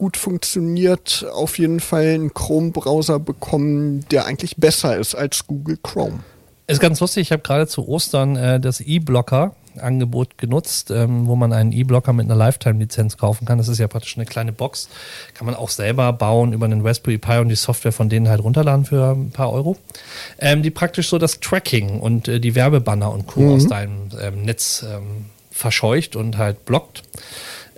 gut 0.04 0.18
funktioniert, 0.18 1.24
auf 1.32 1.58
jeden 1.58 1.80
Fall 1.80 2.08
einen 2.08 2.34
Chrome-Browser 2.34 3.18
bekommen, 3.18 4.04
der 4.10 4.26
eigentlich 4.26 4.58
besser 4.58 4.98
ist 4.98 5.14
als 5.14 5.46
Google 5.46 5.78
Chrome. 5.82 6.20
Ist 6.66 6.78
ganz 6.78 7.00
lustig, 7.00 7.22
ich 7.22 7.32
habe 7.32 7.40
gerade 7.40 7.66
zu 7.66 7.88
Ostern 7.88 8.36
äh, 8.36 8.60
das 8.60 8.82
E-Blocker 8.82 9.54
Angebot 9.80 10.36
genutzt, 10.36 10.90
ähm, 10.90 11.26
wo 11.26 11.36
man 11.36 11.54
einen 11.54 11.72
E-Blocker 11.72 12.12
mit 12.12 12.26
einer 12.26 12.36
Lifetime-Lizenz 12.36 13.16
kaufen 13.16 13.46
kann. 13.46 13.56
Das 13.56 13.68
ist 13.68 13.78
ja 13.78 13.88
praktisch 13.88 14.18
eine 14.18 14.26
kleine 14.26 14.52
Box. 14.52 14.90
Kann 15.32 15.46
man 15.46 15.54
auch 15.54 15.70
selber 15.70 16.12
bauen 16.12 16.52
über 16.52 16.66
einen 16.66 16.86
Raspberry 16.86 17.16
Pi 17.16 17.38
und 17.38 17.48
die 17.48 17.56
Software 17.56 17.90
von 17.90 18.10
denen 18.10 18.28
halt 18.28 18.44
runterladen 18.44 18.84
für 18.84 19.12
ein 19.12 19.30
paar 19.30 19.50
Euro. 19.52 19.78
Ähm, 20.38 20.62
die 20.62 20.70
praktisch 20.70 21.08
so 21.08 21.16
das 21.16 21.40
Tracking 21.40 21.98
und 21.98 22.28
äh, 22.28 22.40
die 22.40 22.54
Werbebanner 22.54 23.10
und 23.10 23.26
Co. 23.26 23.40
Mhm. 23.40 23.54
aus 23.54 23.66
deinem 23.68 24.10
ähm, 24.20 24.42
Netz 24.42 24.84
ähm, 24.86 25.24
verscheucht 25.50 26.14
und 26.14 26.36
halt 26.36 26.66
blockt. 26.66 27.02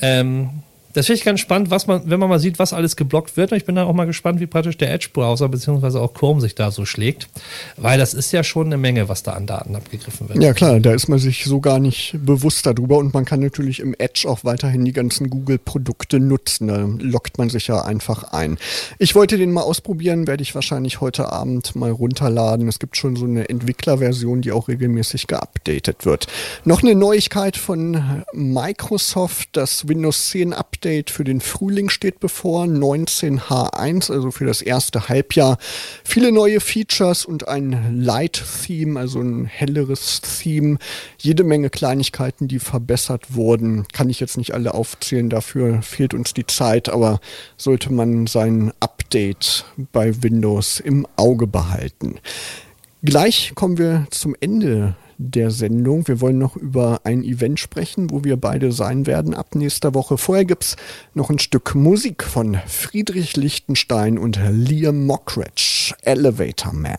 Ähm, 0.00 0.64
das 0.96 1.04
finde 1.04 1.18
ich 1.18 1.24
ganz 1.26 1.40
spannend, 1.40 1.70
was 1.70 1.86
man, 1.86 2.08
wenn 2.08 2.18
man 2.18 2.30
mal 2.30 2.38
sieht, 2.38 2.58
was 2.58 2.72
alles 2.72 2.96
geblockt 2.96 3.36
wird. 3.36 3.52
Und 3.52 3.58
ich 3.58 3.66
bin 3.66 3.74
da 3.74 3.84
auch 3.84 3.92
mal 3.92 4.06
gespannt, 4.06 4.40
wie 4.40 4.46
praktisch 4.46 4.78
der 4.78 4.94
Edge-Browser 4.94 5.50
bzw. 5.50 5.98
auch 5.98 6.14
Chrome 6.14 6.40
sich 6.40 6.54
da 6.54 6.70
so 6.70 6.86
schlägt. 6.86 7.28
Weil 7.76 7.98
das 7.98 8.14
ist 8.14 8.32
ja 8.32 8.42
schon 8.42 8.68
eine 8.68 8.78
Menge, 8.78 9.06
was 9.06 9.22
da 9.22 9.32
an 9.32 9.46
Daten 9.46 9.76
abgegriffen 9.76 10.30
wird. 10.30 10.42
Ja 10.42 10.54
klar, 10.54 10.80
da 10.80 10.94
ist 10.94 11.08
man 11.08 11.18
sich 11.18 11.44
so 11.44 11.60
gar 11.60 11.80
nicht 11.80 12.16
bewusst 12.24 12.64
darüber 12.64 12.96
und 12.96 13.12
man 13.12 13.26
kann 13.26 13.40
natürlich 13.40 13.80
im 13.80 13.94
Edge 13.98 14.26
auch 14.26 14.42
weiterhin 14.44 14.86
die 14.86 14.94
ganzen 14.94 15.28
Google-Produkte 15.28 16.18
nutzen. 16.18 16.68
Da 16.68 16.78
lockt 16.78 17.36
man 17.36 17.50
sich 17.50 17.66
ja 17.66 17.84
einfach 17.84 18.32
ein. 18.32 18.56
Ich 18.98 19.14
wollte 19.14 19.36
den 19.36 19.52
mal 19.52 19.64
ausprobieren, 19.64 20.26
werde 20.26 20.42
ich 20.42 20.54
wahrscheinlich 20.54 21.02
heute 21.02 21.30
Abend 21.30 21.76
mal 21.76 21.90
runterladen. 21.90 22.68
Es 22.68 22.78
gibt 22.78 22.96
schon 22.96 23.16
so 23.16 23.26
eine 23.26 23.50
Entwicklerversion, 23.50 24.40
die 24.40 24.50
auch 24.50 24.68
regelmäßig 24.68 25.26
geupdatet 25.26 26.06
wird. 26.06 26.26
Noch 26.64 26.82
eine 26.82 26.94
Neuigkeit 26.94 27.58
von 27.58 28.24
Microsoft, 28.32 29.50
das 29.52 29.86
Windows 29.88 30.30
10 30.30 30.54
Update 30.54 30.85
Update 30.86 31.10
für 31.10 31.24
den 31.24 31.40
Frühling 31.40 31.88
steht 31.88 32.20
bevor, 32.20 32.62
19H1, 32.62 34.12
also 34.12 34.30
für 34.30 34.44
das 34.44 34.62
erste 34.62 35.08
Halbjahr. 35.08 35.58
Viele 36.04 36.30
neue 36.30 36.60
Features 36.60 37.24
und 37.24 37.48
ein 37.48 38.00
Light-Theme, 38.00 38.96
also 39.00 39.18
ein 39.18 39.46
helleres 39.46 40.20
Theme. 40.20 40.78
Jede 41.18 41.42
Menge 41.42 41.70
Kleinigkeiten, 41.70 42.46
die 42.46 42.60
verbessert 42.60 43.34
wurden. 43.34 43.88
Kann 43.92 44.08
ich 44.08 44.20
jetzt 44.20 44.36
nicht 44.36 44.54
alle 44.54 44.74
aufzählen, 44.74 45.28
dafür 45.28 45.82
fehlt 45.82 46.14
uns 46.14 46.34
die 46.34 46.46
Zeit, 46.46 46.88
aber 46.88 47.18
sollte 47.56 47.92
man 47.92 48.28
sein 48.28 48.72
Update 48.78 49.64
bei 49.90 50.22
Windows 50.22 50.78
im 50.78 51.04
Auge 51.16 51.48
behalten. 51.48 52.20
Gleich 53.02 53.50
kommen 53.56 53.76
wir 53.76 54.06
zum 54.12 54.36
Ende 54.38 54.94
der 55.18 55.50
Sendung. 55.50 56.06
Wir 56.08 56.20
wollen 56.20 56.38
noch 56.38 56.56
über 56.56 57.00
ein 57.04 57.22
Event 57.22 57.60
sprechen, 57.60 58.10
wo 58.10 58.24
wir 58.24 58.36
beide 58.36 58.72
sein 58.72 59.06
werden 59.06 59.34
ab 59.34 59.54
nächster 59.54 59.94
Woche. 59.94 60.18
Vorher 60.18 60.44
gibt 60.44 60.64
es 60.64 60.76
noch 61.14 61.30
ein 61.30 61.38
Stück 61.38 61.74
Musik 61.74 62.24
von 62.24 62.58
Friedrich 62.66 63.36
Lichtenstein 63.36 64.18
und 64.18 64.38
Liam 64.50 65.06
Mockridge, 65.06 65.94
Elevator 66.02 66.72
Man. 66.72 66.96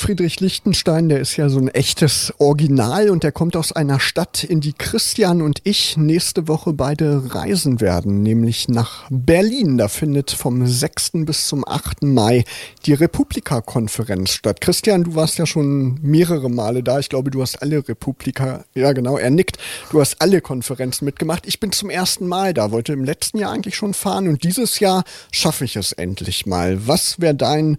Friedrich 0.00 0.40
Lichtenstein, 0.40 1.10
der 1.10 1.20
ist 1.20 1.36
ja 1.36 1.50
so 1.50 1.58
ein 1.58 1.68
echtes 1.68 2.32
Original 2.38 3.10
und 3.10 3.22
der 3.22 3.32
kommt 3.32 3.54
aus 3.54 3.70
einer 3.70 4.00
Stadt, 4.00 4.42
in 4.42 4.62
die 4.62 4.72
Christian 4.72 5.42
und 5.42 5.60
ich 5.64 5.98
nächste 5.98 6.48
Woche 6.48 6.72
beide 6.72 7.34
reisen 7.34 7.82
werden, 7.82 8.22
nämlich 8.22 8.68
nach 8.68 9.04
Berlin. 9.10 9.76
Da 9.76 9.88
findet 9.88 10.30
vom 10.30 10.66
6. 10.66 11.26
bis 11.26 11.48
zum 11.48 11.68
8. 11.68 12.02
Mai 12.02 12.44
die 12.86 12.94
Republika-Konferenz 12.94 14.32
statt. 14.32 14.62
Christian, 14.62 15.04
du 15.04 15.14
warst 15.14 15.36
ja 15.36 15.44
schon 15.44 15.98
mehrere 16.00 16.48
Male 16.48 16.82
da. 16.82 16.98
Ich 16.98 17.10
glaube, 17.10 17.30
du 17.30 17.42
hast 17.42 17.60
alle 17.60 17.86
Republika, 17.86 18.64
ja 18.74 18.92
genau, 18.92 19.18
er 19.18 19.30
nickt. 19.30 19.58
Du 19.90 20.00
hast 20.00 20.22
alle 20.22 20.40
Konferenzen 20.40 21.04
mitgemacht. 21.04 21.46
Ich 21.46 21.60
bin 21.60 21.72
zum 21.72 21.90
ersten 21.90 22.26
Mal 22.26 22.54
da, 22.54 22.70
wollte 22.70 22.94
im 22.94 23.04
letzten 23.04 23.36
Jahr 23.36 23.52
eigentlich 23.52 23.76
schon 23.76 23.92
fahren 23.92 24.28
und 24.28 24.44
dieses 24.44 24.80
Jahr 24.80 25.04
schaffe 25.30 25.66
ich 25.66 25.76
es 25.76 25.92
endlich 25.92 26.46
mal. 26.46 26.86
Was 26.86 27.20
wäre 27.20 27.34
dein 27.34 27.76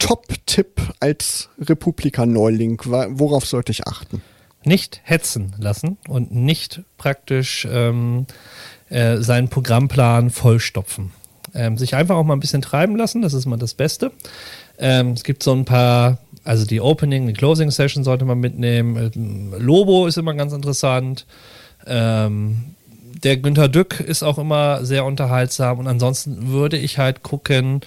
Top-Tipp 0.00 0.80
als 0.98 1.48
Republika-Neuling? 1.60 2.80
Worauf 2.84 3.46
sollte 3.46 3.70
ich 3.70 3.86
achten? 3.86 4.22
Nicht 4.64 5.00
hetzen 5.04 5.54
lassen 5.58 5.98
und 6.08 6.34
nicht 6.34 6.82
praktisch 6.98 7.66
ähm, 7.70 8.26
äh, 8.88 9.18
seinen 9.18 9.48
Programmplan 9.48 10.30
vollstopfen. 10.30 11.12
Ähm, 11.54 11.78
sich 11.78 11.94
einfach 11.94 12.16
auch 12.16 12.24
mal 12.24 12.34
ein 12.34 12.40
bisschen 12.40 12.62
treiben 12.62 12.96
lassen, 12.96 13.22
das 13.22 13.34
ist 13.34 13.46
mal 13.46 13.56
das 13.56 13.74
Beste. 13.74 14.12
Ähm, 14.78 15.12
es 15.12 15.24
gibt 15.24 15.42
so 15.42 15.52
ein 15.52 15.64
paar, 15.64 16.18
also 16.44 16.66
die 16.66 16.80
Opening, 16.80 17.26
die 17.26 17.32
Closing 17.32 17.70
Session 17.70 18.04
sollte 18.04 18.24
man 18.24 18.38
mitnehmen. 18.38 19.12
Ähm, 19.14 19.54
Lobo 19.58 20.06
ist 20.06 20.18
immer 20.18 20.34
ganz 20.34 20.52
interessant. 20.52 21.26
Ähm, 21.86 22.74
der 23.22 23.36
Günther 23.36 23.68
Dück 23.68 24.00
ist 24.00 24.22
auch 24.22 24.38
immer 24.38 24.84
sehr 24.84 25.04
unterhaltsam 25.04 25.78
und 25.78 25.86
ansonsten 25.86 26.48
würde 26.48 26.76
ich 26.76 26.98
halt 26.98 27.22
gucken, 27.22 27.80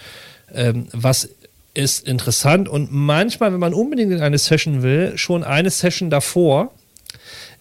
ähm, 0.53 0.87
was 0.91 1.29
ist 1.73 2.07
interessant. 2.07 2.69
Und 2.69 2.91
manchmal, 2.91 3.51
wenn 3.53 3.59
man 3.59 3.73
unbedingt 3.73 4.11
in 4.11 4.21
eine 4.21 4.37
Session 4.37 4.83
will, 4.83 5.17
schon 5.17 5.43
eine 5.43 5.69
Session 5.69 6.09
davor 6.09 6.71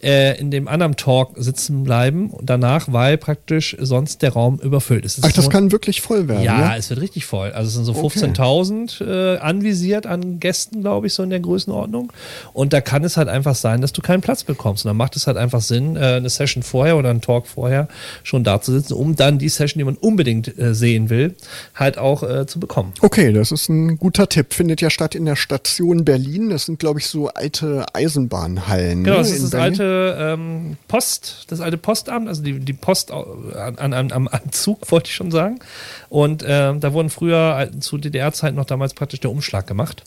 äh, 0.03 0.39
in 0.39 0.51
dem 0.51 0.69
anderen 0.69 0.97
Talk 0.97 1.33
sitzen 1.37 1.85
bleiben 1.85 2.33
danach, 2.43 2.93
weil 2.93 3.17
praktisch 3.19 3.77
sonst 3.81 4.23
der 4.23 4.33
Raum 4.33 4.59
überfüllt 4.59 5.05
ist. 5.05 5.21
Ach, 5.23 5.33
das 5.33 5.49
kann 5.49 5.71
wirklich 5.71 6.01
voll 6.03 6.29
werden. 6.29 6.43
Ja, 6.43 6.61
ja, 6.61 6.77
es 6.77 6.91
wird 6.91 7.01
richtig 7.01 7.25
voll. 7.25 7.53
Also 7.53 7.69
es 7.69 7.75
sind 7.75 7.85
so 7.85 7.93
15.000 7.93 9.05
äh, 9.05 9.39
anvisiert 9.39 10.07
an 10.07 10.41
Gästen, 10.41 10.81
glaube 10.81 11.07
ich, 11.07 11.15
so 11.15 11.23
in 11.23 11.31
der 11.31 11.41
Größenordnung. 11.41 12.13
Und 12.53 12.73
da 12.73 12.81
kann 12.81 13.05
es 13.05 13.17
halt 13.17 13.29
einfach 13.29 13.55
sein, 13.55 13.81
dass 13.81 13.93
du 13.93 14.03
keinen 14.03 14.23
Platz 14.23 14.43
bekommst. 14.45 14.85
Und 14.85 14.91
dann 14.91 14.97
macht 14.97 15.15
es 15.15 15.27
halt 15.27 15.37
einfach 15.37 15.61
Sinn, 15.61 15.97
äh, 15.97 16.15
eine 16.17 16.29
Session 16.29 16.63
vorher 16.63 16.97
oder 16.97 17.11
einen 17.11 17.21
Talk 17.21 17.47
vorher 17.47 17.89
schon 18.25 18.43
da 18.43 18.61
zu 18.61 18.73
sitzen, 18.73 18.95
um 18.95 19.15
dann 19.15 19.39
die 19.39 19.49
Session, 19.49 19.79
die 19.79 19.85
man 19.85 19.97
unbedingt 19.97 20.59
äh, 20.59 20.75
sehen 20.75 21.11
will, 21.11 21.37
halt 21.75 21.99
auch 21.99 22.23
äh, 22.23 22.47
zu 22.47 22.59
bekommen. 22.59 22.93
Okay, 23.01 23.33
das 23.33 23.53
ist 23.53 23.69
ein 23.69 23.99
guter 23.99 24.29
Tipp. 24.29 24.53
Findet 24.53 24.81
ja 24.81 24.91
statt 24.91 25.15
in 25.15 25.25
der 25.27 25.37
Station 25.37 26.05
Berlin. 26.05 26.51
Das 26.51 26.67
sind, 26.67 26.81
glaube 26.81 26.99
ich, 26.99 27.07
so 27.07 27.29
alte 27.29 27.87
Eisenbahnhallen. 27.93 29.05
Genau, 29.05 29.17
ne, 29.17 29.23
das 29.23 29.31
ist 29.31 29.45
das 29.45 29.55
alte 29.55 29.92
ähm, 29.93 30.77
Post, 30.89 31.47
das 31.49 31.61
alte 31.61 31.77
Postamt, 31.77 32.29
also 32.29 32.43
die, 32.43 32.59
die 32.59 32.73
Post 32.73 33.11
an, 33.11 33.77
an, 33.93 34.13
am, 34.13 34.29
am 34.29 34.53
Zug, 34.53 34.79
wollte 34.91 35.09
ich 35.09 35.15
schon 35.15 35.31
sagen. 35.31 35.61
Und 36.09 36.45
ähm, 36.47 36.81
da 36.81 36.93
wurden 36.93 37.11
früher 37.11 37.71
zu 37.81 37.99
DDR-Zeiten 37.99 38.57
noch 38.57 38.65
damals 38.65 38.95
praktisch 38.95 39.21
der 39.21 39.31
Umschlag 39.31 39.67
gemacht. 39.67 40.05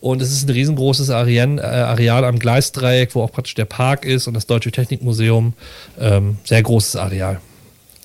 Und 0.00 0.22
es 0.22 0.32
ist 0.32 0.48
ein 0.48 0.52
riesengroßes 0.52 1.10
Areal, 1.10 1.58
äh, 1.58 1.62
Areal 1.62 2.24
am 2.24 2.38
Gleisdreieck, 2.38 3.14
wo 3.14 3.22
auch 3.22 3.32
praktisch 3.32 3.54
der 3.54 3.66
Park 3.66 4.04
ist 4.04 4.26
und 4.26 4.34
das 4.34 4.46
Deutsche 4.46 4.72
Technikmuseum. 4.72 5.52
Ähm, 5.98 6.38
sehr 6.44 6.62
großes 6.62 6.96
Areal. 6.96 7.40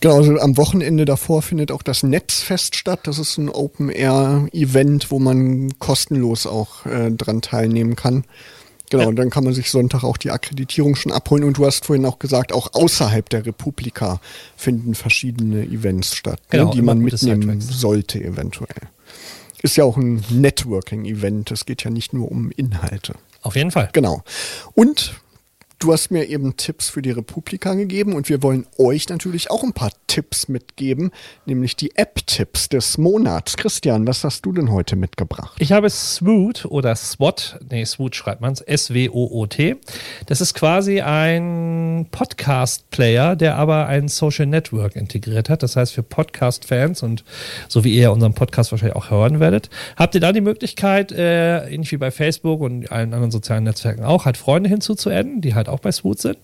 Genau, 0.02 0.18
also 0.18 0.38
am 0.38 0.58
Wochenende 0.58 1.06
davor 1.06 1.42
findet 1.42 1.72
auch 1.72 1.82
das 1.82 2.04
Netzfest 2.04 2.76
statt. 2.76 3.02
Das 3.04 3.18
ist 3.18 3.38
ein 3.38 3.50
Open-Air-Event, 3.50 5.10
wo 5.10 5.20
man 5.20 5.80
kostenlos 5.80 6.46
auch 6.46 6.86
äh, 6.86 7.12
dran 7.12 7.42
teilnehmen 7.42 7.96
kann. 7.96 8.26
Genau, 8.90 9.08
und 9.08 9.16
dann 9.16 9.30
kann 9.30 9.44
man 9.44 9.54
sich 9.54 9.72
Sonntag 9.72 10.04
auch 10.04 10.18
die 10.18 10.32
Akkreditierung 10.32 10.96
schon 10.96 11.12
abholen. 11.12 11.44
Und 11.44 11.58
du 11.58 11.66
hast 11.66 11.86
vorhin 11.86 12.06
auch 12.06 12.20
gesagt, 12.20 12.54
auch 12.54 12.74
außerhalb 12.74 13.28
der 13.30 13.46
Republika 13.46 14.20
finden 14.56 14.96
verschiedene 14.96 15.64
Events 15.64 16.16
statt, 16.16 16.40
ne, 16.40 16.46
genau, 16.50 16.66
ne, 16.66 16.76
die 16.76 16.82
man 16.82 17.00
mitnehmen 17.00 17.62
sollte 17.62 18.24
eventuell. 18.24 18.90
Ist 19.62 19.78
ja 19.78 19.84
auch 19.84 19.98
ein 19.98 20.24
Networking-Event. 20.30 21.52
Es 21.52 21.66
geht 21.66 21.84
ja 21.84 21.90
nicht 21.90 22.14
nur 22.14 22.32
um 22.32 22.52
Inhalte. 22.52 23.16
Auf 23.42 23.56
jeden 23.56 23.72
Fall. 23.72 23.90
Genau. 23.94 24.24
Und 24.74 25.16
Du 25.78 25.92
hast 25.92 26.10
mir 26.10 26.26
eben 26.30 26.56
Tipps 26.56 26.88
für 26.88 27.02
die 27.02 27.12
Republika 27.12 27.74
gegeben 27.74 28.14
und 28.14 28.30
wir 28.30 28.42
wollen 28.42 28.66
euch 28.78 29.10
natürlich 29.10 29.52
auch 29.52 29.62
ein 29.62 29.74
paar 29.74 29.92
Tipps 30.08 30.48
mitgeben, 30.48 31.12
nämlich 31.46 31.76
die 31.76 31.98
App-Tipps 31.98 32.70
des 32.70 32.98
Monats. 32.98 33.58
Christian, 33.58 34.08
was 34.08 34.24
hast 34.24 34.46
du 34.46 34.54
denn 34.54 34.72
heute 34.72 34.96
mitgebracht? 34.96 35.58
Ich 35.60 35.74
habe 35.74 35.90
Swoot 35.90 36.66
oder 36.66 36.96
SWOT, 36.96 37.60
nee, 37.70 37.84
Swoot 37.84 38.16
schreibt 38.16 38.40
man 38.40 38.54
es, 38.54 38.62
S-W-O-O-T. 38.62 39.76
Das 40.28 40.40
ist 40.40 40.54
quasi 40.54 41.02
ein 41.02 42.08
Podcast-Player, 42.10 43.36
der 43.36 43.58
aber 43.58 43.88
ein 43.88 44.08
Social 44.08 44.46
Network 44.46 44.96
integriert 44.96 45.50
hat. 45.50 45.62
Das 45.62 45.76
heißt, 45.76 45.94
für 45.94 46.04
Podcast-Fans 46.04 47.04
und 47.04 47.26
so 47.68 47.84
wie 47.84 47.94
ihr 47.94 48.14
unseren 48.14 48.34
Podcast 48.34 48.72
wahrscheinlich 48.72 48.96
auch 48.96 49.10
hören 49.10 49.42
werdet, 49.42 49.70
habt 49.98 50.16
ihr 50.16 50.22
da 50.22 50.32
die 50.32 50.42
Möglichkeit, 50.42 51.12
äh, 51.12 51.68
ähnlich 51.68 51.92
wie 51.92 51.98
bei 51.98 52.12
Facebook 52.12 52.62
und 52.62 52.90
allen 52.92 53.14
anderen 53.14 53.32
sozialen 53.32 53.66
Netzwerken 53.66 54.06
auch, 54.06 54.24
halt 54.24 54.38
Freunde 54.38 54.70
hinzuzuadden, 54.70 55.42
die 55.42 55.54
halt 55.54 55.65
halt 55.66 55.74
auch 55.76 55.82
bei 55.82 55.92
Swoot 55.92 56.20
sind. 56.20 56.38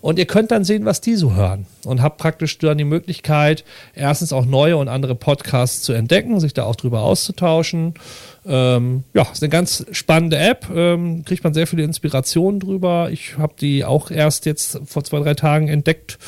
Und 0.00 0.18
ihr 0.18 0.26
könnt 0.26 0.50
dann 0.50 0.64
sehen, 0.64 0.84
was 0.84 1.00
die 1.00 1.16
so 1.16 1.34
hören. 1.34 1.66
Und 1.84 2.02
habt 2.02 2.18
praktisch 2.18 2.58
dann 2.58 2.78
die 2.78 2.84
Möglichkeit, 2.84 3.64
erstens 3.94 4.32
auch 4.32 4.44
neue 4.44 4.76
und 4.76 4.88
andere 4.88 5.14
Podcasts 5.14 5.82
zu 5.82 5.92
entdecken, 5.92 6.40
sich 6.40 6.54
da 6.54 6.64
auch 6.64 6.76
drüber 6.76 7.00
auszutauschen 7.00 7.94
ähm, 8.46 9.04
ja, 9.12 9.26
ist 9.32 9.42
eine 9.42 9.50
ganz 9.50 9.84
spannende 9.90 10.38
App. 10.38 10.68
Ähm, 10.74 11.24
kriegt 11.24 11.42
man 11.42 11.52
sehr 11.52 11.66
viele 11.66 11.82
Inspirationen 11.82 12.60
drüber. 12.60 13.08
Ich 13.10 13.38
habe 13.38 13.54
die 13.60 13.84
auch 13.84 14.10
erst 14.10 14.46
jetzt 14.46 14.80
vor 14.84 15.02
zwei, 15.04 15.20
drei 15.20 15.34
Tagen 15.34 15.68
entdeckt 15.68 16.18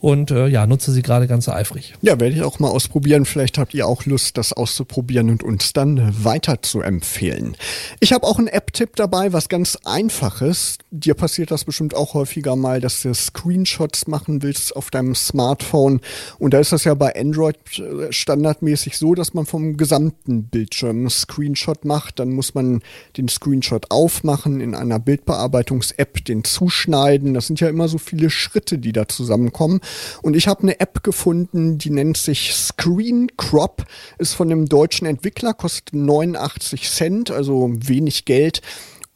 und 0.00 0.30
äh, 0.30 0.48
ja, 0.48 0.66
nutze 0.66 0.90
sie 0.92 1.02
gerade 1.02 1.28
ganz 1.28 1.48
eifrig. 1.48 1.94
Ja, 2.02 2.18
werde 2.18 2.34
ich 2.34 2.42
auch 2.42 2.58
mal 2.58 2.68
ausprobieren. 2.68 3.24
Vielleicht 3.24 3.58
habt 3.58 3.74
ihr 3.74 3.86
auch 3.86 4.06
Lust, 4.06 4.38
das 4.38 4.52
auszuprobieren 4.52 5.30
und 5.30 5.42
uns 5.42 5.72
dann 5.72 6.24
weiter 6.24 6.62
zu 6.62 6.80
empfehlen. 6.80 7.56
Ich 8.00 8.12
habe 8.12 8.26
auch 8.26 8.38
einen 8.38 8.48
App-Tipp 8.48 8.96
dabei, 8.96 9.32
was 9.32 9.48
ganz 9.48 9.78
einfaches. 9.84 10.78
Dir 10.90 11.14
passiert 11.14 11.50
das 11.50 11.64
bestimmt 11.64 11.94
auch 11.94 12.14
häufiger 12.14 12.56
mal, 12.56 12.80
dass 12.80 13.02
du 13.02 13.14
Screenshots 13.14 14.08
machen 14.08 14.42
willst 14.42 14.74
auf 14.74 14.90
deinem 14.90 15.14
Smartphone. 15.14 16.00
Und 16.38 16.54
da 16.54 16.58
ist 16.58 16.72
das 16.72 16.84
ja 16.84 16.94
bei 16.94 17.14
Android 17.14 17.56
äh, 17.78 18.12
standardmäßig 18.12 18.96
so, 18.96 19.14
dass 19.14 19.34
man 19.34 19.46
vom 19.46 19.76
gesamten 19.76 20.44
Bildschirm 20.44 21.08
Screenshot 21.08 21.67
Screenshot 21.68 21.84
macht, 21.84 22.18
dann 22.18 22.32
muss 22.32 22.54
man 22.54 22.80
den 23.16 23.28
Screenshot 23.28 23.90
aufmachen, 23.90 24.60
in 24.60 24.74
einer 24.74 24.98
Bildbearbeitungs-App 24.98 26.24
den 26.24 26.44
zuschneiden. 26.44 27.34
Das 27.34 27.46
sind 27.46 27.60
ja 27.60 27.68
immer 27.68 27.88
so 27.88 27.98
viele 27.98 28.30
Schritte, 28.30 28.78
die 28.78 28.92
da 28.92 29.06
zusammenkommen. 29.08 29.80
Und 30.22 30.34
ich 30.34 30.48
habe 30.48 30.62
eine 30.62 30.80
App 30.80 31.02
gefunden, 31.02 31.78
die 31.78 31.90
nennt 31.90 32.16
sich 32.16 32.54
Screen 32.54 33.28
Crop, 33.36 33.84
ist 34.18 34.34
von 34.34 34.50
einem 34.50 34.66
deutschen 34.66 35.06
Entwickler, 35.06 35.54
kostet 35.54 35.94
89 35.94 36.88
Cent, 36.90 37.30
also 37.30 37.70
wenig 37.72 38.24
Geld 38.24 38.62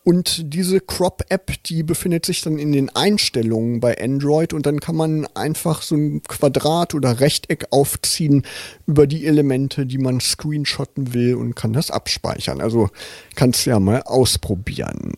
und 0.05 0.53
diese 0.53 0.81
Crop-App, 0.81 1.63
die 1.65 1.85
befindet 1.85 2.27
sich 2.27 2.41
dann 2.41 2.59
in 2.59 2.73
den 2.73 2.91
Einstellungen 2.91 3.79
bei 3.79 4.03
Android 4.03 4.53
und 4.53 4.67
dann 4.67 4.81
kann 4.81 4.97
man 4.97 5.29
einfach 5.35 5.83
so 5.83 5.95
ein 5.95 6.25
Quadrat 6.25 6.95
oder 6.95 7.21
Rechteck 7.21 7.67
aufziehen 7.71 8.45
über 8.87 9.07
die 9.07 9.27
Elemente, 9.27 9.87
die 9.87 9.99
man 9.99 10.19
screenshotten 10.21 11.15
will 11.15 11.37
und 11.37 11.55
kann 11.55 11.73
das 11.73 11.93
abspeichern. 11.93 12.61
Also 12.61 12.91
kannst 13.37 13.65
du 13.65 13.71
ja 13.71 13.79
mal 13.79 14.03
ausprobieren. 14.03 15.13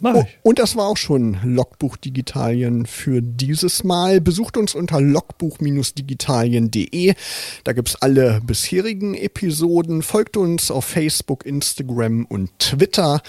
Mach 0.00 0.16
ich. 0.16 0.26
Und 0.42 0.58
das 0.58 0.74
war 0.74 0.88
auch 0.88 0.96
schon 0.96 1.38
Logbuch 1.44 1.96
Digitalien 1.96 2.86
für 2.86 3.22
dieses 3.22 3.84
Mal. 3.84 4.20
Besucht 4.20 4.56
uns 4.56 4.74
unter 4.74 5.00
logbuch-digitalien.de. 5.00 7.14
Da 7.62 7.72
gibt's 7.72 7.94
alle 7.96 8.40
bisherigen 8.44 9.14
Episoden. 9.14 10.02
Folgt 10.02 10.36
uns 10.36 10.72
auf 10.72 10.86
Facebook, 10.86 11.46
Instagram 11.46 12.24
und 12.24 12.50
Twitter. 12.58 13.22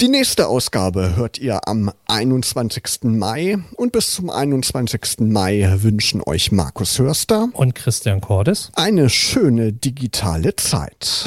Die 0.00 0.08
nächste 0.08 0.46
Ausgabe 0.46 1.14
hört 1.14 1.36
ihr 1.36 1.68
am 1.68 1.92
21. 2.06 3.02
Mai 3.02 3.58
und 3.76 3.92
bis 3.92 4.14
zum 4.14 4.30
21. 4.30 5.18
Mai 5.18 5.70
wünschen 5.82 6.22
euch 6.24 6.52
Markus 6.52 6.98
Hörster 6.98 7.50
und 7.52 7.74
Christian 7.74 8.22
Cordes 8.22 8.72
eine 8.76 9.10
schöne 9.10 9.74
digitale 9.74 10.56
Zeit. 10.56 11.26